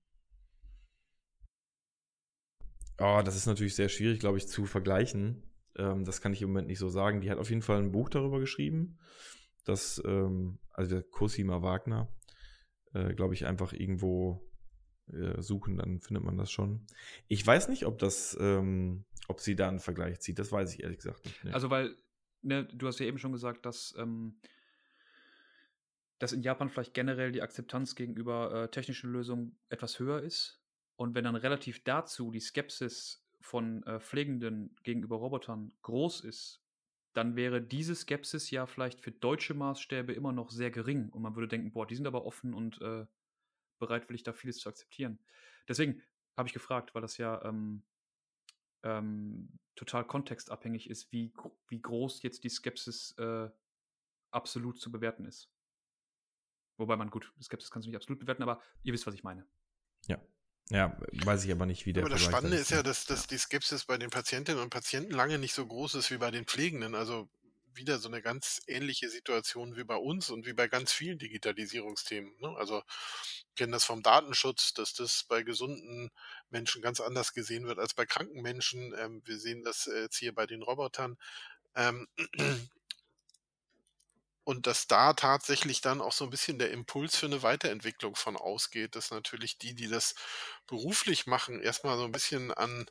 Oh, 2.99 3.23
das 3.25 3.37
ist 3.37 3.47
natürlich 3.47 3.77
sehr 3.77 3.89
schwierig, 3.89 4.21
glaube 4.21 4.39
ich, 4.39 4.49
zu 4.49 4.67
vergleichen. 4.67 5.43
Ähm, 5.77 6.05
das 6.05 6.21
kann 6.21 6.33
ich 6.33 6.43
im 6.43 6.49
Moment 6.49 6.69
nicht 6.69 6.79
so 6.79 6.89
sagen. 6.89 7.21
Die 7.21 7.31
hat 7.31 7.39
auf 7.39 7.51
jeden 7.51 7.63
Fall 7.63 7.79
ein 7.79 7.93
Buch 7.93 8.09
darüber 8.09 8.41
geschrieben, 8.41 8.99
dass, 9.65 10.03
ähm, 10.05 10.59
also 10.73 10.91
der 10.91 11.03
Cosima 11.03 11.63
Wagner, 11.63 12.13
äh, 12.93 13.15
glaube 13.15 13.35
ich, 13.35 13.47
einfach 13.47 13.73
irgendwo 13.73 14.50
äh, 15.13 15.43
suchen, 15.43 15.79
dann 15.79 16.01
findet 16.01 16.25
man 16.25 16.37
das 16.37 16.51
schon. 16.51 16.87
Ich 17.29 17.47
weiß 17.47 17.69
nicht, 17.69 17.87
ob 17.87 17.99
das, 17.99 18.37
ähm, 18.41 19.05
ob 19.29 19.41
sie 19.41 19.57
da 19.57 19.69
einen 19.69 19.81
Vergleich 19.81 20.21
zieht. 20.21 20.39
Das 20.39 20.53
weiß 20.53 20.75
ich 20.75 20.83
ehrlich 20.83 20.99
gesagt 20.99 21.25
nicht. 21.25 21.45
Nee. 21.45 21.53
Also, 21.53 21.71
weil, 21.71 21.97
ne, 22.43 22.65
du 22.65 22.87
hast 22.87 22.99
ja 23.01 23.07
eben 23.07 23.19
schon 23.19 23.33
gesagt, 23.33 23.67
dass, 23.67 23.95
ähm, 23.99 24.39
dass 26.19 26.33
in 26.33 26.43
Japan 26.43 26.69
vielleicht 26.69 26.95
generell 26.95 27.33
die 27.33 27.43
Akzeptanz 27.43 27.95
gegenüber 27.95 28.65
äh, 28.65 28.69
technischen 28.69 29.11
Lösungen 29.11 29.59
etwas 29.69 29.99
höher 29.99 30.23
ist. 30.23 30.61
Und 30.97 31.15
wenn 31.15 31.25
dann 31.25 31.37
relativ 31.37 31.83
dazu 31.83 32.31
die 32.31 32.41
Skepsis 32.41 33.25
von 33.41 33.83
äh, 33.85 34.01
Pflegenden 34.01 34.77
gegenüber 34.83 35.17
Robotern 35.17 35.73
groß 35.83 36.21
ist, 36.21 36.61
dann 37.13 37.37
wäre 37.37 37.61
diese 37.61 37.95
Skepsis 37.95 38.51
ja 38.51 38.67
vielleicht 38.67 39.01
für 39.01 39.11
deutsche 39.11 39.55
Maßstäbe 39.55 40.13
immer 40.13 40.33
noch 40.33 40.51
sehr 40.51 40.71
gering. 40.71 41.09
Und 41.09 41.23
man 41.23 41.35
würde 41.35 41.49
denken, 41.49 41.73
boah, 41.73 41.87
die 41.87 41.97
sind 41.97 42.07
aber 42.07 42.25
offen 42.25 42.55
und 42.55 42.81
äh, 42.83 43.07
bereitwillig, 43.81 44.23
da 44.23 44.33
vieles 44.33 44.59
zu 44.59 44.69
akzeptieren. 44.69 45.19
Deswegen 45.69 46.01
habe 46.37 46.49
ich 46.49 46.53
gefragt, 46.53 46.95
weil 46.95 47.03
das 47.03 47.17
ja 47.17 47.45
ähm, 47.45 47.83
ähm, 48.83 49.59
total 49.75 50.07
kontextabhängig 50.07 50.89
ist, 50.89 51.11
wie, 51.13 51.33
wie 51.69 51.81
groß 51.81 52.23
jetzt 52.23 52.45
die 52.45 52.49
Skepsis 52.49 53.13
äh, 53.19 53.51
absolut 54.31 54.81
zu 54.81 54.93
bewerten 54.93 55.25
ist. 55.25 55.51
Wobei 56.77 56.97
man, 56.97 57.11
gut, 57.11 57.33
Skepsis 57.43 57.71
kannst 57.71 57.87
du 57.87 57.91
nicht 57.91 57.97
absolut 57.97 58.21
bewerten, 58.21 58.43
aber 58.43 58.63
ihr 58.83 58.93
wisst, 58.93 59.07
was 59.07 59.15
ich 59.15 59.25
meine. 59.25 59.47
Ja. 60.07 60.21
Ja, 60.71 60.97
weiß 61.25 61.45
ich 61.45 61.51
aber 61.51 61.67
nicht, 61.67 61.85
wie 61.85 61.93
der 61.93 62.05
Aber 62.05 62.11
das 62.11 62.23
Spannende 62.23 62.57
ist 62.57 62.71
ja, 62.71 62.85
dass, 62.85 63.05
dass 63.05 63.27
die 63.27 63.39
Skepsis 63.39 63.85
bei 63.87 63.99
den 63.99 64.09
Patientinnen 64.09 64.63
und 64.63 64.71
Patienten 64.71 65.13
lange 65.13 65.39
nicht 65.39 65.53
so 65.53 65.67
groß 65.67 65.97
ist 65.97 66.13
wie 66.13 66.19
bei 66.19 66.31
den 66.31 66.45
Pflegenden. 66.45 66.95
Also 66.95 67.29
wieder 67.75 67.99
so 67.99 68.09
eine 68.09 68.23
ganz 68.23 68.61
ähnliche 68.67 69.09
Situation 69.09 69.77
wie 69.77 69.85
bei 69.85 69.97
uns 69.97 70.31
und 70.31 70.47
wie 70.47 70.53
bei 70.53 70.69
ganz 70.69 70.93
vielen 70.93 71.19
Digitalisierungsthemen. 71.19 72.33
Ne? 72.39 72.55
Also 72.57 72.83
kennen 73.57 73.73
das 73.73 73.85
vom 73.85 74.03
Datenschutz, 74.03 74.75
dass 74.75 74.95
das 74.95 75.25
bei 75.29 75.43
gesunden 75.43 76.11
Menschen 76.51 76.83
ganz 76.83 77.01
anders 77.01 77.33
gesehen 77.33 77.67
wird 77.67 77.79
als 77.79 77.95
bei 77.95 78.07
kranken 78.07 78.43
Menschen. 78.43 78.95
Ähm, 78.99 79.23
wir 79.25 79.39
sehen 79.39 79.65
das 79.65 79.87
jetzt 79.87 80.17
hier 80.17 80.35
bei 80.35 80.47
den 80.47 80.63
Robotern. 80.63 81.17
Ähm, 81.75 82.09
und 84.45 84.67
dass 84.67 84.87
da 84.87 85.13
tatsächlich 85.13 85.81
dann 85.81 86.01
auch 86.01 86.13
so 86.13 86.25
ein 86.25 86.31
bisschen 86.31 86.59
der 86.59 86.73
Impuls 86.73 87.17
für 87.17 87.27
eine 87.27 87.43
Weiterentwicklung 87.43 88.17
von 88.17 88.37
ausgeht, 88.37 88.97
dass 88.97 89.11
natürlich 89.11 89.59
die, 89.59 89.75
die 89.75 89.89
das 89.89 90.15
beruflich 90.67 91.27
machen, 91.27 91.61
erstmal 91.61 91.97
so 91.97 92.05
ein 92.05 92.13
bisschen 92.13 92.53
an 92.53 92.87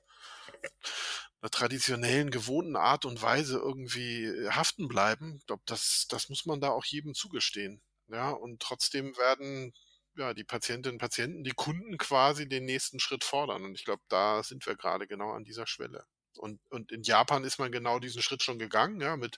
einer 1.41 1.51
traditionellen, 1.51 2.31
gewohnten 2.31 2.75
Art 2.75 3.05
und 3.05 3.21
Weise 3.21 3.57
irgendwie 3.57 4.25
äh, 4.25 4.49
haften 4.51 4.87
bleiben. 4.87 5.37
Ich 5.39 5.47
glaube, 5.47 5.63
das, 5.65 6.07
das 6.09 6.29
muss 6.29 6.45
man 6.45 6.61
da 6.61 6.69
auch 6.69 6.85
jedem 6.85 7.13
zugestehen. 7.13 7.81
Ja, 8.07 8.31
und 8.31 8.61
trotzdem 8.61 9.15
werden 9.17 9.73
ja, 10.17 10.33
die 10.33 10.43
Patientinnen 10.43 10.95
und 10.95 10.99
Patienten, 10.99 11.43
die 11.43 11.51
Kunden 11.51 11.97
quasi 11.97 12.47
den 12.49 12.65
nächsten 12.65 12.99
Schritt 12.99 13.23
fordern. 13.23 13.63
Und 13.63 13.75
ich 13.75 13.85
glaube, 13.85 14.01
da 14.09 14.43
sind 14.43 14.65
wir 14.65 14.75
gerade 14.75 15.07
genau 15.07 15.31
an 15.31 15.43
dieser 15.43 15.67
Schwelle. 15.67 16.05
Und, 16.37 16.59
und 16.69 16.91
in 16.91 17.03
Japan 17.03 17.43
ist 17.43 17.59
man 17.59 17.71
genau 17.71 17.99
diesen 17.99 18.21
Schritt 18.21 18.43
schon 18.43 18.59
gegangen, 18.59 19.01
ja, 19.01 19.17
mit 19.17 19.37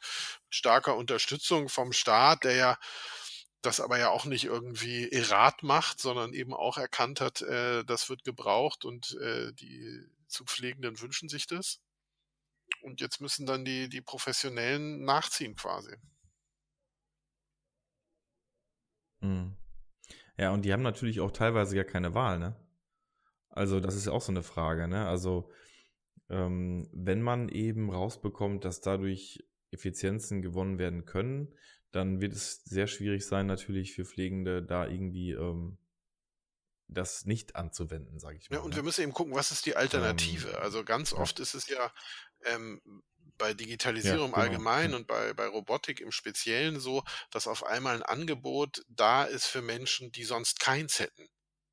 starker 0.49 0.97
Unterstützung 0.97 1.69
vom 1.69 1.93
Staat, 1.93 2.43
der 2.43 2.55
ja 2.55 2.77
das 3.61 3.79
aber 3.79 3.99
ja 3.99 4.09
auch 4.09 4.25
nicht 4.25 4.45
irgendwie 4.45 5.11
errat 5.11 5.63
macht, 5.63 5.99
sondern 5.99 6.33
eben 6.33 6.53
auch 6.53 6.77
erkannt 6.77 7.21
hat, 7.21 7.41
äh, 7.41 7.83
das 7.85 8.09
wird 8.09 8.23
gebraucht 8.23 8.85
und 8.85 9.15
äh, 9.21 9.53
die 9.53 10.03
zu 10.31 10.45
Pflegenden 10.45 10.99
wünschen 11.01 11.29
sich 11.29 11.47
das. 11.47 11.81
Und 12.81 13.01
jetzt 13.01 13.21
müssen 13.21 13.45
dann 13.45 13.65
die, 13.65 13.89
die 13.89 14.01
Professionellen 14.01 15.03
nachziehen 15.03 15.55
quasi. 15.55 15.95
Mhm. 19.21 19.55
Ja, 20.37 20.51
und 20.51 20.63
die 20.63 20.73
haben 20.73 20.81
natürlich 20.81 21.19
auch 21.19 21.31
teilweise 21.31 21.75
gar 21.75 21.85
keine 21.85 22.13
Wahl, 22.15 22.39
ne? 22.39 22.55
Also, 23.49 23.79
das 23.79 23.95
ist 23.95 24.07
auch 24.07 24.21
so 24.21 24.31
eine 24.31 24.43
Frage, 24.43 24.87
ne? 24.87 25.05
Also, 25.07 25.51
ähm, 26.29 26.89
wenn 26.93 27.21
man 27.21 27.49
eben 27.49 27.91
rausbekommt, 27.91 28.63
dass 28.65 28.81
dadurch 28.81 29.43
Effizienzen 29.71 30.41
gewonnen 30.41 30.79
werden 30.79 31.05
können, 31.05 31.53
dann 31.91 32.21
wird 32.21 32.33
es 32.33 32.63
sehr 32.63 32.87
schwierig 32.87 33.25
sein, 33.25 33.47
natürlich 33.47 33.93
für 33.93 34.05
Pflegende 34.05 34.63
da 34.63 34.87
irgendwie 34.87 35.31
ähm, 35.31 35.77
das 36.91 37.25
nicht 37.25 37.55
anzuwenden, 37.55 38.19
sage 38.19 38.37
ich 38.37 38.49
mal. 38.49 38.57
Ja, 38.57 38.61
und 38.61 38.71
ne? 38.71 38.75
wir 38.77 38.83
müssen 38.83 39.01
eben 39.01 39.13
gucken, 39.13 39.33
was 39.33 39.51
ist 39.51 39.65
die 39.65 39.75
Alternative? 39.75 40.49
Ähm, 40.49 40.61
also 40.61 40.83
ganz 40.83 41.13
oft 41.13 41.39
ja. 41.39 41.43
ist 41.43 41.53
es 41.53 41.67
ja 41.67 41.91
ähm, 42.45 42.81
bei 43.37 43.53
Digitalisierung 43.53 44.19
ja, 44.19 44.25
genau. 44.25 44.35
im 44.35 44.41
Allgemeinen 44.41 44.93
und 44.93 45.07
bei, 45.07 45.33
bei 45.33 45.47
Robotik 45.47 45.99
im 45.99 46.11
Speziellen 46.11 46.79
so, 46.79 47.03
dass 47.31 47.47
auf 47.47 47.65
einmal 47.65 47.95
ein 47.95 48.03
Angebot 48.03 48.83
da 48.87 49.23
ist 49.23 49.47
für 49.47 49.61
Menschen, 49.61 50.11
die 50.11 50.25
sonst 50.25 50.59
keins 50.59 50.99
hätten. 50.99 51.27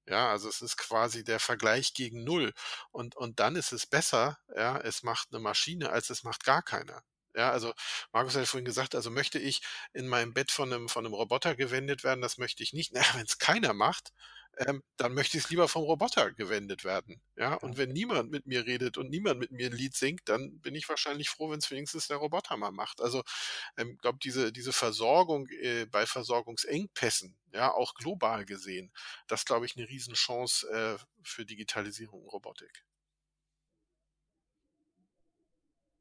Ja, 0.07 0.31
also 0.31 0.49
es 0.49 0.62
ist 0.62 0.79
quasi 0.79 1.23
der 1.23 1.39
Vergleich 1.39 1.93
gegen 1.93 2.25
Null. 2.25 2.55
Und, 2.91 3.14
und 3.16 3.41
dann 3.41 3.57
ist 3.57 3.73
es 3.73 3.87
besser, 3.87 4.39
ja, 4.57 4.79
es 4.79 5.03
macht 5.03 5.29
eine 5.31 5.41
Maschine, 5.41 5.91
als 5.91 6.09
es 6.09 6.23
macht 6.25 6.45
gar 6.45 6.62
keiner. 6.62 7.03
Ja, 7.35 7.51
also 7.51 7.75
Markus 8.12 8.35
hat 8.35 8.49
vorhin 8.49 8.64
gesagt, 8.64 8.95
also 8.95 9.11
möchte 9.11 9.39
ich 9.39 9.61
in 9.93 10.09
meinem 10.09 10.33
Bett 10.33 10.51
von 10.51 10.73
einem, 10.73 10.89
von 10.89 11.05
einem 11.05 11.14
Roboter 11.14 11.55
gewendet 11.55 12.03
werden, 12.03 12.23
das 12.23 12.39
möchte 12.39 12.62
ich 12.62 12.73
nicht. 12.73 12.93
Na, 12.95 13.03
wenn 13.14 13.27
es 13.27 13.39
keiner 13.39 13.75
macht, 13.75 14.12
ähm, 14.59 14.83
dann 14.97 15.15
möchte 15.15 15.37
ich 15.37 15.45
es 15.45 15.51
lieber 15.51 15.69
vom 15.69 15.83
Roboter 15.83 16.33
gewendet 16.33 16.85
werden. 16.85 17.21
Ja, 17.37 17.55
und 17.55 17.77
wenn 17.77 17.91
niemand 17.91 18.31
mit 18.31 18.47
mir 18.47 18.67
redet 18.67 18.99
und 18.99 19.11
niemand 19.11 19.41
mit 19.41 19.53
mir 19.53 19.67
ein 19.67 19.77
Lied 19.77 19.95
singt, 19.95 20.29
dann 20.29 20.61
bin 20.61 20.75
ich 20.75 20.89
wahrscheinlich 20.89 21.31
froh, 21.31 21.51
wenn 21.51 21.59
es 21.59 21.71
wenigstens 21.71 22.09
der 22.09 22.17
Roboter 22.19 22.57
mal 22.57 22.73
macht. 22.73 23.01
Also, 23.01 23.21
ich 23.21 23.83
ähm, 23.83 23.99
glaube, 23.99 24.19
diese, 24.23 24.53
diese 24.53 24.73
Versorgung 24.73 25.49
äh, 25.49 25.87
bei 25.87 26.07
Versorgungsengpässen, 26.07 27.37
ja, 27.53 27.73
auch 27.73 27.95
global 27.95 28.45
gesehen, 28.45 28.93
das 29.27 29.45
glaube 29.45 29.67
ich 29.67 29.77
eine 29.77 29.89
Riesenchance 29.89 30.69
äh, 30.69 30.99
für 31.23 31.45
Digitalisierung 31.45 32.23
und 32.23 32.33
Robotik. 32.33 32.85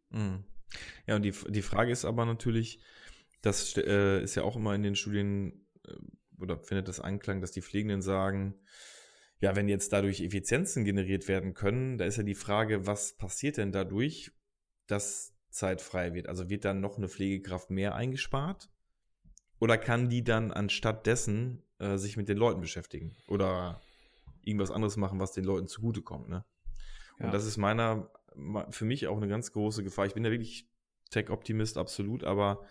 Mhm. 0.10 0.44
Ja, 1.06 1.16
und 1.16 1.24
die, 1.24 1.34
die 1.50 1.62
Frage 1.62 1.92
ist 1.92 2.06
aber 2.06 2.26
natürlich, 2.26 2.80
das 3.42 3.78
äh, 3.78 4.22
ist 4.24 4.36
ja 4.36 4.44
auch 4.44 4.56
immer 4.56 4.74
in 4.74 4.84
den 4.84 4.96
Studien 4.96 5.68
äh, 5.86 5.94
oder 6.40 6.60
findet 6.60 6.88
das 6.88 7.00
Anklang, 7.00 7.42
dass 7.42 7.52
die 7.52 7.62
Pflegenden 7.62 8.02
sagen, 8.02 8.56
ja, 9.40 9.56
wenn 9.56 9.68
jetzt 9.68 9.94
dadurch 9.94 10.22
Effizienzen 10.22 10.84
generiert 10.84 11.28
werden 11.28 11.54
können, 11.54 11.98
da 11.98 12.06
ist 12.06 12.18
ja 12.18 12.24
die 12.24 12.36
Frage, 12.36 12.88
was 12.88 13.14
passiert 13.18 13.58
denn 13.58 13.72
dadurch, 13.72 14.32
dass 14.88 15.36
Zeit 15.50 15.82
frei 15.82 16.14
wird? 16.14 16.28
Also 16.28 16.50
wird 16.50 16.66
dann 16.66 16.80
noch 16.80 16.98
eine 16.98 17.08
Pflegekraft 17.08 17.70
mehr 17.70 17.96
eingespart? 17.96 18.70
Oder 19.60 19.78
kann 19.78 20.10
die 20.10 20.24
dann 20.24 20.52
anstatt 20.52 21.06
dessen 21.06 21.64
äh, 21.80 21.98
sich 21.98 22.18
mit 22.18 22.30
den 22.30 22.38
Leuten 22.38 22.62
beschäftigen? 22.62 23.16
Oder 23.28 23.82
irgendwas 24.44 24.72
anderes 24.72 24.98
machen, 24.98 25.20
was 25.20 25.34
den 25.34 25.44
Leuten 25.44 25.68
zugutekommt, 25.68 26.30
ne? 26.30 26.46
Ja. 27.20 27.26
Und 27.26 27.34
das 27.34 27.46
ist 27.46 27.58
meiner, 27.58 28.12
für 28.70 28.86
mich 28.86 29.08
auch 29.08 29.18
eine 29.18 29.28
ganz 29.28 29.52
große 29.52 29.84
Gefahr. 29.84 30.06
Ich 30.06 30.14
bin 30.14 30.24
ja 30.24 30.32
wirklich 30.32 30.70
Tech-Optimist, 31.10 31.78
absolut, 31.78 32.24
aber 32.24 32.66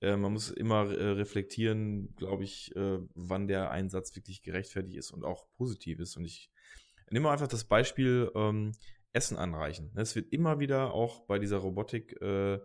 äh, 0.00 0.16
man 0.16 0.32
muss 0.32 0.50
immer 0.50 0.90
äh, 0.90 1.10
reflektieren, 1.10 2.14
glaube 2.16 2.44
ich, 2.44 2.74
äh, 2.76 2.98
wann 3.14 3.48
der 3.48 3.70
Einsatz 3.70 4.14
wirklich 4.14 4.42
gerechtfertigt 4.42 4.96
ist 4.96 5.10
und 5.10 5.24
auch 5.24 5.46
positiv 5.56 5.98
ist. 6.00 6.16
Und 6.16 6.24
ich 6.24 6.50
nehme 7.10 7.30
einfach 7.30 7.48
das 7.48 7.64
Beispiel 7.64 8.30
ähm, 8.34 8.72
Essen 9.12 9.36
anreichen. 9.36 9.90
Es 9.96 10.14
wird 10.14 10.32
immer 10.32 10.60
wieder 10.60 10.92
auch 10.92 11.26
bei 11.26 11.38
dieser 11.38 11.58
Robotik 11.58 12.20
äh, 12.20 12.60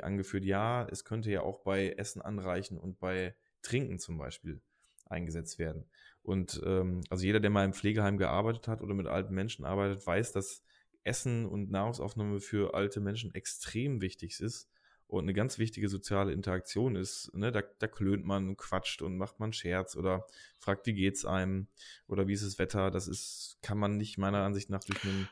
angeführt, 0.00 0.44
ja, 0.44 0.88
es 0.90 1.04
könnte 1.04 1.30
ja 1.30 1.42
auch 1.42 1.60
bei 1.60 1.90
Essen 1.90 2.22
anreichen 2.22 2.78
und 2.78 2.98
bei 2.98 3.36
Trinken 3.60 3.98
zum 3.98 4.16
Beispiel 4.16 4.62
eingesetzt 5.04 5.58
werden. 5.58 5.84
Und 6.22 6.62
ähm, 6.64 7.02
also 7.10 7.24
jeder, 7.26 7.40
der 7.40 7.50
mal 7.50 7.66
im 7.66 7.74
Pflegeheim 7.74 8.16
gearbeitet 8.16 8.68
hat 8.68 8.80
oder 8.80 8.94
mit 8.94 9.06
alten 9.06 9.34
Menschen 9.34 9.66
arbeitet, 9.66 10.06
weiß, 10.06 10.32
dass 10.32 10.64
Essen 11.02 11.44
und 11.44 11.70
Nahrungsaufnahme 11.70 12.40
für 12.40 12.74
alte 12.74 13.00
Menschen 13.00 13.34
extrem 13.34 14.00
wichtig 14.00 14.40
ist 14.40 14.70
und 15.18 15.24
eine 15.24 15.34
ganz 15.34 15.58
wichtige 15.58 15.88
soziale 15.88 16.32
Interaktion 16.32 16.96
ist. 16.96 17.30
Ne? 17.34 17.52
Da, 17.52 17.62
da 17.78 17.86
klönt 17.86 18.24
man 18.24 18.48
und 18.48 18.56
quatscht 18.56 19.02
und 19.02 19.16
macht 19.16 19.40
man 19.40 19.52
Scherz 19.52 19.96
oder 19.96 20.26
fragt, 20.58 20.86
wie 20.86 20.94
geht's 20.94 21.24
einem 21.24 21.68
oder 22.06 22.26
wie 22.26 22.32
ist 22.32 22.44
das 22.44 22.58
Wetter. 22.58 22.90
Das 22.90 23.08
ist, 23.08 23.58
kann 23.62 23.78
man 23.78 23.96
nicht 23.96 24.18
meiner 24.18 24.42
Ansicht 24.42 24.70
nach 24.70 24.84
durch 24.84 25.02
einen 25.04 25.28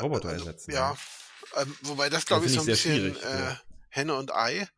Roboter 0.00 0.28
also, 0.28 0.46
ersetzen. 0.46 0.72
Ja, 0.72 0.92
ne? 0.92 1.62
ähm, 1.62 1.76
wobei 1.82 2.08
das 2.08 2.26
glaube 2.26 2.46
ich 2.46 2.52
so 2.52 2.60
ein 2.60 2.66
bisschen 2.66 3.16
äh, 3.16 3.54
Henne 3.88 4.14
und 4.14 4.34
Ei. 4.34 4.68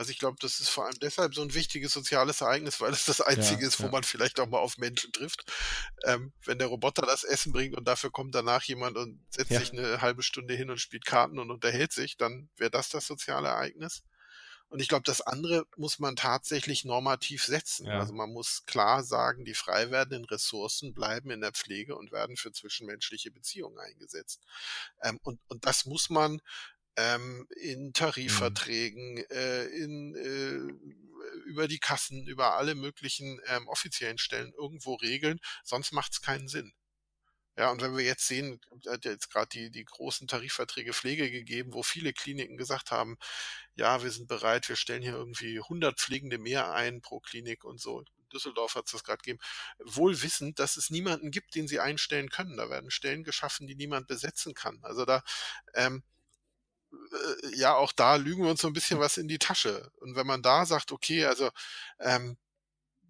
Also 0.00 0.12
ich 0.12 0.18
glaube, 0.18 0.38
das 0.40 0.60
ist 0.60 0.70
vor 0.70 0.86
allem 0.86 0.98
deshalb 1.02 1.34
so 1.34 1.42
ein 1.42 1.52
wichtiges 1.52 1.92
soziales 1.92 2.40
Ereignis, 2.40 2.80
weil 2.80 2.90
es 2.90 3.04
das 3.04 3.20
Einzige 3.20 3.60
ja, 3.60 3.68
ist, 3.68 3.80
wo 3.80 3.84
ja. 3.84 3.90
man 3.90 4.02
vielleicht 4.02 4.40
auch 4.40 4.46
mal 4.46 4.56
auf 4.56 4.78
Menschen 4.78 5.12
trifft. 5.12 5.44
Ähm, 6.04 6.32
wenn 6.46 6.58
der 6.58 6.68
Roboter 6.68 7.02
das 7.02 7.22
Essen 7.22 7.52
bringt 7.52 7.76
und 7.76 7.86
dafür 7.86 8.10
kommt 8.10 8.34
danach 8.34 8.62
jemand 8.62 8.96
und 8.96 9.20
setzt 9.28 9.50
ja. 9.50 9.60
sich 9.60 9.72
eine 9.74 10.00
halbe 10.00 10.22
Stunde 10.22 10.54
hin 10.54 10.70
und 10.70 10.80
spielt 10.80 11.04
Karten 11.04 11.38
und 11.38 11.50
unterhält 11.50 11.92
sich, 11.92 12.16
dann 12.16 12.48
wäre 12.56 12.70
das 12.70 12.88
das 12.88 13.06
soziale 13.06 13.48
Ereignis. 13.48 14.02
Und 14.70 14.80
ich 14.80 14.88
glaube, 14.88 15.02
das 15.04 15.20
andere 15.20 15.66
muss 15.76 15.98
man 15.98 16.16
tatsächlich 16.16 16.86
normativ 16.86 17.44
setzen. 17.44 17.86
Also 17.88 18.14
man 18.14 18.32
muss 18.32 18.64
klar 18.64 19.04
sagen, 19.04 19.44
die 19.44 19.54
frei 19.54 19.90
werdenden 19.90 20.24
Ressourcen 20.24 20.94
bleiben 20.94 21.30
in 21.30 21.42
der 21.42 21.52
Pflege 21.52 21.94
und 21.94 22.10
werden 22.10 22.38
für 22.38 22.52
zwischenmenschliche 22.52 23.32
Beziehungen 23.32 23.78
eingesetzt. 23.78 24.40
Ähm, 25.02 25.20
und, 25.24 25.40
und 25.48 25.66
das 25.66 25.84
muss 25.84 26.08
man 26.08 26.40
ähm, 26.96 27.46
in 27.56 27.86
mhm. 27.86 27.92
Tarifverträgen, 27.92 29.14
mhm. 29.14 29.24
äh, 29.30 29.64
in, 29.66 30.14
äh, 30.16 31.48
über 31.48 31.68
die 31.68 31.78
Kassen, 31.78 32.26
über 32.26 32.56
alle 32.56 32.74
möglichen 32.74 33.40
ähm, 33.46 33.68
offiziellen 33.68 34.18
Stellen 34.18 34.52
irgendwo 34.52 34.94
regeln, 34.94 35.40
sonst 35.64 35.92
macht 35.92 36.12
es 36.12 36.22
keinen 36.22 36.48
Sinn. 36.48 36.72
Ja, 37.56 37.70
und 37.70 37.82
wenn 37.82 37.96
wir 37.96 38.04
jetzt 38.04 38.26
sehen, 38.26 38.60
hat 38.88 39.04
ja 39.04 39.10
jetzt 39.10 39.30
gerade 39.30 39.48
die, 39.48 39.70
die 39.70 39.84
großen 39.84 40.26
Tarifverträge 40.26 40.94
Pflege 40.94 41.30
gegeben, 41.30 41.74
wo 41.74 41.82
viele 41.82 42.12
Kliniken 42.12 42.56
gesagt 42.56 42.90
haben, 42.90 43.18
ja, 43.74 44.02
wir 44.02 44.10
sind 44.10 44.28
bereit, 44.28 44.68
wir 44.68 44.76
stellen 44.76 45.02
hier 45.02 45.12
irgendwie 45.12 45.58
100 45.58 45.98
Pflegende 46.00 46.38
mehr 46.38 46.72
ein 46.72 47.02
pro 47.02 47.20
Klinik 47.20 47.64
und 47.64 47.80
so. 47.80 48.02
Düsseldorf 48.32 48.76
hat 48.76 48.86
es 48.86 48.92
das 48.92 49.04
gerade 49.04 49.18
gegeben, 49.18 49.40
wohl 49.84 50.22
wissend, 50.22 50.58
dass 50.58 50.76
es 50.76 50.88
niemanden 50.90 51.30
gibt, 51.30 51.54
den 51.54 51.68
sie 51.68 51.80
einstellen 51.80 52.30
können. 52.30 52.56
Da 52.56 52.70
werden 52.70 52.90
Stellen 52.90 53.24
geschaffen, 53.24 53.66
die 53.66 53.74
niemand 53.74 54.06
besetzen 54.06 54.54
kann. 54.54 54.78
Also 54.82 55.04
da, 55.04 55.22
ähm, 55.74 55.96
äh, 55.98 56.19
ja, 57.54 57.74
auch 57.74 57.92
da 57.92 58.16
lügen 58.16 58.42
wir 58.44 58.50
uns 58.50 58.60
so 58.60 58.68
ein 58.68 58.72
bisschen 58.72 59.00
was 59.00 59.16
in 59.16 59.28
die 59.28 59.38
Tasche. 59.38 59.90
Und 59.96 60.16
wenn 60.16 60.26
man 60.26 60.42
da 60.42 60.66
sagt, 60.66 60.92
okay, 60.92 61.24
also 61.26 61.50
ähm, 61.98 62.36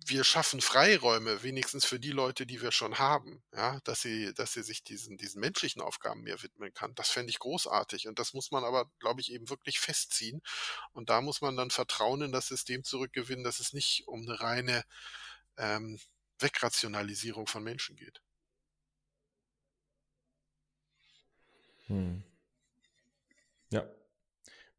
wir 0.07 0.25
schaffen 0.25 0.61
Freiräume, 0.61 1.43
wenigstens 1.43 1.85
für 1.85 2.01
die 2.01 2.11
Leute, 2.11 2.47
die 2.47 2.63
wir 2.63 2.73
schon 2.73 2.99
haben, 2.99 3.43
ja, 3.55 3.81
dass 3.85 4.01
sie, 4.01 4.33
dass 4.35 4.53
sie 4.53 4.63
sich 4.63 4.83
diesen, 4.83 5.19
diesen 5.19 5.41
menschlichen 5.41 5.83
Aufgaben 5.83 6.23
mehr 6.23 6.43
widmen 6.43 6.73
kann. 6.73 6.95
Das 6.95 7.11
fände 7.11 7.31
ich 7.31 7.39
großartig. 7.39 8.09
Und 8.09 8.19
das 8.19 8.33
muss 8.33 8.51
man 8.51 8.65
aber, 8.65 8.91
glaube 8.99 9.21
ich, 9.21 9.33
eben 9.33 9.51
wirklich 9.51 9.79
festziehen. 9.79 10.43
Und 10.93 11.11
da 11.11 11.21
muss 11.21 11.41
man 11.43 11.57
dann 11.57 11.71
Vertrauen 11.71 12.23
in 12.23 12.33
das 12.33 12.49
System 12.49 12.85
zurückgewinnen, 12.85 13.45
dass 13.45 13.61
es 13.61 13.73
nicht 13.73 14.05
um 14.07 14.23
eine 14.23 14.41
reine 14.41 14.85
ähm, 15.59 16.01
Wegrationalisierung 16.39 17.47
von 17.47 17.63
Menschen 17.63 17.97
geht. 17.97 18.23
Hm. 21.87 22.25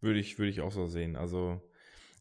Würde 0.02 0.20
ich, 0.20 0.38
würde 0.40 0.50
ich 0.50 0.62
auch 0.62 0.72
so 0.72 0.88
sehen. 0.88 1.16
Also, 1.16 1.62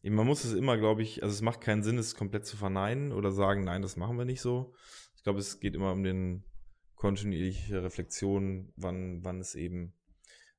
man 0.03 0.25
muss 0.25 0.43
es 0.43 0.53
immer, 0.53 0.77
glaube 0.77 1.01
ich, 1.01 1.23
also 1.23 1.33
es 1.33 1.41
macht 1.41 1.61
keinen 1.61 1.83
Sinn, 1.83 1.97
es 1.97 2.15
komplett 2.15 2.45
zu 2.45 2.57
verneinen 2.57 3.11
oder 3.11 3.31
sagen, 3.31 3.63
nein, 3.63 3.81
das 3.81 3.97
machen 3.97 4.17
wir 4.17 4.25
nicht 4.25 4.41
so. 4.41 4.73
Ich 5.15 5.23
glaube, 5.23 5.39
es 5.39 5.59
geht 5.59 5.75
immer 5.75 5.91
um 5.91 6.03
den 6.03 6.43
kontinuierliche 6.95 7.83
Reflexion, 7.83 8.71
wann, 8.75 9.23
wann 9.23 9.39
es 9.39 9.55
eben 9.55 9.93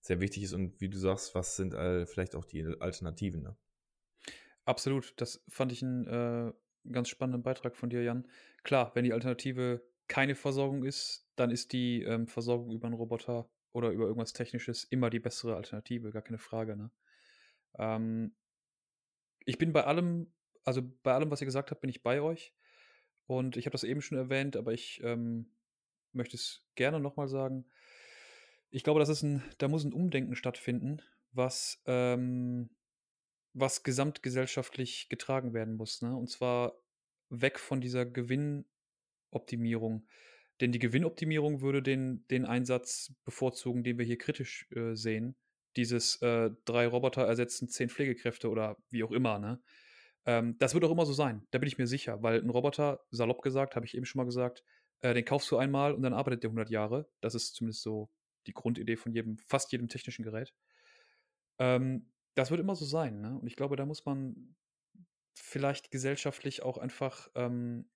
sehr 0.01 0.21
wichtig 0.21 0.43
ist 0.43 0.53
und 0.53 0.81
wie 0.81 0.89
du 0.89 0.99
sagst, 0.99 1.35
was 1.35 1.57
sind 1.57 1.75
äh, 1.75 2.07
vielleicht 2.07 2.35
auch 2.35 2.45
die 2.45 2.65
Alternativen. 2.81 3.43
Ne? 3.43 3.57
Absolut, 4.65 5.15
das 5.17 5.45
fand 5.49 5.73
ich 5.73 5.83
einen 5.83 6.07
äh, 6.07 6.53
ganz 6.91 7.09
spannenden 7.09 7.43
Beitrag 7.43 7.77
von 7.77 7.91
dir, 7.91 8.03
Jan. 8.03 8.27
Klar, 8.65 8.93
wenn 8.95 9.05
die 9.05 9.13
Alternative 9.13 9.83
keine 10.09 10.35
Versorgung 10.35 10.85
ist, 10.85 11.29
dann 11.37 11.51
ist 11.51 11.73
die 11.73 12.03
ähm, 12.03 12.27
Versorgung 12.27 12.73
über 12.73 12.87
einen 12.87 12.97
Roboter 12.97 13.49
oder 13.73 13.91
über 13.91 14.05
irgendwas 14.05 14.33
Technisches 14.33 14.85
immer 14.85 15.11
die 15.11 15.21
bessere 15.21 15.57
Alternative, 15.57 16.11
gar 16.11 16.23
keine 16.23 16.39
Frage. 16.39 16.77
Ne? 16.77 16.91
Ähm, 17.79 18.35
ich 19.45 19.59
bin 19.59 19.73
bei 19.73 19.85
allem, 19.85 20.33
also 20.65 20.83
bei 21.03 21.13
allem, 21.13 21.31
was 21.31 21.41
ihr 21.41 21.47
gesagt 21.47 21.71
habt, 21.71 21.81
bin 21.81 21.91
ich 21.91 22.03
bei 22.03 22.21
euch. 22.21 22.53
Und 23.27 23.57
ich 23.57 23.67
habe 23.67 23.73
das 23.73 23.85
eben 23.85 24.03
schon 24.03 24.19
erwähnt, 24.19 24.57
aber 24.57 24.73
ich 24.73 25.01
ähm, 25.03 25.53
möchte 26.13 26.37
es 26.37 26.67
gerne 26.75 27.01
nochmal 27.01 27.29
sagen. 27.29 27.67
Ich 28.71 28.85
glaube, 28.85 29.01
das 29.01 29.09
ist 29.09 29.23
ein, 29.23 29.43
da 29.59 29.69
muss 29.69 29.85
ein 29.85 29.93
Umdenken 29.93 30.35
stattfinden, 30.35 31.03
was, 31.33 31.83
ähm, 31.87 32.71
was 33.53 33.83
gesamtgesellschaftlich 33.83 35.09
getragen 35.09 35.55
werden 35.55 35.77
muss. 35.77 36.03
Ne? 36.03 36.17
Und 36.17 36.31
zwar 36.31 36.75
weg 37.29 37.59
von 37.59 37.81
dieser 37.81 38.07
Gewinnoptimierung. 38.07 40.07
Denn 40.61 40.73
die 40.73 40.79
Gewinnoptimierung 40.79 41.61
würde 41.61 41.83
den, 41.83 42.27
den 42.29 42.45
Einsatz 42.45 43.15
bevorzugen, 43.25 43.83
den 43.83 43.99
wir 43.99 44.05
hier 44.05 44.19
kritisch 44.19 44.71
äh, 44.73 44.95
sehen. 44.95 45.37
Dieses 45.77 46.21
äh, 46.23 46.51
drei 46.65 46.87
Roboter 46.87 47.23
ersetzen 47.23 47.69
zehn 47.69 47.89
Pflegekräfte 47.89 48.51
oder 48.51 48.77
wie 48.91 49.05
auch 49.05 49.13
immer. 49.13 49.39
Ne? 49.39 49.61
Ähm, 50.27 50.57
das 50.59 50.75
wird 50.75 50.85
auch 50.85 50.91
immer 50.91 51.07
so 51.07 51.13
sein, 51.13 51.47
da 51.51 51.59
bin 51.59 51.69
ich 51.69 51.79
mir 51.79 51.87
sicher, 51.87 52.23
weil 52.23 52.41
ein 52.41 52.51
Roboter, 52.51 53.01
salopp 53.11 53.43
gesagt, 53.43 53.75
habe 53.75 53.87
ich 53.87 53.97
eben 53.97 54.05
schon 54.05 54.21
mal 54.21 54.25
gesagt, 54.25 54.63
äh, 55.01 55.15
den 55.15 55.25
kaufst 55.25 55.51
du 55.51 55.57
einmal 55.57 55.95
und 55.95 56.03
dann 56.03 56.13
arbeitet 56.13 56.45
der 56.45 56.51
100 56.51 56.71
Jahre. 56.71 57.09
Das 57.21 57.35
ist 57.35 57.55
zumindest 57.55 57.83
so 57.83 58.09
die 58.47 58.53
Grundidee 58.53 58.97
von 58.97 59.13
jedem, 59.13 59.37
fast 59.39 59.73
jedem 59.73 59.89
technischen 59.89 60.25
Gerät. 60.25 60.55
Ähm, 61.59 62.13
das 62.35 62.51
wird 62.51 62.61
immer 62.61 62.77
so 62.77 62.85
sein. 62.85 63.21
Ne? 63.21 63.39
Und 63.39 63.47
ich 63.47 63.57
glaube, 63.57 63.77
da 63.77 63.85
muss 63.85 64.05
man 64.07 64.55
vielleicht 65.35 65.91
gesellschaftlich 65.91 66.63
auch 66.63 66.79
einfach 66.79 67.29
ähm, 67.35 67.91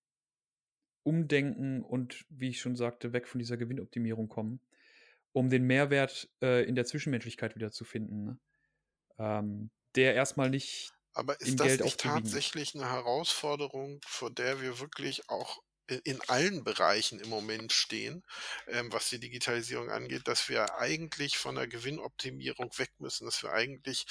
umdenken 1.05 1.83
und, 1.83 2.25
wie 2.29 2.49
ich 2.49 2.61
schon 2.61 2.77
sagte, 2.77 3.13
weg 3.13 3.29
von 3.29 3.39
dieser 3.39 3.57
Gewinnoptimierung 3.57 4.29
kommen, 4.29 4.61
um 5.37 5.51
den 5.51 5.65
Mehrwert 5.65 6.31
äh, 6.41 6.65
in 6.67 6.77
der 6.77 6.87
Zwischenmenschlichkeit 6.87 7.57
wieder 7.57 7.71
zu 7.71 7.85
finden. 7.85 8.25
Ne? 8.25 8.39
Ähm, 9.19 9.71
der 9.95 10.15
erstmal 10.15 10.49
nicht. 10.49 10.95
Aber 11.13 11.39
ist 11.43 11.61
das 11.61 11.67
Geld 11.67 11.85
nicht 11.85 12.01
tatsächlich 12.01 12.75
eine 12.75 12.91
Herausforderung, 12.91 14.01
vor 14.07 14.31
der 14.31 14.63
wir 14.63 14.81
wirklich 14.81 15.29
auch 15.29 15.63
in 16.05 16.21
allen 16.23 16.65
Bereichen 16.65 17.21
im 17.21 17.29
Moment 17.29 17.73
stehen, 17.73 18.25
ähm, 18.67 18.93
was 18.93 19.11
die 19.11 19.21
Digitalisierung 19.21 19.91
angeht, 19.91 20.27
dass 20.27 20.49
wir 20.49 20.79
eigentlich 20.79 21.37
von 21.39 21.55
der 21.55 21.69
Gewinnoptimierung 21.69 22.71
weg 22.79 22.91
müssen, 22.99 23.27
dass 23.27 23.43
wir 23.43 23.53
eigentlich 23.53 24.07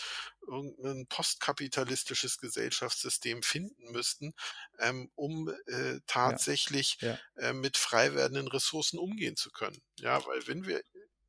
irgendein 0.47 1.07
postkapitalistisches 1.07 2.38
Gesellschaftssystem 2.38 3.41
finden 3.41 3.91
müssten, 3.91 4.34
ähm, 4.80 5.09
um 5.15 5.49
äh, 5.65 5.99
tatsächlich 6.07 6.97
ja. 7.01 7.17
Ja. 7.36 7.49
Äh, 7.49 7.53
mit 7.53 7.78
frei 7.78 8.13
werdenden 8.13 8.47
Ressourcen 8.47 8.99
umgehen 8.99 9.36
zu 9.36 9.49
können. 9.51 9.82
Ja, 9.99 10.26
weil 10.26 10.47
wenn 10.47 10.65
wir 10.65 10.82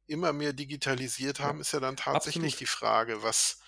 immer 0.07 0.33
mehr 0.33 0.53
digitalisiert 0.53 1.41
haben, 1.41 1.59
ja. 1.59 1.63
ist 1.63 1.73
ja 1.73 1.81
dann 1.81 1.97
tatsächlich 1.97 2.55
Absolut. 2.55 2.61
die 2.61 2.67
Frage, 2.67 3.23
was 3.23 3.61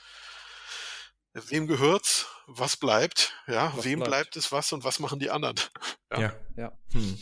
wem 1.32 1.66
gehört's, 1.66 2.26
was 2.46 2.76
bleibt, 2.76 3.34
ja, 3.46 3.72
was 3.76 3.84
wem 3.84 4.00
bleibt. 4.00 4.10
bleibt. 4.10 4.36
es 4.36 4.52
was 4.52 4.72
und 4.72 4.84
was 4.84 4.98
machen 4.98 5.18
die 5.18 5.30
anderen. 5.30 5.56
Ja, 6.10 6.20
ja. 6.20 6.32
ja. 6.56 6.78
Hm. 6.92 7.18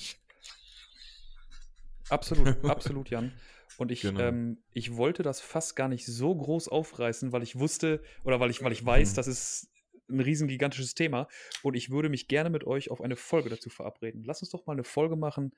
Absolut, 2.08 2.64
absolut, 2.64 3.10
Jan. 3.10 3.32
Und 3.78 3.90
ich, 3.90 4.02
genau. 4.02 4.20
ähm, 4.20 4.62
ich 4.72 4.96
wollte 4.96 5.24
das 5.24 5.40
fast 5.40 5.74
gar 5.74 5.88
nicht 5.88 6.06
so 6.06 6.34
groß 6.34 6.68
aufreißen, 6.68 7.32
weil 7.32 7.42
ich 7.42 7.58
wusste 7.58 8.00
oder 8.22 8.38
weil 8.38 8.50
ich, 8.50 8.62
weil 8.62 8.70
ich 8.70 8.86
weiß, 8.86 9.08
hm. 9.08 9.16
das 9.16 9.26
ist 9.26 9.68
ein 10.08 10.20
riesen 10.20 10.48
gigantisches 10.48 10.94
Thema. 10.94 11.28
Und 11.62 11.74
ich 11.74 11.90
würde 11.90 12.08
mich 12.08 12.28
gerne 12.28 12.48
mit 12.48 12.64
euch 12.64 12.90
auf 12.90 13.00
eine 13.00 13.16
Folge 13.16 13.50
dazu 13.50 13.70
verabreden. 13.70 14.22
Lass 14.24 14.40
uns 14.40 14.50
doch 14.50 14.66
mal 14.66 14.74
eine 14.74 14.84
Folge 14.84 15.16
machen, 15.16 15.52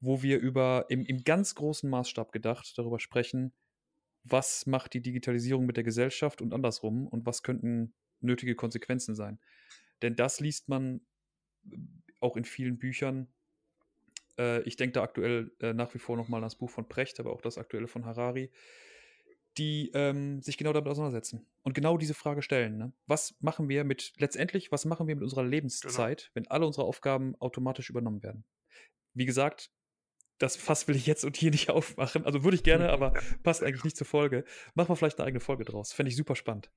wo 0.00 0.22
wir 0.22 0.38
über 0.38 0.86
im, 0.88 1.04
im 1.04 1.24
ganz 1.24 1.54
großen 1.54 1.88
Maßstab 1.88 2.32
gedacht 2.32 2.76
darüber 2.76 3.00
sprechen, 3.00 3.52
was 4.24 4.66
macht 4.66 4.94
die 4.94 5.02
Digitalisierung 5.02 5.66
mit 5.66 5.76
der 5.76 5.84
Gesellschaft 5.84 6.42
und 6.42 6.52
andersrum 6.52 7.06
und 7.06 7.26
was 7.26 7.42
könnten 7.42 7.94
nötige 8.20 8.54
Konsequenzen 8.54 9.14
sein. 9.14 9.38
Denn 10.02 10.16
das 10.16 10.40
liest 10.40 10.68
man 10.68 11.00
äh, 11.70 11.78
auch 12.20 12.36
in 12.36 12.44
vielen 12.44 12.78
Büchern. 12.78 13.28
Äh, 14.38 14.62
ich 14.62 14.76
denke 14.76 14.92
da 14.94 15.02
aktuell 15.02 15.52
äh, 15.60 15.72
nach 15.72 15.94
wie 15.94 15.98
vor 15.98 16.16
nochmal 16.16 16.38
an 16.38 16.46
das 16.46 16.56
Buch 16.56 16.70
von 16.70 16.88
Precht, 16.88 17.20
aber 17.20 17.32
auch 17.32 17.40
das 17.40 17.58
aktuelle 17.58 17.88
von 17.88 18.04
Harari, 18.04 18.50
die 19.56 19.90
ähm, 19.94 20.40
sich 20.40 20.56
genau 20.56 20.72
damit 20.72 20.88
auseinandersetzen 20.88 21.46
und 21.62 21.74
genau 21.74 21.96
diese 21.96 22.14
Frage 22.14 22.42
stellen. 22.42 22.76
Ne? 22.78 22.92
Was 23.06 23.34
machen 23.40 23.68
wir 23.68 23.84
mit, 23.84 24.12
letztendlich, 24.18 24.70
was 24.70 24.84
machen 24.84 25.08
wir 25.08 25.16
mit 25.16 25.24
unserer 25.24 25.44
Lebenszeit, 25.44 26.22
genau. 26.22 26.34
wenn 26.34 26.50
alle 26.50 26.66
unsere 26.66 26.86
Aufgaben 26.86 27.34
automatisch 27.40 27.90
übernommen 27.90 28.22
werden? 28.22 28.44
Wie 29.14 29.26
gesagt, 29.26 29.72
das 30.38 30.56
Fass 30.56 30.88
will 30.88 30.96
ich 30.96 31.06
jetzt 31.06 31.24
und 31.24 31.36
hier 31.36 31.50
nicht 31.50 31.70
aufmachen. 31.70 32.24
Also 32.24 32.44
würde 32.44 32.56
ich 32.56 32.62
gerne, 32.62 32.90
aber 32.90 33.12
passt 33.42 33.62
eigentlich 33.62 33.84
nicht 33.84 33.96
zur 33.96 34.06
Folge. 34.06 34.44
Machen 34.74 34.90
wir 34.90 34.96
vielleicht 34.96 35.18
eine 35.18 35.26
eigene 35.26 35.40
Folge 35.40 35.64
draus. 35.64 35.92
Fände 35.92 36.10
ich 36.10 36.16
super 36.16 36.36
spannend. 36.36 36.70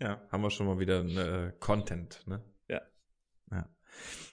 Ja, 0.00 0.26
haben 0.30 0.42
wir 0.42 0.50
schon 0.50 0.66
mal 0.66 0.78
wieder 0.78 1.04
äh, 1.04 1.52
Content, 1.60 2.22
ne? 2.26 2.44
Ja. 2.68 2.82
Ja. 3.50 3.68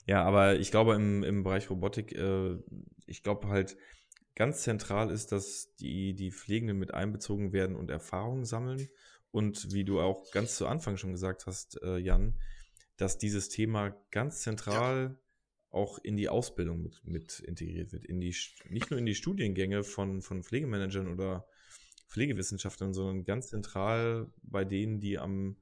Ja, 0.05 0.23
aber 0.23 0.55
ich 0.55 0.71
glaube 0.71 0.95
im, 0.95 1.23
im 1.23 1.43
Bereich 1.43 1.69
Robotik, 1.69 2.13
äh, 2.13 2.57
ich 3.05 3.23
glaube 3.23 3.47
halt, 3.47 3.77
ganz 4.35 4.63
zentral 4.63 5.11
ist, 5.11 5.31
dass 5.31 5.75
die, 5.75 6.15
die 6.15 6.31
Pflegenden 6.31 6.77
mit 6.77 6.93
einbezogen 6.93 7.53
werden 7.53 7.75
und 7.75 7.91
Erfahrungen 7.91 8.45
sammeln. 8.45 8.89
Und 9.31 9.73
wie 9.73 9.83
du 9.83 9.99
auch 9.99 10.31
ganz 10.31 10.55
zu 10.55 10.67
Anfang 10.67 10.97
schon 10.97 11.11
gesagt 11.11 11.45
hast, 11.45 11.81
äh, 11.83 11.97
Jan, 11.97 12.39
dass 12.97 13.17
dieses 13.17 13.49
Thema 13.49 13.95
ganz 14.11 14.41
zentral 14.41 15.11
ja. 15.11 15.22
Auch 15.73 15.97
in 15.97 16.15
die 16.15 16.29
Ausbildung 16.29 16.83
mit, 16.83 17.03
mit 17.03 17.39
integriert 17.39 17.91
wird. 17.91 18.05
In 18.05 18.19
die, 18.19 18.35
nicht 18.69 18.91
nur 18.91 18.99
in 18.99 19.05
die 19.05 19.15
Studiengänge 19.15 19.83
von, 19.83 20.21
von 20.21 20.43
Pflegemanagern 20.43 21.07
oder 21.07 21.47
Pflegewissenschaftlern, 22.09 22.93
sondern 22.93 23.25
ganz 23.25 23.49
zentral 23.49 24.31
bei 24.43 24.65
denen, 24.65 24.99
die 24.99 25.17
am, 25.17 25.57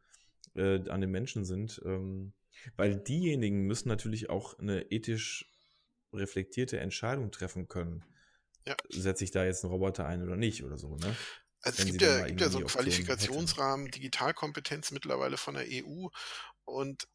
äh, 0.55 0.87
an 0.89 0.99
den 0.99 1.11
Menschen 1.11 1.45
sind. 1.45 1.81
Ähm, 1.85 2.33
weil 2.75 2.97
diejenigen 2.97 3.65
müssen 3.65 3.87
natürlich 3.87 4.29
auch 4.29 4.59
eine 4.59 4.91
ethisch 4.91 5.49
reflektierte 6.11 6.77
Entscheidung 6.79 7.31
treffen 7.31 7.69
können. 7.69 8.03
Ja. 8.67 8.75
Setze 8.89 9.23
ich 9.23 9.31
da 9.31 9.45
jetzt 9.45 9.63
einen 9.63 9.71
Roboter 9.71 10.05
ein 10.05 10.21
oder 10.21 10.35
nicht 10.35 10.63
oder 10.63 10.77
so, 10.77 10.97
ne? 10.97 11.15
Also 11.63 11.83
es 11.83 11.85
gibt 11.85 12.01
ja, 12.01 12.25
gibt 12.25 12.41
ja 12.41 12.49
so 12.49 12.57
einen 12.57 12.67
Qualifikationsrahmen 12.67 13.91
Digitalkompetenz 13.91 14.91
mittlerweile 14.91 15.37
von 15.37 15.53
der 15.53 15.65
EU 15.69 16.07
und 16.65 17.07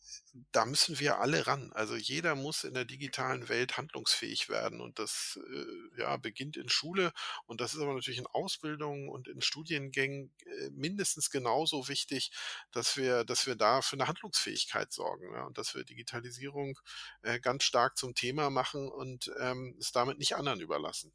da 0.53 0.67
müssen 0.67 0.99
wir 0.99 1.19
alle 1.19 1.47
ran. 1.47 1.73
Also 1.73 1.97
jeder 1.97 2.35
muss 2.35 2.65
in 2.65 2.75
der 2.75 2.85
digitalen 2.85 3.49
Welt 3.49 3.77
handlungsfähig 3.79 4.49
werden. 4.49 4.81
Und 4.81 4.99
das 4.99 5.39
äh, 5.51 6.01
ja, 6.01 6.17
beginnt 6.17 6.57
in 6.57 6.69
Schule. 6.69 7.13
Und 7.47 7.61
das 7.61 7.75
ist 7.75 7.81
aber 7.81 7.95
natürlich 7.95 8.19
in 8.19 8.27
Ausbildung 8.27 9.09
und 9.09 9.29
in 9.29 9.41
Studiengängen 9.41 10.33
äh, 10.45 10.71
mindestens 10.71 11.31
genauso 11.31 11.89
wichtig, 11.89 12.33
dass 12.73 12.97
wir, 12.97 13.25
dass 13.25 13.47
wir 13.47 13.57
da 13.57 13.83
für 13.83 13.97
eine 13.97 14.09
Handlungsfähigkeit 14.09 14.93
sorgen. 14.93 15.33
Ja, 15.33 15.45
und 15.45 15.57
dass 15.59 15.75
wir 15.75 15.85
Digitalisierung 15.85 16.79
äh, 17.23 17.41
ganz 17.41 17.65
stark 17.65 17.97
zum 17.97 18.15
Thema 18.15 18.51
machen 18.51 18.89
und 18.89 19.33
ähm, 19.41 19.77
es 19.81 19.93
damit 19.93 20.19
nicht 20.19 20.37
anderen 20.37 20.61
überlassen. 20.61 21.13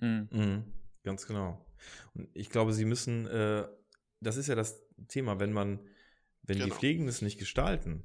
Mhm. 0.00 0.28
Mhm, 0.30 0.64
ganz 1.02 1.26
genau. 1.26 1.64
Und 2.14 2.28
ich 2.34 2.50
glaube, 2.50 2.72
sie 2.72 2.84
müssen 2.84 3.26
äh, 3.26 3.66
das 4.20 4.36
ist 4.36 4.46
ja 4.48 4.54
das 4.54 4.82
Thema, 5.08 5.40
wenn 5.40 5.52
man, 5.52 5.80
wenn 6.42 6.58
genau. 6.58 6.66
die 6.66 6.72
Pflegenden 6.72 7.08
es 7.08 7.22
nicht 7.22 7.38
gestalten, 7.38 8.04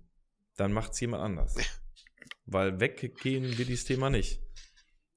dann 0.56 0.72
macht 0.72 0.94
es 0.94 1.00
jemand 1.00 1.24
anders. 1.24 1.56
Weil 2.46 2.80
weggehen 2.80 3.58
wir 3.58 3.66
dieses 3.66 3.86
Thema 3.86 4.10
nicht. 4.10 4.42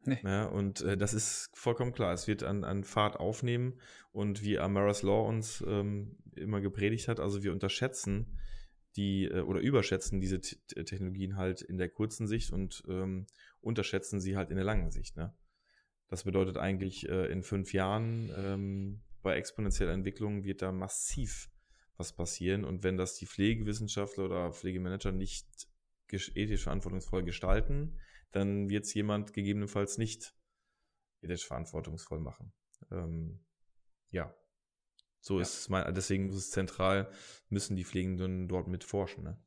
Nee. 0.04 0.18
Ja, 0.22 0.46
und 0.46 0.80
äh, 0.80 0.96
das 0.96 1.12
ist 1.12 1.50
vollkommen 1.54 1.92
klar. 1.92 2.12
Es 2.12 2.26
wird 2.26 2.42
an, 2.42 2.64
an 2.64 2.84
Fahrt 2.84 3.16
aufnehmen 3.16 3.80
und 4.12 4.42
wie 4.42 4.58
Amaras 4.58 5.02
Law 5.02 5.28
uns 5.28 5.62
ähm, 5.66 6.16
immer 6.34 6.60
gepredigt 6.60 7.08
hat, 7.08 7.20
also 7.20 7.42
wir 7.42 7.52
unterschätzen 7.52 8.38
die 8.96 9.24
äh, 9.24 9.40
oder 9.40 9.60
überschätzen 9.60 10.20
diese 10.20 10.40
T 10.40 10.56
Technologien 10.84 11.36
halt 11.36 11.60
in 11.60 11.76
der 11.76 11.90
kurzen 11.90 12.26
Sicht 12.26 12.52
und 12.52 12.82
ähm, 12.88 13.26
unterschätzen 13.60 14.20
sie 14.20 14.36
halt 14.36 14.50
in 14.50 14.56
der 14.56 14.64
langen 14.64 14.90
Sicht. 14.90 15.16
Ne? 15.16 15.34
Das 16.08 16.24
bedeutet 16.24 16.56
eigentlich 16.56 17.08
äh, 17.08 17.26
in 17.30 17.42
fünf 17.42 17.72
Jahren 17.72 18.32
ähm, 18.36 19.02
bei 19.22 19.36
exponentieller 19.36 19.92
Entwicklung 19.92 20.44
wird 20.44 20.62
da 20.62 20.72
massiv 20.72 21.50
was 21.96 22.12
passieren. 22.12 22.64
Und 22.64 22.82
wenn 22.82 22.96
das 22.96 23.16
die 23.16 23.26
Pflegewissenschaftler 23.26 24.24
oder 24.24 24.52
Pflegemanager 24.52 25.12
nicht 25.12 25.68
ethisch 26.10 26.62
verantwortungsvoll 26.62 27.24
gestalten, 27.24 27.98
dann 28.30 28.68
wird 28.70 28.86
es 28.86 28.94
jemand 28.94 29.32
gegebenenfalls 29.32 29.98
nicht 29.98 30.34
ethisch 31.20 31.46
verantwortungsvoll 31.46 32.20
machen. 32.20 32.52
Ähm, 32.90 33.40
ja, 34.10 34.34
so 35.20 35.36
ja. 35.36 35.42
ist 35.42 35.58
es 35.58 35.68
mein, 35.68 35.92
deswegen 35.94 36.26
muss 36.26 36.36
es 36.36 36.50
zentral, 36.50 37.10
müssen 37.48 37.76
die 37.76 37.84
Pflegenden 37.84 38.48
dort 38.48 38.68
mit 38.68 38.84
forschen, 38.84 39.24
ne? 39.24 39.42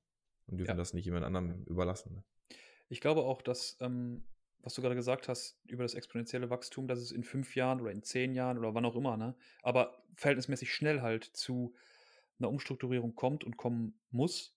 Und 0.48 0.58
dürfen 0.58 0.72
ja. 0.72 0.76
das 0.76 0.94
nicht 0.94 1.06
jemand 1.06 1.24
anderem 1.24 1.64
überlassen. 1.64 2.14
Ne? 2.14 2.24
Ich 2.90 3.00
glaube 3.00 3.22
auch, 3.22 3.42
dass 3.42 3.78
ähm, 3.80 4.26
was 4.64 4.74
du 4.74 4.82
gerade 4.82 4.96
gesagt 4.96 5.28
hast 5.28 5.60
über 5.68 5.84
das 5.84 5.94
exponentielle 5.94 6.50
Wachstum, 6.50 6.88
dass 6.88 7.00
es 7.00 7.12
in 7.12 7.24
fünf 7.24 7.56
Jahren 7.56 7.82
oder 7.82 7.92
in 7.92 8.04
zehn 8.04 8.34
Jahren 8.34 8.58
oder 8.58 8.74
wann 8.74 8.86
auch 8.86 8.96
immer, 8.96 9.18
ne, 9.18 9.36
aber 9.62 10.04
verhältnismäßig 10.16 10.74
schnell 10.74 11.02
halt 11.02 11.24
zu 11.24 11.74
einer 12.40 12.50
Umstrukturierung 12.50 13.16
kommt 13.16 13.44
und 13.44 13.58
kommen 13.58 14.00
muss. 14.10 14.56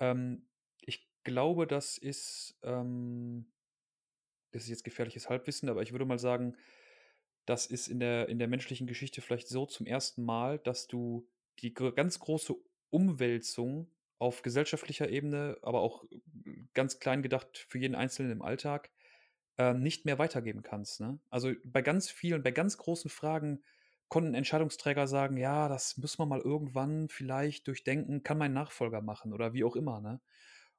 Ähm, 0.00 0.46
ich 0.80 1.08
glaube, 1.24 1.66
das 1.66 1.98
ist, 1.98 2.58
ähm, 2.62 3.52
das 4.52 4.64
ist 4.64 4.70
jetzt 4.70 4.84
gefährliches 4.84 5.28
Halbwissen, 5.28 5.68
aber 5.68 5.82
ich 5.82 5.92
würde 5.92 6.04
mal 6.04 6.18
sagen, 6.18 6.56
das 7.44 7.66
ist 7.66 7.88
in 7.88 7.98
der, 7.98 8.28
in 8.28 8.38
der 8.38 8.48
menschlichen 8.48 8.86
Geschichte 8.86 9.20
vielleicht 9.20 9.48
so 9.48 9.66
zum 9.66 9.86
ersten 9.86 10.22
Mal, 10.22 10.58
dass 10.58 10.86
du 10.86 11.28
die 11.60 11.72
ganz 11.72 12.18
große 12.18 12.54
Umwälzung 12.90 13.90
auf 14.18 14.42
gesellschaftlicher 14.42 15.08
Ebene, 15.08 15.56
aber 15.62 15.80
auch 15.80 16.04
ganz 16.74 16.98
klein 16.98 17.22
gedacht 17.22 17.66
für 17.68 17.78
jeden 17.78 17.94
Einzelnen 17.94 18.32
im 18.32 18.42
Alltag, 18.42 18.90
äh, 19.58 19.74
nicht 19.74 20.04
mehr 20.04 20.18
weitergeben 20.18 20.62
kannst. 20.62 21.00
Ne? 21.00 21.18
Also 21.30 21.52
bei 21.64 21.82
ganz 21.82 22.08
vielen, 22.08 22.42
bei 22.42 22.52
ganz 22.52 22.78
großen 22.78 23.10
Fragen 23.10 23.62
konnten 24.08 24.34
Entscheidungsträger 24.34 25.06
sagen, 25.06 25.36
ja, 25.36 25.68
das 25.68 25.98
müssen 25.98 26.18
wir 26.20 26.26
mal 26.26 26.40
irgendwann 26.40 27.08
vielleicht 27.08 27.66
durchdenken, 27.66 28.22
kann 28.22 28.38
mein 28.38 28.54
Nachfolger 28.54 29.02
machen 29.02 29.32
oder 29.32 29.52
wie 29.52 29.64
auch 29.64 29.76
immer. 29.76 30.00
Ne? 30.00 30.20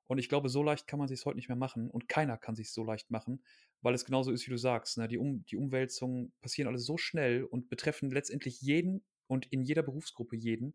Und 0.07 0.17
ich 0.17 0.30
glaube, 0.30 0.49
so 0.49 0.63
leicht 0.63 0.88
kann 0.88 0.97
man 0.97 1.07
sich 1.07 1.23
heute 1.25 1.36
nicht 1.36 1.49
mehr 1.49 1.55
machen 1.57 1.91
und 1.91 2.07
keiner 2.09 2.38
kann 2.38 2.55
sich 2.55 2.71
so 2.71 2.84
leicht 2.84 3.11
machen, 3.11 3.43
weil 3.82 3.93
es 3.93 4.05
genauso 4.05 4.32
ist, 4.32 4.47
wie 4.47 4.51
du 4.51 4.57
sagst. 4.57 4.97
Ne? 4.97 5.07
Die, 5.07 5.19
um, 5.19 5.45
die 5.45 5.57
Umwälzungen 5.57 6.34
passieren 6.41 6.67
alle 6.67 6.80
so 6.80 6.97
schnell 6.97 7.43
und 7.43 7.69
betreffen 7.69 8.09
letztendlich 8.09 8.61
jeden 8.61 9.03
und 9.27 9.45
in 9.51 9.61
jeder 9.61 9.84
Berufsgruppe 9.84 10.36
jeden, 10.36 10.73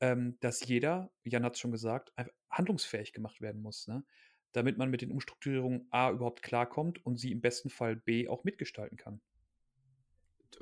ähm, 0.00 0.36
dass 0.40 0.64
jeder, 0.64 1.10
Jan 1.24 1.44
hat 1.44 1.54
es 1.54 1.60
schon 1.60 1.72
gesagt, 1.72 2.12
handlungsfähig 2.50 3.12
gemacht 3.12 3.40
werden 3.40 3.62
muss. 3.62 3.88
Ne? 3.88 4.04
Damit 4.52 4.78
man 4.78 4.90
mit 4.90 5.02
den 5.02 5.10
Umstrukturierungen 5.10 5.86
A 5.90 6.10
überhaupt 6.10 6.42
klarkommt 6.42 7.04
und 7.04 7.16
sie 7.18 7.32
im 7.32 7.40
besten 7.40 7.70
Fall 7.70 7.96
B 7.96 8.28
auch 8.28 8.44
mitgestalten 8.44 8.96
kann. 8.96 9.20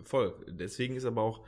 Voll. 0.03 0.45
Deswegen 0.49 0.97
ist 0.97 1.05
aber 1.05 1.23
auch 1.23 1.47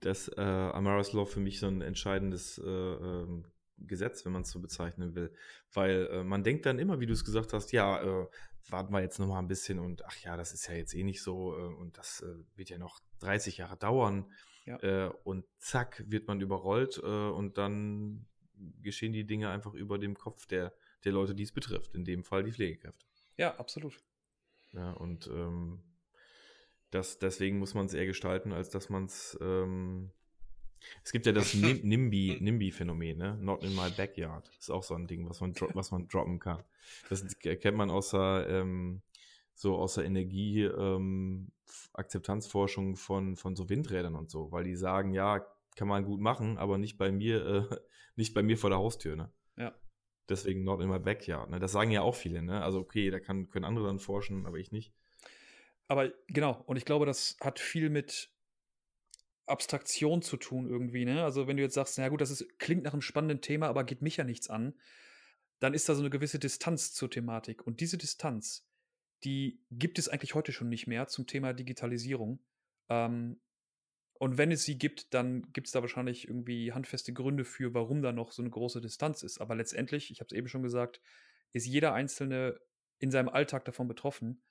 das 0.00 0.28
äh, 0.28 0.40
Amara's 0.40 1.12
Law 1.12 1.24
für 1.24 1.40
mich 1.40 1.58
so 1.58 1.66
ein 1.66 1.80
entscheidendes 1.80 2.58
äh, 2.58 2.68
äh, 2.68 3.42
Gesetz, 3.78 4.24
wenn 4.24 4.32
man 4.32 4.42
es 4.42 4.50
so 4.50 4.60
bezeichnen 4.60 5.14
will. 5.14 5.32
Weil 5.72 6.08
äh, 6.10 6.24
man 6.24 6.44
denkt 6.44 6.66
dann 6.66 6.78
immer, 6.78 7.00
wie 7.00 7.06
du 7.06 7.12
es 7.12 7.24
gesagt 7.24 7.52
hast, 7.52 7.72
ja, 7.72 8.02
äh, 8.02 8.26
warten 8.68 8.92
wir 8.92 9.00
jetzt 9.00 9.18
noch 9.18 9.26
mal 9.26 9.38
ein 9.38 9.48
bisschen 9.48 9.78
und 9.78 10.04
ach 10.04 10.16
ja, 10.18 10.36
das 10.36 10.54
ist 10.54 10.68
ja 10.68 10.74
jetzt 10.74 10.94
eh 10.94 11.02
nicht 11.02 11.22
so 11.22 11.56
äh, 11.56 11.74
und 11.74 11.98
das 11.98 12.24
wird 12.56 12.70
ja 12.70 12.78
noch 12.78 13.00
30 13.20 13.58
Jahre 13.58 13.76
dauern. 13.76 14.32
Ja. 14.66 15.08
und 15.24 15.44
zack, 15.58 16.02
wird 16.06 16.26
man 16.26 16.40
überrollt 16.40 16.96
und 16.96 17.58
dann 17.58 18.24
geschehen 18.80 19.12
die 19.12 19.26
Dinge 19.26 19.50
einfach 19.50 19.74
über 19.74 19.98
dem 19.98 20.16
Kopf 20.16 20.46
der 20.46 20.72
der 21.04 21.12
Leute, 21.12 21.34
die 21.34 21.42
es 21.42 21.52
betrifft. 21.52 21.94
In 21.94 22.04
dem 22.04 22.24
Fall 22.24 22.44
die 22.44 22.52
Pflegekräfte. 22.52 23.04
Ja, 23.36 23.56
absolut. 23.56 23.98
Ja, 24.72 24.92
und 24.92 25.28
ähm, 25.28 25.80
das, 26.90 27.18
deswegen 27.18 27.58
muss 27.58 27.74
man 27.74 27.86
es 27.86 27.94
eher 27.94 28.06
gestalten, 28.06 28.52
als 28.52 28.70
dass 28.70 28.88
man 28.88 29.06
es. 29.06 29.38
Ähm, 29.40 30.10
es 31.02 31.12
gibt 31.12 31.26
ja 31.26 31.32
das 31.32 31.54
NIMBY, 31.54 32.38
NIMBY-Phänomen, 32.40 33.18
ne? 33.18 33.36
Not 33.40 33.64
in 33.64 33.74
my 33.74 33.90
backyard. 33.90 34.50
Ist 34.58 34.70
auch 34.70 34.82
so 34.82 34.94
ein 34.94 35.06
Ding, 35.06 35.28
was 35.28 35.40
man, 35.40 35.54
was 35.72 35.90
man 35.90 36.08
droppen 36.08 36.38
kann. 36.38 36.62
Das 37.08 37.24
kennt 37.38 37.76
man 37.76 37.90
außer, 37.90 38.48
ähm, 38.48 39.02
so 39.54 39.76
außer 39.76 40.04
Energie, 40.04 40.62
ähm, 40.62 41.50
Akzeptanzforschung 41.94 42.96
von, 42.96 43.36
von 43.36 43.56
so 43.56 43.68
Windrädern 43.68 44.14
und 44.14 44.30
so, 44.30 44.52
weil 44.52 44.64
die 44.64 44.76
sagen, 44.76 45.12
ja, 45.12 45.46
kann 45.76 45.88
man 45.88 46.04
gut 46.04 46.20
machen, 46.20 46.58
aber 46.58 46.78
nicht 46.78 46.98
bei 46.98 47.10
mir, 47.10 47.44
äh, 47.46 47.76
nicht 48.16 48.34
bei 48.34 48.42
mir 48.42 48.58
vor 48.58 48.70
der 48.70 48.78
Haustür, 48.78 49.16
ne? 49.16 49.32
Deswegen 50.28 50.64
not 50.64 50.80
in 50.80 50.88
my 50.88 50.98
backyard. 50.98 51.50
Ne? 51.50 51.60
Das 51.60 51.72
sagen 51.72 51.90
ja 51.90 52.02
auch 52.02 52.14
viele. 52.14 52.42
Ne? 52.42 52.62
Also 52.62 52.80
okay, 52.80 53.10
da 53.10 53.20
kann, 53.20 53.50
können 53.50 53.64
andere 53.64 53.86
dann 53.86 53.98
forschen, 53.98 54.46
aber 54.46 54.58
ich 54.58 54.72
nicht. 54.72 54.92
Aber 55.86 56.10
genau, 56.28 56.62
und 56.66 56.76
ich 56.76 56.84
glaube, 56.84 57.04
das 57.04 57.36
hat 57.40 57.58
viel 57.58 57.90
mit 57.90 58.30
Abstraktion 59.46 60.22
zu 60.22 60.36
tun 60.36 60.68
irgendwie. 60.68 61.04
Ne? 61.04 61.22
Also 61.22 61.46
wenn 61.46 61.56
du 61.56 61.62
jetzt 61.62 61.74
sagst, 61.74 61.98
na 61.98 62.08
gut, 62.08 62.20
das 62.20 62.30
ist, 62.30 62.58
klingt 62.58 62.84
nach 62.84 62.92
einem 62.92 63.02
spannenden 63.02 63.42
Thema, 63.42 63.68
aber 63.68 63.84
geht 63.84 64.00
mich 64.00 64.16
ja 64.16 64.24
nichts 64.24 64.48
an, 64.48 64.74
dann 65.60 65.74
ist 65.74 65.88
da 65.88 65.94
so 65.94 66.00
eine 66.00 66.10
gewisse 66.10 66.38
Distanz 66.38 66.92
zur 66.92 67.10
Thematik. 67.10 67.66
Und 67.66 67.80
diese 67.80 67.98
Distanz, 67.98 68.66
die 69.24 69.60
gibt 69.70 69.98
es 69.98 70.08
eigentlich 70.08 70.34
heute 70.34 70.52
schon 70.52 70.68
nicht 70.68 70.86
mehr 70.86 71.06
zum 71.06 71.26
Thema 71.26 71.52
Digitalisierung. 71.52 72.40
Ähm, 72.88 73.40
und 74.14 74.38
wenn 74.38 74.52
es 74.52 74.64
sie 74.64 74.78
gibt, 74.78 75.14
dann 75.14 75.52
gibt 75.52 75.66
es 75.68 75.72
da 75.72 75.82
wahrscheinlich 75.82 76.28
irgendwie 76.28 76.72
handfeste 76.72 77.12
Gründe 77.12 77.44
für, 77.44 77.74
warum 77.74 78.02
da 78.02 78.12
noch 78.12 78.32
so 78.32 78.42
eine 78.42 78.50
große 78.50 78.80
Distanz 78.80 79.22
ist. 79.22 79.40
Aber 79.40 79.54
letztendlich, 79.56 80.10
ich 80.10 80.20
habe 80.20 80.28
es 80.28 80.36
eben 80.36 80.48
schon 80.48 80.62
gesagt, 80.62 81.00
ist 81.52 81.66
jeder 81.66 81.94
Einzelne 81.94 82.60
in 82.98 83.10
seinem 83.10 83.28
Alltag 83.28 83.64
davon 83.64 83.88
betroffen. 83.88 84.42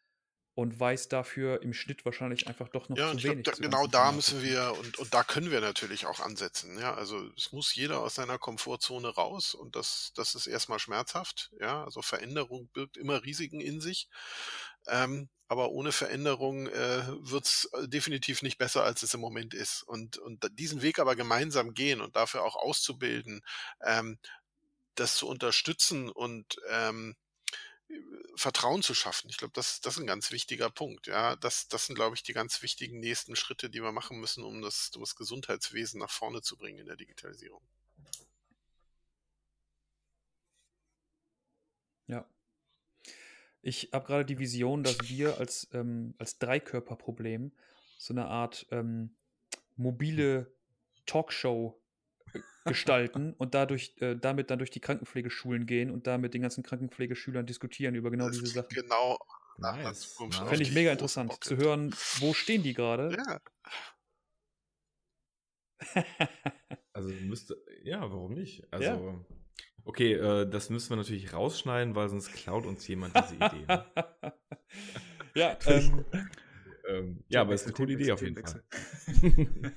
und 0.55 0.79
weiß 0.79 1.09
dafür 1.09 1.63
im 1.63 1.73
Schnitt 1.73 2.05
wahrscheinlich 2.05 2.47
einfach 2.47 2.69
doch 2.69 2.89
noch 2.89 2.97
Ja, 2.97 3.07
zu 3.07 3.23
wenig. 3.23 3.45
da, 3.45 3.53
zur 3.53 3.63
genau 3.63 3.87
da 3.87 4.11
müssen 4.11 4.43
wir 4.43 4.75
und, 4.79 4.99
und 4.99 5.13
da 5.15 5.23
können 5.23 5.49
wir 5.49 5.61
natürlich 5.61 6.05
auch 6.05 6.19
ansetzen. 6.19 6.77
Ja, 6.77 6.93
also 6.93 7.27
es 7.35 7.51
muss 7.51 7.73
jeder 7.73 8.01
aus 8.01 8.13
seiner 8.15 8.37
Komfortzone 8.37 9.07
raus 9.09 9.55
und 9.55 9.75
das, 9.75 10.11
das 10.15 10.35
ist 10.35 10.45
erstmal 10.45 10.77
schmerzhaft. 10.77 11.51
Ja, 11.59 11.83
also 11.83 12.03
Veränderung 12.03 12.67
birgt 12.69 12.97
immer 12.97 13.23
Risiken 13.23 13.59
in 13.61 13.81
sich. 13.81 14.09
Ähm, 14.87 15.29
aber 15.53 15.69
ohne 15.69 15.91
Veränderung 15.91 16.65
äh, 16.65 17.03
wird 17.19 17.45
es 17.45 17.69
definitiv 17.83 18.41
nicht 18.41 18.57
besser, 18.57 18.83
als 18.83 19.03
es 19.03 19.13
im 19.13 19.19
Moment 19.19 19.53
ist. 19.53 19.83
Und, 19.83 20.17
und 20.17 20.43
diesen 20.57 20.81
Weg 20.81 20.97
aber 20.97 21.15
gemeinsam 21.15 21.75
gehen 21.75 22.01
und 22.01 22.15
dafür 22.15 22.43
auch 22.43 22.55
auszubilden, 22.55 23.43
ähm, 23.81 24.17
das 24.95 25.15
zu 25.15 25.27
unterstützen 25.27 26.09
und 26.09 26.55
ähm, 26.71 27.15
Vertrauen 28.35 28.81
zu 28.81 28.95
schaffen. 28.95 29.29
Ich 29.29 29.37
glaube, 29.37 29.53
das, 29.53 29.79
das 29.79 29.93
ist 29.93 29.99
ein 29.99 30.07
ganz 30.07 30.31
wichtiger 30.31 30.71
Punkt. 30.71 31.05
Ja, 31.05 31.35
das, 31.35 31.67
das 31.67 31.85
sind, 31.85 31.93
glaube 31.93 32.15
ich, 32.15 32.23
die 32.23 32.33
ganz 32.33 32.63
wichtigen 32.63 32.99
nächsten 32.99 33.35
Schritte, 33.35 33.69
die 33.69 33.83
wir 33.83 33.91
machen 33.91 34.19
müssen, 34.19 34.43
um 34.43 34.63
das, 34.63 34.89
um 34.95 35.01
das 35.01 35.15
Gesundheitswesen 35.15 35.99
nach 35.99 36.09
vorne 36.09 36.41
zu 36.41 36.57
bringen 36.57 36.79
in 36.79 36.87
der 36.87 36.95
Digitalisierung. 36.95 37.61
Ja. 42.07 42.25
Ich 43.63 43.89
habe 43.93 44.05
gerade 44.05 44.25
die 44.25 44.39
Vision, 44.39 44.83
dass 44.83 45.09
wir 45.09 45.39
als, 45.39 45.69
ähm, 45.73 46.13
als 46.17 46.37
Dreikörperproblem 46.37 47.53
so 47.97 48.13
eine 48.13 48.27
Art 48.27 48.67
ähm, 48.71 49.15
mobile 49.77 50.53
Talkshow 51.05 51.81
äh, 52.33 52.39
gestalten 52.65 53.33
und 53.37 53.55
dadurch, 53.55 53.95
äh, 54.01 54.15
damit 54.17 54.51
dann 54.51 54.59
durch 54.59 54.69
die 54.69 54.81
Krankenpflegeschulen 54.81 55.65
gehen 55.65 55.91
und 55.91 56.07
da 56.07 56.17
mit 56.17 56.33
den 56.33 56.41
ganzen 56.41 56.61
Krankenpflegeschülern 56.61 57.45
diskutieren 57.45 57.95
über 57.95 58.11
genau 58.11 58.27
Das 58.27 58.37
diese 58.37 58.53
Sachen. 58.53 58.75
genau 58.75 59.17
nach 59.57 59.77
Nice, 59.77 60.09
Zukunft, 60.09 60.39
Fände 60.39 60.63
ich 60.63 60.73
mega 60.73 60.91
interessant 60.91 61.29
Bock 61.29 61.43
zu 61.43 61.55
hören, 61.55 61.95
wo 62.19 62.33
stehen 62.33 62.63
die 62.63 62.73
gerade. 62.73 63.15
Ja, 63.15 63.39
Also 66.93 67.09
müsste, 67.09 67.57
ja, 67.83 68.01
warum 68.01 68.33
nicht? 68.33 68.71
Also, 68.71 69.25
okay, 69.85 70.13
äh, 70.13 70.49
das 70.49 70.69
müssen 70.69 70.89
wir 70.91 70.97
natürlich 70.97 71.33
rausschneiden, 71.33 71.95
weil 71.95 72.09
sonst 72.09 72.33
klaut 72.33 72.65
uns 72.65 72.87
jemand 72.87 73.15
diese 73.15 73.35
Idee. 73.35 73.65
Ne? 73.67 73.85
ja, 75.35 75.57
ähm, 75.67 76.05
ähm, 76.87 77.23
ja, 77.29 77.41
aber 77.41 77.53
es 77.53 77.61
ist 77.61 77.67
eine 77.67 77.75
coole 77.75 77.93
Idee 77.93 78.11
auf 78.11 78.21
jeden 78.21 78.35
Fall. 78.35 78.63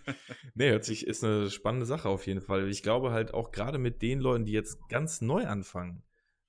nee, 0.55 0.71
hört 0.71 0.85
sich, 0.85 1.07
ist 1.07 1.23
eine 1.25 1.51
spannende 1.51 1.87
Sache 1.87 2.09
auf 2.09 2.27
jeden 2.27 2.41
Fall. 2.41 2.69
Ich 2.69 2.83
glaube 2.83 3.13
halt 3.13 3.33
auch 3.33 3.53
gerade 3.53 3.79
mit 3.79 4.03
den 4.03 4.21
Leuten, 4.21 4.45
die 4.45 4.53
jetzt 4.53 4.89
ganz 4.89 5.21
neu 5.21 5.47
anfangen, 5.47 6.03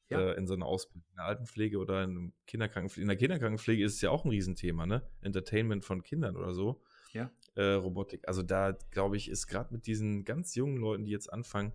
Ja. 0.09 0.19
äh, 0.19 0.37
in 0.37 0.47
so 0.47 0.55
einer 0.55 0.65
Ausbildung, 0.65 1.05
in 1.11 1.15
der 1.17 1.25
Altenpflege 1.25 1.77
oder 1.77 2.03
in, 2.03 2.33
Kinderkrankenpflege. 2.47 3.03
in 3.03 3.07
der 3.07 3.17
Kinderkrankenpflege 3.17 3.83
ist 3.83 3.95
es 3.95 4.01
ja 4.01 4.09
auch 4.09 4.25
ein 4.25 4.29
Riesenthema, 4.29 4.85
ne? 4.85 5.07
Entertainment 5.21 5.85
von 5.85 6.01
Kindern 6.01 6.35
oder 6.35 6.53
so. 6.53 6.81
Ja. 7.13 7.31
Äh, 7.55 7.73
Robotik. 7.73 8.27
Also 8.27 8.41
da, 8.41 8.71
glaube 8.91 9.17
ich, 9.17 9.29
ist 9.29 9.47
gerade 9.47 9.73
mit 9.73 9.85
diesen 9.85 10.25
ganz 10.25 10.55
jungen 10.55 10.77
Leuten, 10.77 11.05
die 11.05 11.11
jetzt 11.11 11.31
anfangen, 11.31 11.73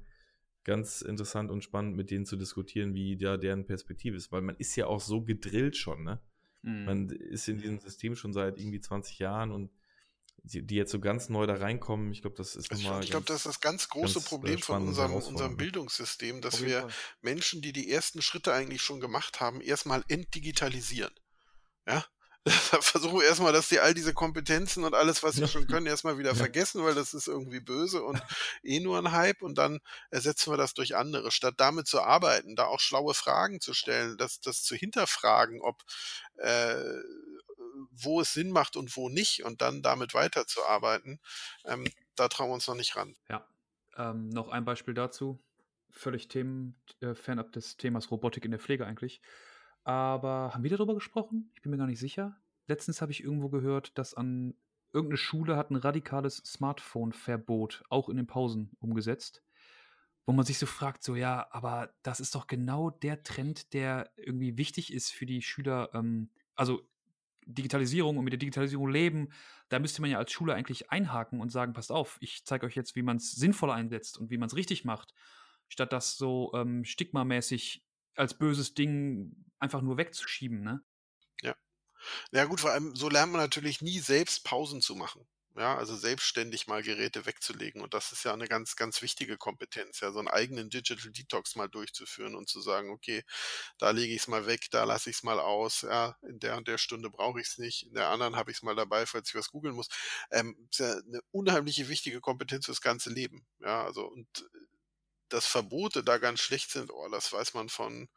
ganz 0.65 1.03
interessant 1.03 1.51
und 1.51 1.63
spannend 1.63 1.97
mit 1.97 2.11
denen 2.11 2.27
zu 2.27 2.37
diskutieren, 2.37 2.95
wie 2.95 3.17
da 3.17 3.37
deren 3.37 3.67
Perspektive 3.67 4.17
ist. 4.17 4.33
Weil 4.33 4.43
man 4.43 4.57
ist 4.57 4.77
ja 4.77 4.87
auch 4.87 5.01
so 5.01 5.23
gedrillt 5.23 5.77
schon, 5.77 6.05
ne? 6.05 6.21
Mhm. 6.63 6.85
Man 6.85 7.09
ist 7.11 7.49
in 7.49 7.59
diesem 7.59 7.79
System 7.81 8.15
schon 8.15 8.33
seit 8.33 8.59
irgendwie 8.59 8.81
20 8.81 9.19
Jahren 9.19 9.51
und 9.51 9.71
die, 10.45 10.67
die 10.67 10.75
jetzt 10.75 10.91
so 10.91 10.99
ganz 10.99 11.29
neu 11.29 11.47
da 11.47 11.55
reinkommen, 11.55 12.11
ich 12.11 12.21
glaube, 12.23 12.37
das 12.37 12.57
ist 12.57 12.71
Also 12.71 12.83
nochmal. 12.83 13.05
ich 13.05 13.11
glaube, 13.11 13.27
das 13.27 13.39
ist 13.39 13.47
das 13.47 13.61
ganz 13.61 13.89
große 13.89 14.15
ganz, 14.15 14.27
äh, 14.27 14.29
Problem 14.29 14.59
von 14.59 14.89
unserem, 14.89 15.13
unserem 15.15 15.57
Bildungssystem, 15.57 16.41
dass 16.41 16.63
wir 16.63 16.83
Fall. 16.83 16.91
Menschen, 17.21 17.63
die 17.63 17.73
die 17.73 17.91
ersten 17.91 18.23
Schritte 18.23 18.53
eigentlich 18.53 18.83
schon 18.83 19.01
gemacht 19.01 19.41
haben, 19.41 19.61
erstmal 19.61 20.05
entdigitalisieren. 20.09 21.13
Ja? 21.87 22.05
Wir 23.03 23.25
erstmal, 23.25 23.53
dass 23.53 23.69
die 23.69 23.79
all 23.79 23.95
diese 23.95 24.15
Kompetenzen 24.15 24.85
und 24.85 24.95
alles, 24.95 25.23
was 25.23 25.37
sie 25.37 25.47
schon 25.47 25.67
können, 25.67 25.87
erstmal 25.87 26.19
wieder 26.19 26.31
Ja. 26.31 26.35
vergessen, 26.35 26.83
weil 26.83 26.95
das 26.95 27.15
ist 27.15 27.29
irgendwie 27.29 27.61
böse 27.61 28.03
und 28.03 28.21
eh 28.65 28.81
nur 28.81 28.99
ein 28.99 29.13
Hype 29.13 29.43
und 29.43 29.57
dann 29.59 29.81
ersetzen 30.11 30.53
wir 30.53 30.57
das 30.57 30.75
durch 30.75 30.97
andere. 30.97 31.31
Statt 31.31 31.55
damit 31.59 31.87
zu 31.87 32.03
arbeiten, 32.03 32.57
da 32.57 32.67
auch 32.67 32.81
schlaue 32.81 33.15
Fragen 33.15 33.61
zu 33.61 33.75
stellen, 33.75 34.17
das, 34.19 34.41
das 34.41 34.63
zu 34.65 34.75
hinterfragen, 34.75 35.61
ob 35.61 35.83
äh, 36.39 36.75
wo 37.91 38.21
es 38.21 38.33
Sinn 38.33 38.51
macht 38.51 38.77
und 38.77 38.97
wo 38.97 39.09
nicht 39.09 39.45
und 39.45 39.61
dann 39.63 39.83
damit 39.83 40.15
weiterzuarbeiten, 40.15 41.21
ähm, 41.65 41.85
da 42.17 42.29
trauen 42.29 42.51
wir 42.51 42.55
uns 42.55 42.67
noch 42.67 42.75
nicht 42.75 42.97
ran. 42.97 43.17
Ja. 43.29 43.47
Ähm, 43.97 44.29
noch 44.31 44.49
ein 44.49 44.65
Beispiel 44.65 44.95
dazu. 44.95 45.39
Völlig 45.91 46.29
Themen, 46.29 46.81
äh, 47.01 47.15
fernab 47.15 47.53
des 47.53 47.77
Themas 47.77 48.11
Robotik 48.11 48.45
in 48.45 48.51
der 48.51 48.61
Pflege 48.61 48.87
eigentlich. 48.87 49.21
Aber 49.85 50.53
haben 50.55 50.63
wir 50.63 50.71
darüber 50.71 50.95
gesprochen? 50.95 51.51
Ich 51.55 51.63
bin 51.63 51.71
mir 51.71 51.79
gar 51.79 51.87
nicht 51.87 51.99
sicher. 51.99 52.37
Letztens 52.67 53.03
habe 53.03 53.13
ich 53.13 53.23
irgendwo 53.23 53.49
gehört, 53.49 53.99
dass 53.99 54.15
an 54.15 54.55
irgendeine 54.93 55.17
Schule 55.17 55.57
hat 55.57 55.71
ein 55.71 55.77
radikales 55.77 56.37
Smartphone-Verbot 56.39 57.85
auch 57.89 58.09
in 58.09 58.17
den 58.17 58.27
Pausen 58.27 58.77
umgesetzt. 58.79 59.43
Wo 60.25 60.33
man 60.33 60.45
sich 60.45 60.59
so 60.59 60.67
fragt, 60.67 61.03
so 61.03 61.17
ja, 61.17 61.49
aber 61.51 61.93
das 62.03 62.21
ist 62.21 62.37
doch 62.37 62.47
genau 62.47 62.91
der 62.91 63.25
Trend, 63.25 63.73
der 63.73 64.13
irgendwie 64.17 64.57
wichtig 64.57 64.93
ist 64.93 65.11
für 65.11 65.27
die 65.27 65.43
Schüler. 65.43 65.91
Ähm, 65.95 66.31
also 66.55 66.87
Digitalisierung 67.45 68.19
und 68.19 68.25
mit 68.25 68.33
der 68.33 68.39
Digitalisierung 68.39 68.89
leben, 68.89 69.31
da 69.69 69.81
müsste 69.81 70.01
man 70.01 70.11
ja 70.11 70.19
als 70.19 70.31
Schule 70.31 70.55
eigentlich 70.55 70.91
einhaken 70.91 71.41
und 71.41 71.51
sagen, 71.51 71.73
passt 71.73 71.91
auf, 71.91 72.19
ich 72.21 72.45
zeige 72.45 72.67
euch 72.67 72.77
jetzt, 72.77 72.95
wie 72.95 73.03
man 73.03 73.17
es 73.17 73.33
sinnvoll 73.33 73.71
einsetzt 73.71 74.19
und 74.19 74.31
wie 74.31 74.39
man 74.39 74.47
es 74.47 74.55
richtig 74.55 74.85
macht, 74.85 75.13
statt 75.69 75.93
das 75.93 76.17
so 76.17 76.53
ähm, 76.55 76.85
stigmamäßig 76.85 77.85
als 78.15 78.39
böses 78.39 78.75
Ding 78.75 79.35
einfach 79.63 79.83
nur 79.83 79.97
wegzuschieben, 79.97 80.63
ne? 80.63 80.85
Ja 82.33 82.45
gut, 82.45 82.61
vor 82.61 82.71
allem 82.73 82.95
so 82.97 83.09
lernt 83.09 83.33
man 83.33 83.41
natürlich 83.41 83.81
nie 83.83 83.99
selbst 84.01 84.45
Pausen 84.45 84.81
zu 84.81 84.95
machen. 84.97 85.27
Ja, 85.55 85.77
also 85.77 85.95
selbstständig 85.95 86.67
mal 86.67 86.83
Geräte 86.83 87.27
wegzulegen. 87.27 87.83
Und 87.83 87.93
das 87.93 88.11
ist 88.13 88.25
ja 88.25 88.33
eine 88.33 88.49
ganz, 88.49 88.75
ganz 88.75 89.03
wichtige 89.03 89.37
Kompetenz, 89.37 90.01
ja, 90.01 90.11
so 90.11 90.19
einen 90.19 90.29
eigenen 90.29 90.71
Digital 90.71 91.13
Detox 91.13 91.57
mal 91.57 91.69
durchzuführen 91.69 92.35
und 92.37 92.49
zu 92.49 92.63
sagen, 92.63 92.89
okay, 92.91 93.23
da 93.77 93.91
lege 93.91 94.15
ich 94.15 94.23
es 94.23 94.29
mal 94.29 94.47
weg, 94.47 94.69
da 94.71 94.85
lasse 94.85 95.11
ich 95.11 95.17
es 95.17 95.23
mal 95.23 95.39
aus, 95.39 95.83
ja, 95.83 96.17
in 96.23 96.41
der 96.41 96.57
und 96.57 96.69
der 96.69 96.79
Stunde 96.79 97.11
brauche 97.11 97.39
ich 97.39 97.49
es 97.49 97.59
nicht, 97.59 97.83
in 97.87 97.93
der 97.95 98.09
anderen 98.09 98.37
habe 98.37 98.51
ich 98.51 98.59
es 98.59 98.63
mal 98.63 98.75
dabei, 98.75 99.05
falls 99.05 99.29
ich 99.29 99.35
was 99.35 99.51
googeln 99.51 99.75
muss. 99.75 99.89
Ähm, 100.31 100.57
ist 100.71 100.81
ja 100.81 100.93
eine 100.93 101.21
unheimliche 101.33 101.89
wichtige 101.89 102.21
Kompetenz 102.23 102.65
fürs 102.67 102.81
ganze 102.81 103.11
Leben. 103.11 103.45
Ja, 103.61 103.85
also 103.85 104.07
und 104.07 104.27
dass 105.29 105.47
Verbote 105.47 106.05
da 106.05 106.19
ganz 106.19 106.41
schlecht 106.41 106.71
sind, 106.71 106.91
oh, 106.93 107.09
das 107.11 107.33
weiß 107.33 107.55
man 107.55 107.69
von 107.69 108.09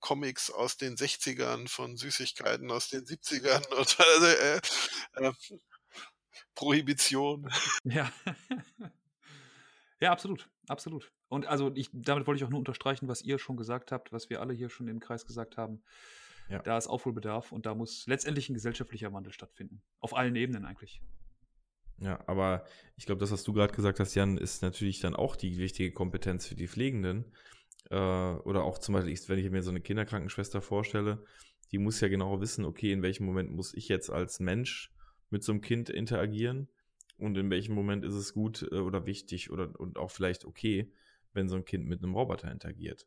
Comics 0.00 0.50
aus 0.50 0.76
den 0.76 0.96
60ern, 0.96 1.68
von 1.68 1.96
Süßigkeiten 1.96 2.70
aus 2.70 2.88
den 2.88 3.04
70ern 3.04 3.66
und 3.74 4.00
also, 4.00 4.26
äh, 4.26 4.60
äh, 5.14 5.32
Prohibition. 6.54 7.50
Ja. 7.84 8.12
ja, 10.00 10.12
absolut, 10.12 10.50
absolut. 10.68 11.12
Und 11.28 11.46
also 11.46 11.72
ich, 11.74 11.90
damit 11.92 12.26
wollte 12.26 12.38
ich 12.38 12.44
auch 12.44 12.50
nur 12.50 12.58
unterstreichen, 12.58 13.08
was 13.08 13.22
ihr 13.22 13.38
schon 13.38 13.56
gesagt 13.56 13.92
habt, 13.92 14.12
was 14.12 14.30
wir 14.30 14.40
alle 14.40 14.52
hier 14.52 14.68
schon 14.68 14.88
im 14.88 15.00
Kreis 15.00 15.26
gesagt 15.26 15.56
haben. 15.56 15.82
Ja. 16.48 16.58
Da 16.58 16.76
ist 16.76 16.88
Aufholbedarf 16.88 17.52
und 17.52 17.64
da 17.64 17.74
muss 17.74 18.06
letztendlich 18.06 18.48
ein 18.48 18.54
gesellschaftlicher 18.54 19.12
Wandel 19.12 19.32
stattfinden. 19.32 19.82
Auf 20.00 20.16
allen 20.16 20.34
Ebenen 20.34 20.64
eigentlich. 20.64 21.00
Ja, 21.98 22.18
aber 22.26 22.64
ich 22.96 23.06
glaube, 23.06 23.20
das, 23.20 23.30
was 23.30 23.44
du 23.44 23.52
gerade 23.52 23.74
gesagt 23.74 24.00
hast, 24.00 24.14
Jan, 24.14 24.38
ist 24.38 24.62
natürlich 24.62 25.00
dann 25.00 25.14
auch 25.14 25.36
die 25.36 25.58
wichtige 25.58 25.92
Kompetenz 25.92 26.46
für 26.46 26.54
die 26.54 26.66
Pflegenden. 26.66 27.24
Äh, 27.90 27.94
oder 27.94 28.64
auch 28.64 28.78
zum 28.78 28.94
Beispiel, 28.94 29.18
wenn 29.28 29.38
ich 29.38 29.50
mir 29.50 29.62
so 29.62 29.70
eine 29.70 29.80
Kinderkrankenschwester 29.80 30.62
vorstelle, 30.62 31.24
die 31.72 31.78
muss 31.78 32.00
ja 32.00 32.08
genau 32.08 32.40
wissen, 32.40 32.64
okay, 32.64 32.92
in 32.92 33.02
welchem 33.02 33.26
Moment 33.26 33.50
muss 33.50 33.74
ich 33.74 33.88
jetzt 33.88 34.10
als 34.10 34.40
Mensch 34.40 34.92
mit 35.30 35.44
so 35.44 35.52
einem 35.52 35.60
Kind 35.60 35.90
interagieren 35.90 36.68
und 37.18 37.36
in 37.36 37.50
welchem 37.50 37.74
Moment 37.74 38.04
ist 38.04 38.14
es 38.14 38.32
gut 38.32 38.66
äh, 38.72 38.76
oder 38.76 39.06
wichtig 39.06 39.50
oder 39.50 39.78
und 39.78 39.98
auch 39.98 40.10
vielleicht 40.10 40.44
okay, 40.44 40.92
wenn 41.32 41.48
so 41.48 41.56
ein 41.56 41.64
Kind 41.64 41.86
mit 41.86 42.02
einem 42.02 42.14
Roboter 42.14 42.50
interagiert. 42.50 43.06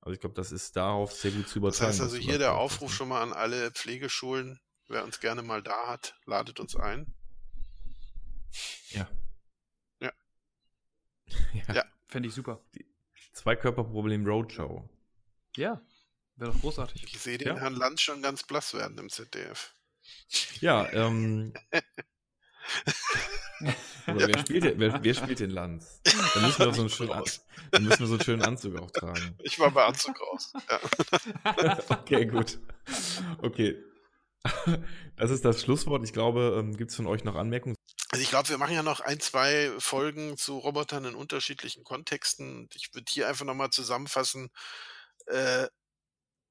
Also 0.00 0.14
ich 0.14 0.20
glaube, 0.20 0.34
das 0.34 0.52
ist 0.52 0.76
darauf 0.76 1.12
sehr 1.12 1.30
gut 1.30 1.48
zu 1.48 1.60
Das 1.60 1.76
übertragen. 1.78 1.88
heißt 1.88 2.00
was 2.00 2.12
also 2.12 2.18
hier 2.18 2.38
der 2.38 2.54
Aufruf 2.54 2.92
schon 2.92 3.08
mal 3.08 3.22
an 3.22 3.32
alle 3.32 3.70
Pflegeschulen, 3.70 4.60
wer 4.88 5.04
uns 5.04 5.20
gerne 5.20 5.42
mal 5.42 5.62
da 5.62 5.86
hat, 5.86 6.14
ladet 6.26 6.60
uns 6.60 6.76
ein. 6.76 7.14
Ja. 8.90 9.08
Ja. 10.00 10.12
ja. 11.54 11.74
Ja. 11.74 11.84
Fände 12.06 12.28
ich 12.28 12.34
super. 12.34 12.62
Zweikörperproblem 13.34 14.26
Roadshow. 14.26 14.88
Ja, 15.56 15.80
wäre 16.36 16.52
doch 16.52 16.60
großartig. 16.60 17.04
Ich 17.04 17.18
sehe 17.20 17.36
den 17.38 17.48
Ja. 17.48 17.56
Herrn 17.56 17.74
Lanz 17.74 18.00
schon 18.00 18.22
ganz 18.22 18.42
blass 18.44 18.74
werden 18.74 18.96
im 18.98 19.10
ZDF. 19.10 19.74
Ja, 20.60 20.88
ähm. 20.92 21.52
Oder 24.06 24.28
wer 24.28 24.38
spielt, 24.40 24.64
den- 24.64 24.78
wer, 24.78 25.02
wer 25.02 25.14
spielt 25.14 25.40
den 25.40 25.50
Lanz? 25.50 26.00
Dann 26.34 26.42
müssen 26.44 26.58
wir 26.64 26.74
so 26.74 26.80
einen 26.82 26.90
schönen, 26.90 27.22
dann 27.70 27.84
müssen 27.84 28.00
wir 28.00 28.06
so 28.06 28.14
einen 28.14 28.22
schönen 28.22 28.42
Anzug 28.42 28.76
auch 28.80 28.90
tragen. 28.90 29.36
Ich 29.42 29.58
war 29.58 29.70
bei 29.70 29.84
Anzug 29.84 30.20
raus. 30.20 30.52
Ja. 30.68 31.78
okay, 31.90 32.26
gut. 32.26 32.58
Okay. 33.38 33.76
Das 35.16 35.30
ist 35.30 35.44
das 35.44 35.62
Schlusswort. 35.62 36.04
Ich 36.04 36.12
glaube, 36.12 36.56
ähm, 36.58 36.76
gibt 36.76 36.90
es 36.90 36.96
von 36.96 37.06
euch 37.06 37.24
noch 37.24 37.34
Anmerkungen? 37.34 37.76
Also 38.14 38.22
ich 38.22 38.28
glaube, 38.28 38.48
wir 38.48 38.58
machen 38.58 38.74
ja 38.74 38.84
noch 38.84 39.00
ein, 39.00 39.18
zwei 39.18 39.72
Folgen 39.80 40.36
zu 40.36 40.58
Robotern 40.58 41.04
in 41.04 41.14
unterschiedlichen 41.16 41.82
Kontexten. 41.82 42.68
Ich 42.74 42.94
würde 42.94 43.10
hier 43.10 43.26
einfach 43.26 43.44
nochmal 43.44 43.70
zusammenfassen, 43.70 44.50
äh, 45.26 45.66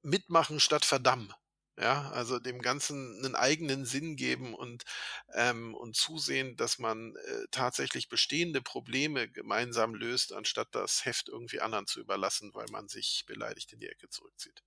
mitmachen 0.02 0.60
statt 0.60 0.84
verdammen. 0.84 1.32
Ja, 1.78 2.10
also 2.10 2.38
dem 2.38 2.60
Ganzen 2.60 3.16
einen 3.24 3.34
eigenen 3.34 3.86
Sinn 3.86 4.16
geben 4.16 4.54
und, 4.54 4.84
ähm, 5.32 5.74
und 5.74 5.96
zusehen, 5.96 6.56
dass 6.56 6.78
man 6.78 7.16
äh, 7.16 7.46
tatsächlich 7.50 8.10
bestehende 8.10 8.60
Probleme 8.60 9.30
gemeinsam 9.30 9.94
löst, 9.94 10.34
anstatt 10.34 10.68
das 10.72 11.06
Heft 11.06 11.30
irgendwie 11.30 11.62
anderen 11.62 11.86
zu 11.86 12.00
überlassen, 12.00 12.54
weil 12.54 12.66
man 12.70 12.88
sich 12.88 13.24
beleidigt 13.26 13.72
in 13.72 13.80
die 13.80 13.88
Ecke 13.88 14.10
zurückzieht. 14.10 14.62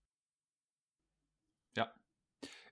Ja, 1.77 1.93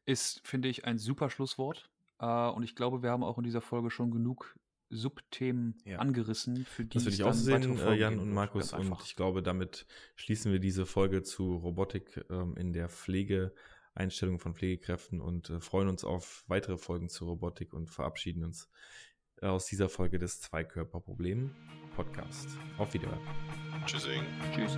ist, 0.05 0.41
finde 0.47 0.69
ich, 0.69 0.86
ein 0.86 0.97
super 0.99 1.30
Schlusswort. 1.30 1.89
Äh, 2.20 2.49
und 2.49 2.63
ich 2.63 2.76
glaube, 2.76 3.01
wir 3.01 3.11
haben 3.11 3.24
auch 3.24 3.38
in 3.38 3.43
dieser 3.43 3.61
Folge 3.61 3.89
schon 3.89 4.11
genug 4.11 4.55
Subthemen 4.89 5.78
ja. 5.86 5.99
angerissen, 5.99 6.66
für 6.66 6.86
die 6.86 6.89
Das 6.89 7.05
würde 7.05 7.16
ich 7.16 7.24
auch 7.24 7.34
sehen, 7.34 7.78
äh, 7.80 7.95
Jan 7.95 8.20
und 8.20 8.32
Markus. 8.32 8.74
Und 8.74 8.95
ich 9.03 9.16
glaube, 9.16 9.41
damit 9.41 9.86
schließen 10.16 10.51
wir 10.51 10.59
diese 10.59 10.86
Folge 10.86 11.24
zu 11.24 11.55
Robotik 11.55 12.24
ähm, 12.30 12.55
in 12.55 12.72
der 12.72 12.89
Pflege, 12.89 13.53
Einstellung 13.93 14.39
von 14.39 14.53
Pflegekräften 14.55 15.22
und 15.22 15.49
äh, 15.49 15.59
freuen 15.59 15.88
uns 15.88 16.03
auf 16.03 16.43
weitere 16.47 16.78
Folgen 16.78 17.09
zur 17.09 17.30
Robotik 17.30 17.74
und 17.74 17.89
verabschieden 17.89 18.43
uns 18.43 18.70
äh, 19.41 19.47
aus 19.47 19.66
dieser 19.66 19.89
Folge 19.89 20.20
des 20.20 20.41
Zweikörperproblem 20.41 21.51
Podcast. 21.95 22.49
Auf 22.78 22.93
Wiedersehen. 22.93 23.20
Tschüssing. 23.86 24.24
Tschüss. 24.53 24.78